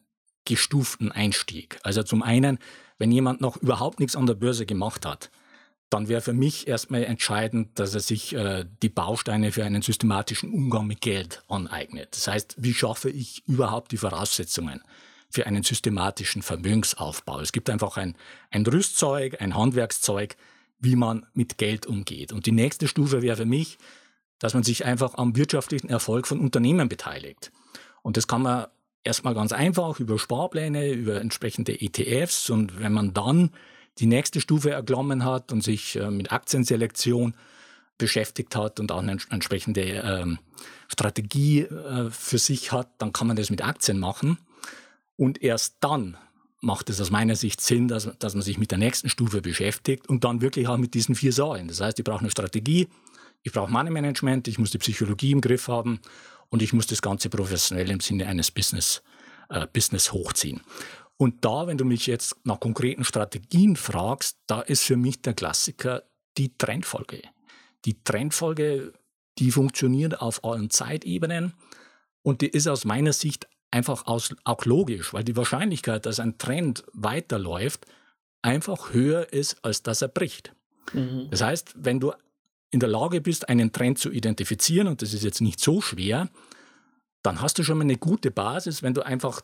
gestuften 0.47 1.13
Einstieg. 1.13 1.79
Also 1.83 2.03
zum 2.03 2.23
einen, 2.23 2.59
wenn 2.97 3.13
jemand 3.13 3.43
noch 3.43 3.59
überhaupt 3.59 4.01
nichts 4.01 4.17
an 4.17 4.25
der 4.25 4.35
Börse 4.35 4.65
gemacht 4.65 5.05
hat, 5.05 5.31
dann 5.91 6.09
wäre 6.09 6.21
für 6.21 6.33
mich 6.33 6.69
erstmal 6.69 7.05
entscheidend, 7.05 7.79
dass 7.79 7.95
er 7.95 8.01
sich 8.01 8.35
äh, 8.35 8.65
die 8.83 8.89
Bausteine 8.89 9.53
für 9.53 9.65
einen 9.65 9.83
systematischen 9.83 10.53
Umgang 10.53 10.87
mit 10.87 11.01
Geld 11.01 11.43
aneignet. 11.49 12.09
Das 12.13 12.29
heißt, 12.29 12.57
wie 12.59 12.73
schaffe 12.73 13.11
ich 13.11 13.43
überhaupt 13.47 13.93
die 13.93 13.97
Voraussetzungen? 13.97 14.83
Für 15.31 15.47
einen 15.47 15.63
systematischen 15.63 16.43
Vermögensaufbau. 16.43 17.41
Es 17.41 17.53
gibt 17.53 17.71
einfach 17.71 17.97
ein, 17.97 18.17
ein 18.51 18.67
Rüstzeug, 18.67 19.41
ein 19.41 19.55
Handwerkszeug, 19.55 20.37
wie 20.81 20.97
man 20.97 21.27
mit 21.33 21.59
Geld 21.59 21.87
umgeht. 21.87 22.33
Und 22.33 22.47
die 22.47 22.53
nächste 22.53 22.89
Stufe 22.89 23.23
wäre 23.23 23.37
für 23.37 23.45
mich, 23.47 23.79
dass 24.39 24.55
man 24.55 24.63
sich 24.63 24.85
einfach 24.85 25.15
am 25.15 25.37
wirtschaftlichen 25.37 25.89
Erfolg 25.89 26.27
von 26.27 26.41
Unternehmen 26.41 26.89
beteiligt. 26.89 27.53
Und 28.03 28.17
das 28.17 28.27
kann 28.27 28.43
man 28.43 28.67
erstmal 29.05 29.35
ganz 29.35 29.53
einfach 29.53 30.01
über 30.01 30.19
Sparpläne, 30.19 30.91
über 30.91 31.21
entsprechende 31.21 31.81
ETFs. 31.81 32.51
Und 32.51 32.81
wenn 32.81 32.93
man 32.93 33.13
dann 33.15 33.51
die 33.99 34.07
nächste 34.07 34.41
Stufe 34.41 34.71
erklommen 34.71 35.25
hat 35.25 35.53
und 35.53 35.63
sich 35.63 35.97
äh, 35.97 36.11
mit 36.11 36.33
Aktienselektion 36.33 37.35
beschäftigt 37.99 38.57
hat 38.57 38.81
und 38.81 38.91
auch 38.93 39.03
eine 39.03 39.19
entsprechende 39.29 39.83
ähm, 39.83 40.39
Strategie 40.89 41.61
äh, 41.61 42.11
für 42.11 42.39
sich 42.39 42.73
hat, 42.73 42.89
dann 42.99 43.13
kann 43.13 43.27
man 43.27 43.37
das 43.37 43.51
mit 43.51 43.63
Aktien 43.63 43.99
machen. 43.99 44.39
Und 45.21 45.43
erst 45.43 45.77
dann 45.81 46.17
macht 46.63 46.89
es 46.89 46.99
aus 46.99 47.11
meiner 47.11 47.37
Sicht 47.37 47.61
Sinn, 47.61 47.89
dass, 47.89 48.09
dass 48.19 48.33
man 48.33 48.41
sich 48.41 48.57
mit 48.57 48.71
der 48.71 48.79
nächsten 48.79 49.11
Stufe 49.11 49.43
beschäftigt 49.43 50.09
und 50.09 50.25
dann 50.25 50.41
wirklich 50.41 50.67
auch 50.67 50.79
mit 50.79 50.95
diesen 50.95 51.15
vier 51.15 51.35
Säulen. 51.35 51.69
Das 51.69 51.83
heißt, 51.83 51.99
ich 51.99 52.07
brauche 52.07 52.21
eine 52.21 52.31
Strategie, 52.31 52.89
ich 53.43 53.53
brauche 53.53 53.71
Money 53.71 53.91
Management, 53.91 54.49
ich 54.49 54.59
muss 54.59 54.71
die 54.71 54.79
Psychologie 54.79 55.33
im 55.33 55.43
Griff 55.43 55.69
haben 55.69 56.01
und 56.49 56.63
ich 56.63 56.73
muss 56.73 56.87
das 56.87 57.03
Ganze 57.03 57.29
professionell 57.29 57.91
im 57.91 58.01
Sinne 58.01 58.29
eines 58.29 58.51
Business, 58.51 59.03
äh, 59.51 59.67
Business 59.71 60.11
hochziehen. 60.11 60.63
Und 61.19 61.45
da, 61.45 61.67
wenn 61.67 61.77
du 61.77 61.85
mich 61.85 62.07
jetzt 62.07 62.37
nach 62.45 62.59
konkreten 62.59 63.05
Strategien 63.05 63.77
fragst, 63.77 64.39
da 64.47 64.63
ist 64.63 64.85
für 64.85 64.97
mich 64.97 65.21
der 65.21 65.35
Klassiker 65.35 66.03
die 66.39 66.57
Trendfolge. 66.57 67.21
Die 67.85 68.03
Trendfolge, 68.05 68.95
die 69.39 69.51
funktioniert 69.51 70.19
auf 70.19 70.45
allen 70.45 70.71
Zeitebenen 70.71 71.53
und 72.23 72.41
die 72.41 72.49
ist 72.49 72.69
aus 72.69 72.87
meiner 72.87 73.13
Sicht 73.13 73.51
einfach 73.71 74.07
aus, 74.07 74.35
auch 74.45 74.65
logisch, 74.65 75.13
weil 75.13 75.25
die 75.25 75.37
Wahrscheinlichkeit, 75.37 76.07
dass 76.07 76.21
ein 76.21 76.39
Trend 76.39 76.85
weiterläuft, 76.93 77.87
einfach 78.43 78.93
höher 78.93 79.33
ist, 79.33 79.65
als 79.65 79.83
dass 79.83 80.03
er 80.03 80.09
bricht. 80.09 80.53
Mhm. 80.93 81.29
Das 81.31 81.43
heißt, 81.43 81.75
wenn 81.77 82.01
du 82.01 82.13
in 82.71 82.81
der 82.81 82.89
Lage 82.89 83.21
bist, 83.21 83.49
einen 83.49 83.73
Trend 83.73 83.99
zu 83.99 84.11
identifizieren, 84.11 84.89
und 84.89 85.03
das 85.03 85.13
ist 85.13 85.25
jetzt 85.25 85.41
nicht 85.41 85.61
so 85.61 85.81
schwer, 85.81 86.29
dann 87.23 87.41
hast 87.41 87.59
du 87.59 87.65
schon 87.65 87.79
mal 87.79 87.85
eine 87.85 87.97
gute 87.97 88.31
Basis, 88.31 88.83
wenn 88.83 88.95
du 88.95 89.05
einfach 89.05 89.43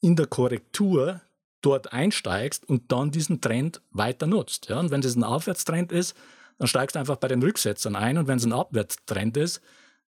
in 0.00 0.16
der 0.16 0.26
Korrektur 0.26 1.20
dort 1.60 1.92
einsteigst 1.92 2.68
und 2.68 2.92
dann 2.92 3.10
diesen 3.10 3.40
Trend 3.40 3.82
weiter 3.90 4.26
nutzt. 4.26 4.68
Ja? 4.68 4.78
Und 4.78 4.90
wenn 4.90 5.00
das 5.00 5.16
ein 5.16 5.24
Aufwärtstrend 5.24 5.92
ist, 5.92 6.16
dann 6.58 6.68
steigst 6.68 6.96
du 6.96 7.00
einfach 7.00 7.16
bei 7.16 7.28
den 7.28 7.42
Rücksetzern 7.42 7.96
ein 7.96 8.18
und 8.18 8.28
wenn 8.28 8.38
es 8.38 8.44
ein 8.44 8.52
Abwärtstrend 8.52 9.36
ist, 9.36 9.60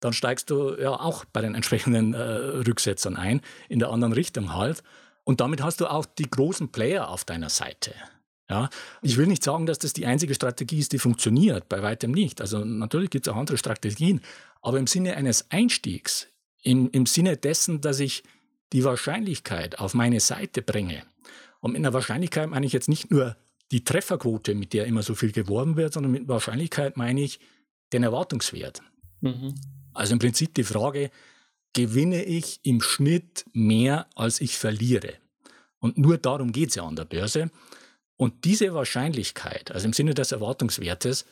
dann 0.02 0.14
steigst 0.14 0.50
du 0.50 0.76
ja 0.76 0.92
auch 0.92 1.24
bei 1.26 1.42
den 1.42 1.56
entsprechenden 1.56 2.14
äh, 2.14 2.22
Rücksetzern 2.22 3.16
ein, 3.16 3.42
in 3.70 3.80
der 3.80 3.90
anderen 3.90 4.14
Richtung 4.14 4.54
halt. 4.54 4.84
Und 5.24 5.40
damit 5.40 5.64
hast 5.64 5.80
du 5.80 5.88
auch 5.88 6.06
die 6.06 6.30
großen 6.30 6.72
Player 6.72 7.10
auf 7.10 7.24
deiner 7.24 7.50
Seite. 7.50 7.94
Ja, 8.50 8.70
ich 9.02 9.16
will 9.16 9.28
nicht 9.28 9.44
sagen, 9.44 9.66
dass 9.66 9.80
das 9.80 9.94
die 9.94 10.06
einzige 10.06 10.34
Strategie 10.36 10.80
ist, 10.80 10.92
die 10.92 11.00
funktioniert, 11.00 11.70
bei 11.70 11.82
weitem 11.82 12.12
nicht. 12.12 12.42
Also 12.42 12.66
natürlich 12.66 13.10
gibt 13.10 13.26
es 13.26 13.34
auch 13.34 13.38
andere 13.38 13.58
Strategien, 13.58 14.20
aber 14.62 14.78
im 14.78 14.88
Sinne 14.88 15.16
eines 15.16 15.50
Einstiegs, 15.52 16.28
im, 16.62 16.90
im 16.92 17.06
Sinne 17.06 17.38
dessen, 17.38 17.80
dass 17.80 18.02
ich 18.02 18.24
die 18.74 18.84
Wahrscheinlichkeit 18.84 19.80
auf 19.80 19.94
meine 19.94 20.20
Seite 20.20 20.62
bringe. 20.62 21.04
Und 21.62 21.74
mit 21.74 21.80
einer 21.80 21.94
Wahrscheinlichkeit 21.94 22.50
meine 22.50 22.66
ich 22.66 22.74
jetzt 22.74 22.90
nicht 22.90 23.10
nur 23.12 23.38
die 23.72 23.86
Trefferquote, 23.86 24.54
mit 24.56 24.74
der 24.74 24.86
immer 24.86 25.04
so 25.04 25.16
viel 25.16 25.32
geworben 25.32 25.78
wird, 25.78 25.94
sondern 25.94 26.12
mit 26.12 26.28
Wahrscheinlichkeit 26.28 26.98
meine 26.98 27.22
ich 27.22 27.40
den 27.94 28.04
Erwartungswert. 28.04 28.82
Mhm. 29.22 29.56
Also 29.94 30.14
im 30.14 30.20
Prinzip 30.20 30.54
die 30.56 30.64
Frage, 30.64 31.12
gewinne 31.74 32.24
ich 32.24 32.60
im 32.64 32.82
Schnitt 32.82 33.46
mehr, 33.54 34.08
als 34.16 34.42
ich 34.42 34.58
verliere? 34.58 35.14
Und 35.80 35.98
nur 35.98 36.18
darum 36.18 36.52
geht 36.52 36.70
es 36.70 36.76
ja 36.76 36.84
an 36.86 36.96
der 36.96 37.06
Börse. 37.06 37.50
Und 38.18 38.46
diese 38.46 38.74
Wahrscheinlichkeit, 38.74 39.72
also 39.72 39.86
im 39.86 39.94
Sinne 39.94 40.14
des 40.14 40.32
Erwartungswertes, 40.32 41.26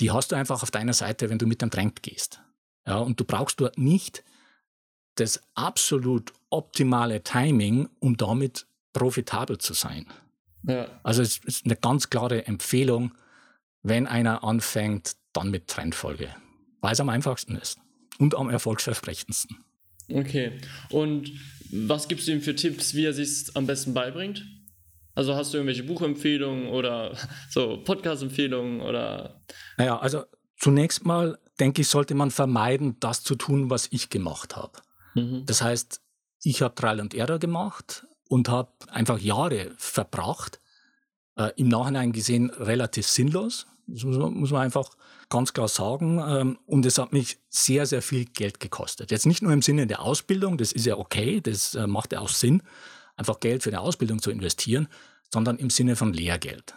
die 0.00 0.10
hast 0.10 0.32
du 0.32 0.36
einfach 0.36 0.62
auf 0.62 0.70
deiner 0.70 0.92
Seite, 0.92 1.30
wenn 1.30 1.38
du 1.38 1.46
mit 1.46 1.62
dem 1.62 1.70
Trend 1.70 2.02
gehst. 2.02 2.40
Ja, 2.86 2.98
und 2.98 3.18
du 3.18 3.24
brauchst 3.24 3.60
dort 3.60 3.78
nicht 3.78 4.24
das 5.14 5.40
absolut 5.54 6.32
optimale 6.50 7.22
Timing, 7.22 7.88
um 8.00 8.16
damit 8.16 8.66
profitabel 8.92 9.58
zu 9.58 9.74
sein. 9.74 10.06
Ja. 10.64 10.86
Also 11.02 11.22
es 11.22 11.38
ist 11.38 11.64
eine 11.64 11.76
ganz 11.76 12.10
klare 12.10 12.46
Empfehlung, 12.46 13.12
wenn 13.82 14.06
einer 14.06 14.44
anfängt, 14.44 15.16
dann 15.32 15.50
mit 15.50 15.68
Trendfolge, 15.68 16.34
weil 16.82 16.92
es 16.92 17.00
am 17.00 17.08
einfachsten 17.08 17.56
ist 17.56 17.78
und 18.18 18.34
am 18.34 18.50
erfolgsversprechendsten. 18.50 19.64
Okay. 20.12 20.58
Und 20.90 21.32
was 21.70 22.08
gibst 22.08 22.28
du 22.28 22.32
ihm 22.32 22.42
für 22.42 22.54
Tipps, 22.54 22.94
wie 22.94 23.06
er 23.06 23.14
sich 23.14 23.56
am 23.56 23.66
besten 23.66 23.94
beibringt? 23.94 24.44
Also 25.14 25.34
hast 25.34 25.52
du 25.52 25.58
irgendwelche 25.58 25.84
Buchempfehlungen 25.84 26.68
oder 26.68 27.16
so 27.50 27.82
Podcast-Empfehlungen 27.82 28.82
oder? 28.82 29.42
Naja, 29.78 29.98
also 29.98 30.24
zunächst 30.58 31.06
mal 31.06 31.38
denke 31.60 31.82
ich, 31.82 31.88
sollte 31.88 32.14
man 32.14 32.30
vermeiden, 32.30 32.96
das 33.00 33.22
zu 33.22 33.36
tun, 33.36 33.70
was 33.70 33.88
ich 33.90 34.10
gemacht 34.10 34.56
habe. 34.56 34.80
Mhm. 35.14 35.44
Das 35.46 35.62
heißt, 35.62 36.00
ich 36.42 36.62
habe 36.62 36.74
Trial 36.74 37.00
and 37.00 37.14
Error 37.14 37.38
gemacht 37.38 38.06
und 38.28 38.48
habe 38.48 38.72
einfach 38.88 39.18
Jahre 39.18 39.72
verbracht, 39.76 40.60
äh, 41.36 41.52
im 41.56 41.68
Nachhinein 41.68 42.12
gesehen 42.12 42.50
relativ 42.50 43.06
sinnlos, 43.06 43.66
das 43.86 44.04
muss 44.04 44.16
man, 44.16 44.34
muss 44.34 44.50
man 44.50 44.62
einfach 44.62 44.90
ganz 45.32 45.54
klar 45.54 45.68
sagen. 45.68 46.22
Ähm, 46.24 46.58
und 46.66 46.84
es 46.86 46.98
hat 46.98 47.12
mich 47.12 47.38
sehr, 47.48 47.86
sehr 47.86 48.02
viel 48.02 48.26
Geld 48.26 48.60
gekostet. 48.60 49.10
Jetzt 49.10 49.26
nicht 49.26 49.42
nur 49.42 49.52
im 49.52 49.62
Sinne 49.62 49.86
der 49.86 50.02
Ausbildung, 50.02 50.58
das 50.58 50.72
ist 50.72 50.86
ja 50.86 50.98
okay, 50.98 51.40
das 51.40 51.74
äh, 51.74 51.86
macht 51.86 52.12
ja 52.12 52.20
auch 52.20 52.28
Sinn, 52.28 52.62
einfach 53.16 53.40
Geld 53.40 53.62
für 53.62 53.70
eine 53.70 53.80
Ausbildung 53.80 54.20
zu 54.20 54.30
investieren, 54.30 54.88
sondern 55.32 55.56
im 55.56 55.70
Sinne 55.70 55.96
von 55.96 56.12
Lehrgeld. 56.12 56.74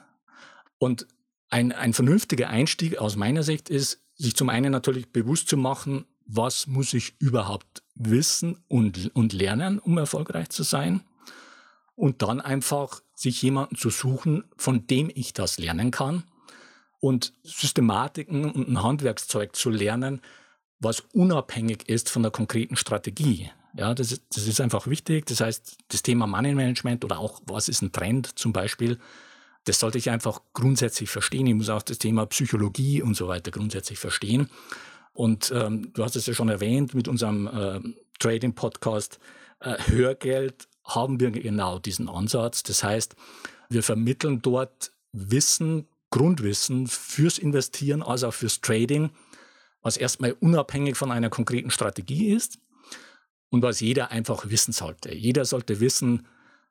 Und 0.78 1.06
ein, 1.50 1.74
ein 1.74 1.94
vernünftiger 1.94 2.50
Einstieg 2.50 2.98
aus 2.98 3.18
meiner 3.18 3.44
Sicht 3.44 3.70
ist, 3.70 4.02
sich 4.16 4.36
zum 4.36 4.50
einen 4.50 4.72
natürlich 4.72 5.12
bewusst 5.12 5.50
zu 5.50 5.58
machen, 5.58 6.06
was 6.26 6.66
muss 6.66 6.94
ich 6.94 7.16
überhaupt 7.20 7.84
wissen 7.94 8.58
und, 8.70 9.14
und 9.14 9.34
lernen, 9.34 9.80
um 9.80 9.98
erfolgreich 9.98 10.50
zu 10.50 10.64
sein. 10.64 11.02
Und 11.96 12.22
dann 12.22 12.40
einfach 12.40 13.02
sich 13.14 13.42
jemanden 13.42 13.76
zu 13.76 13.90
suchen, 13.90 14.46
von 14.58 14.88
dem 14.88 15.12
ich 15.14 15.34
das 15.34 15.58
lernen 15.60 15.92
kann 15.92 16.24
und 17.06 17.34
Systematiken 17.44 18.46
und 18.46 18.68
ein 18.68 18.82
Handwerkszeug 18.82 19.56
zu 19.56 19.70
lernen, 19.70 20.22
was 20.80 21.04
unabhängig 21.14 21.88
ist 21.88 22.10
von 22.10 22.24
der 22.24 22.32
konkreten 22.32 22.78
Strategie. 22.78 23.52
Ja, 23.78 23.94
das 23.94 24.12
ist, 24.12 24.24
das 24.34 24.48
ist 24.48 24.60
einfach 24.60 24.88
wichtig. 24.88 25.28
Das 25.28 25.40
heißt, 25.40 25.78
das 25.90 26.02
Thema 26.02 26.26
Money 26.26 26.56
Management 26.56 27.06
oder 27.06 27.20
auch 27.20 27.44
was 27.46 27.70
ist 27.70 27.84
ein 27.84 27.92
Trend 27.92 28.40
zum 28.40 28.54
Beispiel, 28.54 28.98
das 29.66 29.80
sollte 29.80 30.00
ich 30.00 30.10
einfach 30.10 30.42
grundsätzlich 30.54 31.12
verstehen. 31.12 31.46
Ich 31.46 31.54
muss 31.54 31.70
auch 31.70 31.84
das 31.84 32.00
Thema 32.00 32.26
Psychologie 32.26 33.04
und 33.04 33.16
so 33.16 33.28
weiter 33.28 33.52
grundsätzlich 33.52 34.00
verstehen. 34.00 34.50
Und 35.14 35.54
ähm, 35.56 35.94
du 35.94 36.04
hast 36.04 36.16
es 36.16 36.26
ja 36.26 36.34
schon 36.34 36.50
erwähnt 36.50 36.96
mit 36.96 37.08
unserem 37.08 37.46
äh, 37.46 37.82
Trading-Podcast, 38.18 39.20
äh, 39.60 39.76
Hörgeld 39.92 40.68
haben 40.84 41.20
wir 41.20 41.30
genau 41.30 41.78
diesen 41.78 42.10
Ansatz. 42.10 42.64
Das 42.64 42.84
heißt, 42.84 43.16
wir 43.70 43.84
vermitteln 43.84 44.42
dort 44.42 44.92
Wissen, 45.12 45.88
Grundwissen 46.10 46.88
fürs 46.88 47.38
Investieren, 47.38 48.02
also 48.04 48.28
auch 48.28 48.34
fürs 48.34 48.62
Trading, 48.62 49.10
was 49.82 49.98
erstmal 49.98 50.32
unabhängig 50.40 50.96
von 50.96 51.12
einer 51.12 51.30
konkreten 51.30 51.70
Strategie 51.70 52.30
ist 52.30 52.60
und 53.50 53.62
was 53.62 53.80
jeder 53.80 54.12
einfach 54.12 54.50
wissen 54.50 54.72
sollte. 54.72 55.14
Jeder 55.14 55.46
sollte 55.46 55.80
wissen, 55.80 56.28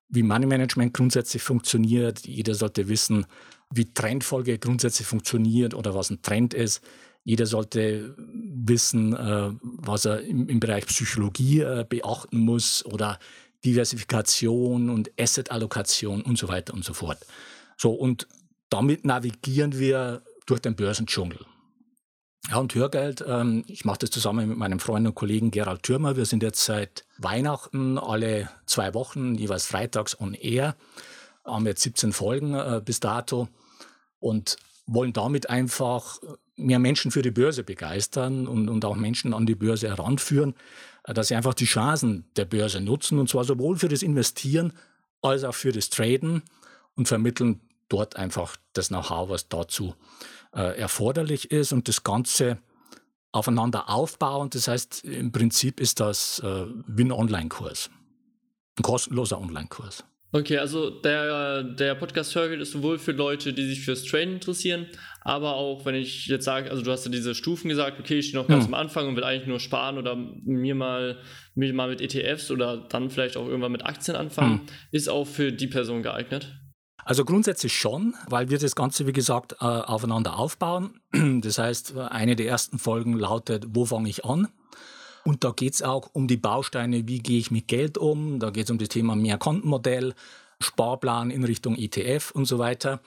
wie 0.09 0.23
Money 0.23 0.47
Management 0.47 0.95
grundsätzlich 0.95 1.43
funktioniert. 1.43 2.27
Jeder 2.27 2.55
sollte 2.55 2.89
wissen, 2.89 3.27
wie 3.71 3.93
Trendfolge 3.93 4.59
grundsätzlich 4.59 5.07
funktioniert 5.07 5.75
oder 5.75 5.95
was 5.95 6.11
ein 6.11 6.23
Trend 6.23 6.55
ist. 6.55 6.83
Jeder 7.25 7.47
sollte 7.47 8.15
wissen, 8.19 9.15
äh, 9.15 9.51
was 9.63 10.05
er 10.05 10.21
im, 10.21 10.49
im 10.49 10.61
Bereich 10.61 10.87
Psychologie 10.87 11.61
äh, 11.61 11.85
beachten 11.89 12.39
muss 12.39 12.85
oder 12.85 13.19
Diversifikation 13.65 14.91
und 14.91 15.11
Asset-Allokation 15.19 16.21
und 16.21 16.37
so 16.37 16.49
weiter 16.49 16.75
und 16.75 16.85
so 16.85 16.93
fort. 16.93 17.19
So, 17.79 17.93
und 17.93 18.29
damit 18.75 19.05
navigieren 19.05 19.79
wir 19.79 20.23
durch 20.47 20.59
den 20.59 20.75
Börsendschungel. 20.75 21.39
Ja, 22.51 22.57
und 22.57 22.75
Hörgeld, 22.75 23.25
ähm, 23.25 23.63
ich 23.69 23.85
mache 23.85 24.01
das 24.01 24.11
zusammen 24.11 24.49
mit 24.49 24.59
meinem 24.59 24.81
Freund 24.81 25.07
und 25.07 25.15
Kollegen 25.15 25.53
Gerald 25.53 25.85
Thürmer. 25.85 26.17
Wir 26.17 26.25
sind 26.25 26.43
jetzt 26.43 26.65
seit 26.65 27.05
Weihnachten 27.17 27.99
alle 27.99 28.51
zwei 28.67 28.93
Wochen, 28.93 29.37
jeweils 29.37 29.67
freitags 29.67 30.21
on 30.21 30.35
air, 30.35 30.75
haben 31.45 31.67
jetzt 31.67 31.83
17 31.83 32.13
Folgen 32.13 32.55
äh, 32.55 32.83
bis 32.85 32.99
dato 32.99 33.49
und 34.19 34.57
wollen 34.87 35.13
damit 35.13 35.49
einfach 35.49 36.19
mehr 36.57 36.81
Menschen 36.81 37.13
für 37.13 37.23
die 37.23 37.31
Börse 37.31 37.63
begeistern 37.63 38.49
und, 38.49 38.69
und 38.69 38.85
auch 38.85 38.97
Menschen 38.97 39.35
an 39.35 39.47
die 39.47 39.55
Börse 39.55 39.87
heranführen, 39.87 40.57
äh, 41.05 41.15
dass 41.15 41.29
sie 41.29 41.37
einfach 41.37 41.55
die 41.55 41.65
Chancen 41.65 42.25
der 42.35 42.45
Börse 42.45 42.81
nutzen 42.81 43.21
und 43.21 43.29
zwar 43.29 43.45
sowohl 43.45 43.77
für 43.77 43.89
das 43.89 44.03
Investieren 44.03 44.73
als 45.23 45.45
auch 45.45 45.55
für 45.55 45.71
das 45.71 45.91
Traden 45.91 46.43
und 46.97 47.07
vermitteln 47.07 47.61
dort 47.89 48.17
einfach 48.17 48.57
das 48.73 48.89
Know-how, 48.89 49.29
was 49.29 49.49
dazu 49.49 49.95
äh, 50.55 50.79
erforderlich 50.79 51.51
ist 51.51 51.73
und 51.73 51.89
das 51.89 52.03
Ganze 52.05 52.59
aufeinander 53.33 53.91
aufbauen. 53.91 54.51
Das 54.51 54.69
heißt, 54.69 55.05
im 55.05 55.33
Prinzip 55.33 55.81
ist 55.81 56.01
das 56.01 56.39
äh, 56.41 56.67
wie 56.87 57.05
ein 57.05 57.13
Online-Kurs, 57.13 57.91
ein 58.79 58.83
kostenloser 58.83 59.41
Online-Kurs. 59.41 60.05
Okay, 60.35 60.59
also 60.59 60.91
der, 60.91 61.63
der 61.63 61.95
Podcast 61.95 62.33
Circle 62.33 62.61
ist 62.61 62.73
sowohl 62.73 62.99
für 62.99 63.13
Leute, 63.13 63.53
die 63.53 63.69
sich 63.69 63.85
fürs 63.85 64.03
Traden 64.03 64.35
interessieren, 64.35 64.87
aber 65.21 65.55
auch, 65.55 65.87
wenn 65.87 65.95
ich 65.95 66.27
jetzt 66.27 66.45
sage, 66.45 66.73
also 66.73 66.83
du 66.83 66.91
hast 66.91 67.05
ja 67.05 67.13
diese 67.13 67.37
Stufen 67.37 67.69
gesagt, 67.69 68.01
okay, 68.01 68.19
ich 68.19 68.27
stehe 68.27 68.43
noch 68.43 68.49
ganz 68.49 68.65
hm. 68.65 68.75
am 68.75 68.81
Anfang 68.81 69.07
und 69.07 69.15
will 69.15 69.23
eigentlich 69.23 69.47
nur 69.47 69.61
sparen 69.61 69.97
oder 69.97 70.17
mir 70.17 70.75
mal, 70.75 71.19
mir 71.55 71.73
mal 71.73 71.89
mit 71.89 72.01
ETFs 72.01 72.51
oder 72.51 72.79
dann 72.79 73.11
vielleicht 73.11 73.37
auch 73.37 73.47
irgendwann 73.47 73.71
mit 73.71 73.87
Aktien 73.87 74.17
anfangen, 74.17 74.59
hm. 74.59 74.67
ist 74.91 75.09
auch 75.09 75.25
für 75.25 75.53
die 75.53 75.69
Person 75.69 76.03
geeignet. 76.03 76.53
Also 77.05 77.25
grundsätzlich 77.25 77.77
schon, 77.77 78.15
weil 78.29 78.49
wir 78.51 78.59
das 78.59 78.75
Ganze, 78.75 79.07
wie 79.07 79.13
gesagt, 79.13 79.57
äh, 79.61 79.65
aufeinander 79.65 80.39
aufbauen. 80.39 81.01
Das 81.41 81.59
heißt, 81.59 81.97
eine 81.97 82.37
der 82.37 82.47
ersten 82.47 82.79
Folgen 82.79 83.15
lautet, 83.15 83.67
wo 83.71 83.85
fange 83.85 84.09
ich 84.09 84.25
an? 84.25 84.49
Und 85.25 85.43
da 85.43 85.53
geht 85.53 85.75
es 85.75 85.83
auch 85.83 86.11
um 86.13 86.29
die 86.29 86.37
Bausteine, 86.37 87.09
wie 87.09 87.19
gehe 87.19 87.39
ich 87.39 87.51
mit 87.51 87.69
Geld 87.69 87.99
um? 87.99 88.39
Da 88.41 88.51
geht 88.51 88.65
es 88.65 88.71
um 88.71 88.79
das 88.79 88.89
Thema 88.89 89.17
Mehrkontenmodell, 89.17 90.15
Sparplan 90.61 91.31
in 91.31 91.45
Richtung 91.45 91.77
ETF 91.77 92.31
und 92.33 92.45
so 92.45 92.59
weiter. 92.59 93.01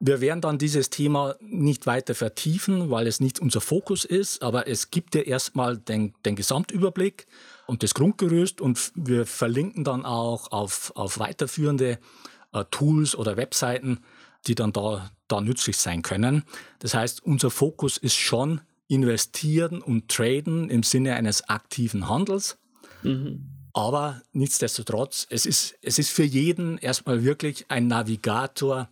Wir 0.00 0.20
werden 0.20 0.40
dann 0.40 0.58
dieses 0.58 0.90
Thema 0.90 1.34
nicht 1.40 1.86
weiter 1.86 2.14
vertiefen, 2.14 2.90
weil 2.90 3.06
es 3.06 3.18
nicht 3.18 3.40
unser 3.40 3.60
Fokus 3.60 4.04
ist, 4.04 4.42
aber 4.42 4.68
es 4.68 4.90
gibt 4.90 5.14
ja 5.16 5.22
erstmal 5.22 5.76
den, 5.76 6.14
den 6.24 6.36
Gesamtüberblick 6.36 7.26
und 7.66 7.82
das 7.82 7.94
Grundgerüst 7.94 8.60
und 8.60 8.92
wir 8.94 9.26
verlinken 9.26 9.82
dann 9.82 10.06
auch 10.06 10.52
auf, 10.52 10.92
auf 10.94 11.18
weiterführende 11.18 11.98
Tools 12.64 13.16
oder 13.16 13.36
Webseiten, 13.36 14.00
die 14.46 14.54
dann 14.54 14.72
da, 14.72 15.10
da 15.28 15.40
nützlich 15.40 15.76
sein 15.76 16.02
können. 16.02 16.44
Das 16.78 16.94
heißt, 16.94 17.24
unser 17.24 17.50
Fokus 17.50 17.96
ist 17.96 18.16
schon 18.16 18.60
investieren 18.88 19.82
und 19.82 20.08
traden 20.08 20.70
im 20.70 20.82
Sinne 20.82 21.14
eines 21.14 21.48
aktiven 21.48 22.08
Handels. 22.08 22.58
Mhm. 23.02 23.50
Aber 23.74 24.22
nichtsdestotrotz, 24.32 25.26
es 25.30 25.46
ist, 25.46 25.76
es 25.82 25.98
ist 25.98 26.10
für 26.10 26.24
jeden 26.24 26.78
erstmal 26.78 27.22
wirklich 27.22 27.66
ein 27.68 27.86
Navigator 27.86 28.88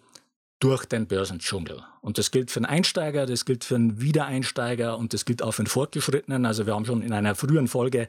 durch 0.60 0.84
den 0.84 1.06
Börsendschungel. 1.06 1.82
Und 2.00 2.18
das 2.18 2.30
gilt 2.30 2.50
für 2.50 2.60
einen 2.60 2.66
Einsteiger, 2.66 3.26
das 3.26 3.44
gilt 3.44 3.64
für 3.64 3.74
einen 3.74 4.00
Wiedereinsteiger 4.00 4.96
und 4.96 5.12
das 5.12 5.24
gilt 5.24 5.42
auch 5.42 5.52
für 5.52 5.62
einen 5.62 5.66
Fortgeschrittenen. 5.66 6.46
Also 6.46 6.66
wir 6.66 6.74
haben 6.74 6.86
schon 6.86 7.02
in 7.02 7.12
einer 7.12 7.34
früheren 7.34 7.68
Folge 7.68 8.08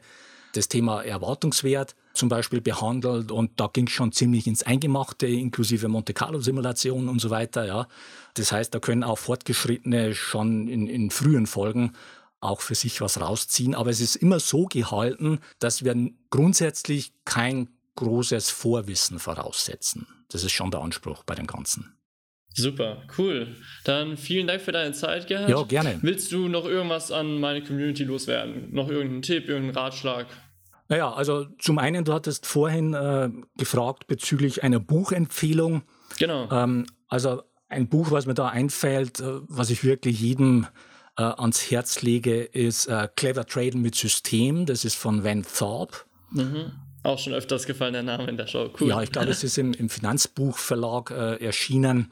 das 0.52 0.68
Thema 0.68 1.02
Erwartungswert 1.02 1.94
zum 2.14 2.28
Beispiel 2.28 2.60
behandelt 2.60 3.30
und 3.30 3.60
da 3.60 3.68
ging 3.72 3.86
es 3.86 3.92
schon 3.92 4.12
ziemlich 4.12 4.46
ins 4.46 4.62
Eingemachte, 4.64 5.26
inklusive 5.26 5.88
Monte 5.88 6.14
Carlo 6.14 6.40
Simulation 6.40 7.08
und 7.08 7.20
so 7.20 7.30
weiter. 7.30 7.66
Ja. 7.66 7.88
Das 8.34 8.52
heißt, 8.52 8.74
da 8.74 8.80
können 8.80 9.04
auch 9.04 9.18
Fortgeschrittene 9.18 10.14
schon 10.14 10.68
in, 10.68 10.88
in 10.88 11.10
frühen 11.10 11.46
Folgen 11.46 11.92
auch 12.40 12.60
für 12.60 12.74
sich 12.74 13.00
was 13.00 13.20
rausziehen. 13.20 13.74
Aber 13.74 13.90
es 13.90 14.00
ist 14.00 14.16
immer 14.16 14.40
so 14.40 14.66
gehalten, 14.66 15.40
dass 15.58 15.84
wir 15.84 15.94
grundsätzlich 16.30 17.12
kein 17.24 17.68
großes 17.96 18.50
Vorwissen 18.50 19.18
voraussetzen. 19.18 20.06
Das 20.28 20.44
ist 20.44 20.52
schon 20.52 20.70
der 20.70 20.80
Anspruch 20.80 21.24
bei 21.24 21.34
dem 21.34 21.46
Ganzen. 21.46 21.97
Super, 22.58 23.02
cool. 23.16 23.56
Dann 23.84 24.16
vielen 24.16 24.46
Dank 24.46 24.60
für 24.60 24.72
deine 24.72 24.92
Zeit, 24.92 25.26
Gerhard. 25.26 25.48
Ja, 25.48 25.62
gerne. 25.62 25.98
Willst 26.02 26.32
du 26.32 26.48
noch 26.48 26.64
irgendwas 26.66 27.12
an 27.12 27.40
meine 27.40 27.62
Community 27.62 28.04
loswerden? 28.04 28.68
Noch 28.72 28.88
irgendeinen 28.88 29.22
Tipp, 29.22 29.48
irgendeinen 29.48 29.76
Ratschlag? 29.76 30.26
Naja, 30.88 31.12
also 31.12 31.46
zum 31.58 31.78
einen, 31.78 32.04
du 32.04 32.12
hattest 32.12 32.46
vorhin 32.46 32.94
äh, 32.94 33.30
gefragt 33.56 34.06
bezüglich 34.06 34.62
einer 34.62 34.80
Buchempfehlung. 34.80 35.82
Genau. 36.18 36.50
Ähm, 36.50 36.86
also 37.08 37.42
ein 37.68 37.88
Buch, 37.88 38.10
was 38.10 38.26
mir 38.26 38.34
da 38.34 38.48
einfällt, 38.48 39.20
äh, 39.20 39.40
was 39.46 39.70
ich 39.70 39.84
wirklich 39.84 40.20
jedem 40.20 40.66
äh, 41.18 41.22
ans 41.22 41.70
Herz 41.70 42.02
lege, 42.02 42.42
ist 42.42 42.86
äh, 42.86 43.08
Clever 43.16 43.44
Trading 43.44 43.82
mit 43.82 43.94
System. 43.94 44.64
Das 44.66 44.84
ist 44.84 44.94
von 44.94 45.24
Van 45.24 45.42
Thorpe. 45.42 45.98
Mhm. 46.30 46.72
Auch 47.02 47.18
schon 47.18 47.34
öfters 47.34 47.66
gefallen, 47.66 47.92
der 47.92 48.02
Name 48.02 48.28
in 48.28 48.36
der 48.36 48.46
Show. 48.46 48.70
Cool. 48.80 48.88
Ja, 48.88 49.02
ich 49.02 49.12
glaube, 49.12 49.30
es 49.30 49.44
ist 49.44 49.56
im, 49.56 49.72
im 49.72 49.88
Finanzbuchverlag 49.88 51.10
äh, 51.10 51.44
erschienen. 51.44 52.10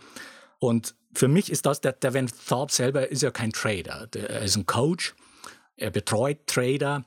Und 0.59 0.94
für 1.14 1.28
mich 1.28 1.50
ist 1.50 1.66
das, 1.66 1.80
der, 1.80 1.92
der 1.92 2.14
Van 2.14 2.30
Tharp 2.48 2.70
selber 2.70 3.11
ist 3.11 3.22
ja 3.22 3.30
kein 3.30 3.52
Trader. 3.52 4.07
Der, 4.09 4.30
er 4.30 4.42
ist 4.42 4.57
ein 4.57 4.66
Coach, 4.66 5.14
er 5.76 5.90
betreut 5.90 6.46
Trader. 6.46 7.04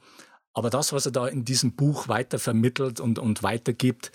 Aber 0.53 0.69
das, 0.69 0.93
was 0.93 1.05
er 1.05 1.11
da 1.11 1.27
in 1.27 1.45
diesem 1.45 1.75
Buch 1.75 2.07
weiter 2.07 2.39
vermittelt 2.39 2.99
und, 2.99 3.19
und 3.19 3.43
weitergibt, 3.43 4.11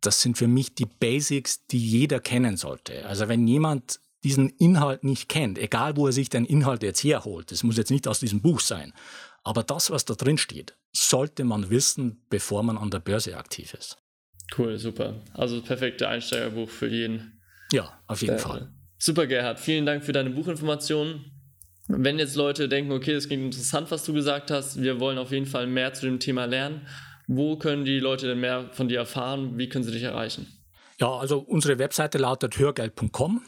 das 0.00 0.20
sind 0.20 0.38
für 0.38 0.48
mich 0.48 0.74
die 0.74 0.86
Basics, 0.86 1.66
die 1.66 1.78
jeder 1.78 2.20
kennen 2.20 2.56
sollte. 2.56 3.06
Also 3.06 3.28
wenn 3.28 3.46
jemand 3.46 4.00
diesen 4.24 4.50
Inhalt 4.50 5.04
nicht 5.04 5.28
kennt, 5.28 5.58
egal 5.58 5.96
wo 5.96 6.06
er 6.06 6.12
sich 6.12 6.28
den 6.28 6.44
Inhalt 6.44 6.82
jetzt 6.82 7.02
herholt, 7.02 7.50
das 7.50 7.62
muss 7.62 7.76
jetzt 7.76 7.90
nicht 7.90 8.06
aus 8.06 8.20
diesem 8.20 8.40
Buch 8.40 8.60
sein, 8.60 8.92
aber 9.44 9.64
das, 9.64 9.90
was 9.90 10.04
da 10.04 10.14
drin 10.14 10.38
steht, 10.38 10.76
sollte 10.92 11.44
man 11.44 11.70
wissen, 11.70 12.24
bevor 12.30 12.62
man 12.62 12.78
an 12.78 12.90
der 12.90 13.00
Börse 13.00 13.36
aktiv 13.36 13.74
ist. 13.74 13.98
Cool, 14.56 14.78
super. 14.78 15.20
Also 15.34 15.58
das 15.58 15.66
perfekte 15.66 16.08
Einsteigerbuch 16.08 16.68
für 16.68 16.88
jeden. 16.88 17.40
Ja, 17.72 18.00
auf 18.06 18.22
jeden 18.22 18.36
äh, 18.36 18.38
Fall. 18.38 18.72
Super, 18.98 19.26
Gerhard. 19.26 19.58
Vielen 19.58 19.86
Dank 19.86 20.04
für 20.04 20.12
deine 20.12 20.30
Buchinformationen. 20.30 21.24
Wenn 21.88 22.18
jetzt 22.18 22.36
Leute 22.36 22.68
denken, 22.68 22.92
okay, 22.92 23.14
das 23.14 23.26
klingt 23.26 23.44
interessant, 23.44 23.90
was 23.90 24.04
du 24.04 24.12
gesagt 24.12 24.50
hast, 24.50 24.80
wir 24.80 25.00
wollen 25.00 25.18
auf 25.18 25.32
jeden 25.32 25.46
Fall 25.46 25.66
mehr 25.66 25.92
zu 25.92 26.06
dem 26.06 26.20
Thema 26.20 26.44
lernen, 26.44 26.86
wo 27.26 27.56
können 27.56 27.84
die 27.84 27.98
Leute 27.98 28.28
denn 28.28 28.40
mehr 28.40 28.70
von 28.72 28.88
dir 28.88 28.98
erfahren? 28.98 29.58
Wie 29.58 29.68
können 29.68 29.84
sie 29.84 29.90
dich 29.90 30.04
erreichen? 30.04 30.46
Ja, 31.00 31.10
also 31.16 31.38
unsere 31.38 31.78
Webseite 31.78 32.18
lautet 32.18 32.58
hörgeld.com 32.58 33.42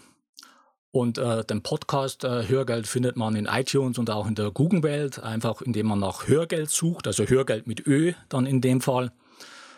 und 0.91 1.19
äh, 1.19 1.45
den 1.45 1.63
Podcast 1.63 2.25
äh, 2.25 2.49
Hörgeld 2.49 2.87
findet 2.87 3.17
man 3.17 3.37
in 3.37 3.47
iTunes 3.47 3.99
und 3.99 4.11
auch 4.11 4.27
in 4.27 4.35
der 4.35 4.51
Google-Welt, 4.51 5.23
einfach 5.23 5.61
indem 5.61 5.87
man 5.87 6.01
nach 6.01 6.27
Hörgeld 6.27 6.71
sucht, 6.71 7.07
also 7.07 7.25
Hörgeld 7.25 7.67
mit 7.67 7.87
Ö 7.87 8.13
dann 8.29 8.47
in 8.47 8.61
dem 8.61 8.81
Fall. 8.81 9.13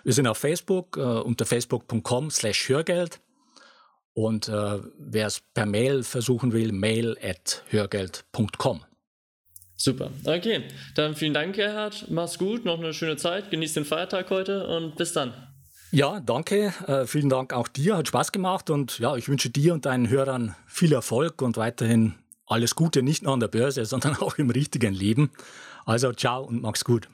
Wir 0.05 0.13
sind 0.13 0.27
auf 0.27 0.39
Facebook 0.39 0.97
äh, 0.97 1.01
unter 1.01 1.45
facebook.com 1.45 2.31
slash 2.31 2.69
Hörgeld. 2.69 3.21
Und 4.17 4.49
äh, 4.49 4.79
wer 4.99 5.27
es 5.27 5.43
per 5.53 5.67
Mail 5.67 6.03
versuchen 6.03 6.55
will, 6.55 6.73
mail 6.73 7.19
at 7.23 7.63
hörgeld.com. 7.69 8.83
Super. 9.77 10.11
Okay, 10.25 10.63
dann 10.95 11.15
vielen 11.15 11.35
Dank, 11.35 11.55
Gerhard. 11.55 12.07
Mach's 12.09 12.39
gut, 12.39 12.65
noch 12.65 12.79
eine 12.79 12.95
schöne 12.95 13.19
Zeit. 13.19 13.51
Genieß 13.51 13.75
den 13.75 13.85
Feiertag 13.85 14.31
heute 14.31 14.67
und 14.69 14.97
bis 14.97 15.13
dann. 15.13 15.35
Ja, 15.93 16.21
danke. 16.21 16.73
Äh, 16.87 17.07
vielen 17.07 17.29
Dank 17.29 17.53
auch 17.53 17.69
dir. 17.69 17.99
Hat 17.99 18.09
Spaß 18.09 18.33
gemacht 18.33 18.71
und 18.71 18.99
ja, 19.01 19.17
ich 19.17 19.29
wünsche 19.29 19.51
dir 19.51 19.75
und 19.75 19.85
deinen 19.85 20.09
Hörern 20.09 20.57
viel 20.67 20.95
Erfolg 20.95 21.43
und 21.43 21.59
weiterhin 21.59 22.15
alles 22.47 22.75
Gute, 22.75 23.03
nicht 23.03 23.23
nur 23.23 23.35
an 23.35 23.41
der 23.41 23.49
Börse, 23.49 23.85
sondern 23.85 24.17
auch 24.21 24.39
im 24.39 24.49
richtigen 24.49 24.95
Leben. 24.95 25.31
Also 25.85 26.11
ciao 26.15 26.43
und 26.43 26.63
mach's 26.63 26.85
gut. 26.87 27.11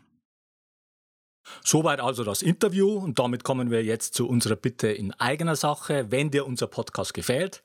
Soweit 1.64 2.01
also 2.01 2.24
das 2.24 2.43
Interview 2.43 2.93
und 2.93 3.18
damit 3.18 3.45
kommen 3.45 3.70
wir 3.70 3.82
jetzt 3.84 4.14
zu 4.14 4.28
unserer 4.28 4.57
Bitte 4.57 4.88
in 4.88 5.12
eigener 5.12 5.57
Sache. 5.57 6.07
Wenn 6.11 6.30
dir 6.30 6.47
unser 6.47 6.66
Podcast 6.66 7.14
gefällt, 7.14 7.62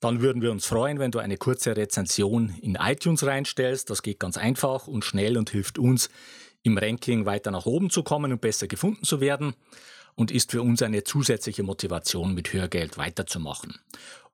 dann 0.00 0.20
würden 0.22 0.42
wir 0.42 0.50
uns 0.50 0.66
freuen, 0.66 0.98
wenn 0.98 1.10
du 1.10 1.18
eine 1.18 1.36
kurze 1.36 1.76
Rezension 1.76 2.54
in 2.62 2.76
iTunes 2.76 3.24
reinstellst. 3.24 3.90
Das 3.90 4.02
geht 4.02 4.18
ganz 4.18 4.36
einfach 4.38 4.86
und 4.86 5.04
schnell 5.04 5.36
und 5.36 5.50
hilft 5.50 5.78
uns, 5.78 6.08
im 6.62 6.76
Ranking 6.76 7.26
weiter 7.26 7.50
nach 7.50 7.66
oben 7.66 7.90
zu 7.90 8.02
kommen 8.02 8.32
und 8.32 8.40
besser 8.40 8.66
gefunden 8.66 9.04
zu 9.04 9.20
werden 9.20 9.54
und 10.14 10.30
ist 10.30 10.50
für 10.50 10.62
uns 10.62 10.82
eine 10.82 11.04
zusätzliche 11.04 11.62
Motivation, 11.62 12.34
mit 12.34 12.52
Hörgeld 12.52 12.98
weiterzumachen. 12.98 13.78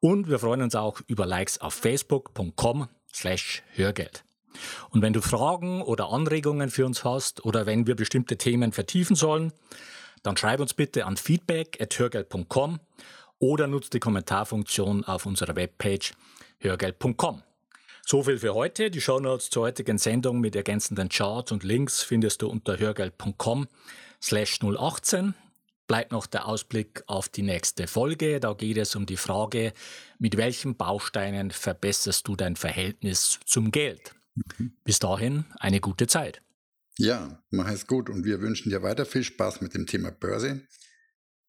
Und 0.00 0.28
wir 0.28 0.38
freuen 0.38 0.62
uns 0.62 0.74
auch 0.74 1.00
über 1.06 1.26
Likes 1.26 1.60
auf 1.60 1.74
facebook.com 1.74 2.88
slash 3.12 3.62
Hörgeld. 3.74 4.25
Und 4.90 5.02
wenn 5.02 5.12
du 5.12 5.20
Fragen 5.20 5.82
oder 5.82 6.10
Anregungen 6.10 6.70
für 6.70 6.86
uns 6.86 7.04
hast 7.04 7.44
oder 7.44 7.66
wenn 7.66 7.86
wir 7.86 7.96
bestimmte 7.96 8.36
Themen 8.36 8.72
vertiefen 8.72 9.16
sollen, 9.16 9.52
dann 10.22 10.36
schreib 10.36 10.60
uns 10.60 10.74
bitte 10.74 11.06
an 11.06 11.16
feedback.hörgeld.com 11.16 12.80
oder 13.38 13.66
nutze 13.66 13.90
die 13.90 14.00
Kommentarfunktion 14.00 15.04
auf 15.04 15.26
unserer 15.26 15.56
Webpage 15.56 16.14
hörgeld.com. 16.58 17.42
So 18.04 18.22
viel 18.22 18.38
für 18.38 18.54
heute. 18.54 18.90
Die 18.90 19.00
Shownotes 19.00 19.50
zur 19.50 19.64
heutigen 19.64 19.98
Sendung 19.98 20.40
mit 20.40 20.54
ergänzenden 20.54 21.08
Charts 21.08 21.52
und 21.52 21.64
Links 21.64 22.02
findest 22.02 22.42
du 22.42 22.48
unter 22.48 22.78
hörgeld.com 22.78 23.66
slash 24.22 24.60
018. 24.62 25.34
Bleibt 25.88 26.12
noch 26.12 26.26
der 26.26 26.46
Ausblick 26.46 27.02
auf 27.06 27.28
die 27.28 27.42
nächste 27.42 27.86
Folge. 27.86 28.40
Da 28.40 28.54
geht 28.54 28.76
es 28.76 28.96
um 28.96 29.06
die 29.06 29.16
Frage, 29.16 29.72
mit 30.18 30.36
welchen 30.36 30.76
Bausteinen 30.76 31.50
verbesserst 31.50 32.26
du 32.26 32.34
dein 32.34 32.56
Verhältnis 32.56 33.38
zum 33.44 33.70
Geld? 33.70 34.14
Mhm. 34.36 34.76
Bis 34.84 34.98
dahin 34.98 35.44
eine 35.58 35.80
gute 35.80 36.06
Zeit. 36.06 36.42
Ja, 36.98 37.42
mach 37.50 37.68
es 37.68 37.86
gut 37.86 38.08
und 38.08 38.24
wir 38.24 38.40
wünschen 38.40 38.70
dir 38.70 38.82
weiter 38.82 39.04
viel 39.04 39.24
Spaß 39.24 39.60
mit 39.60 39.74
dem 39.74 39.86
Thema 39.86 40.10
Börse. 40.10 40.66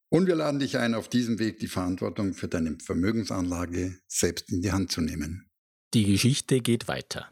Und 0.09 0.27
wir 0.27 0.35
laden 0.35 0.59
dich 0.59 0.77
ein, 0.77 0.93
auf 0.93 1.09
diesem 1.09 1.39
Weg 1.39 1.59
die 1.59 1.67
Verantwortung 1.67 2.33
für 2.33 2.47
deine 2.47 2.77
Vermögensanlage 2.79 3.99
selbst 4.07 4.51
in 4.51 4.61
die 4.61 4.71
Hand 4.71 4.91
zu 4.91 5.01
nehmen. 5.01 5.49
Die 5.93 6.05
Geschichte 6.05 6.61
geht 6.61 6.87
weiter. 6.87 7.29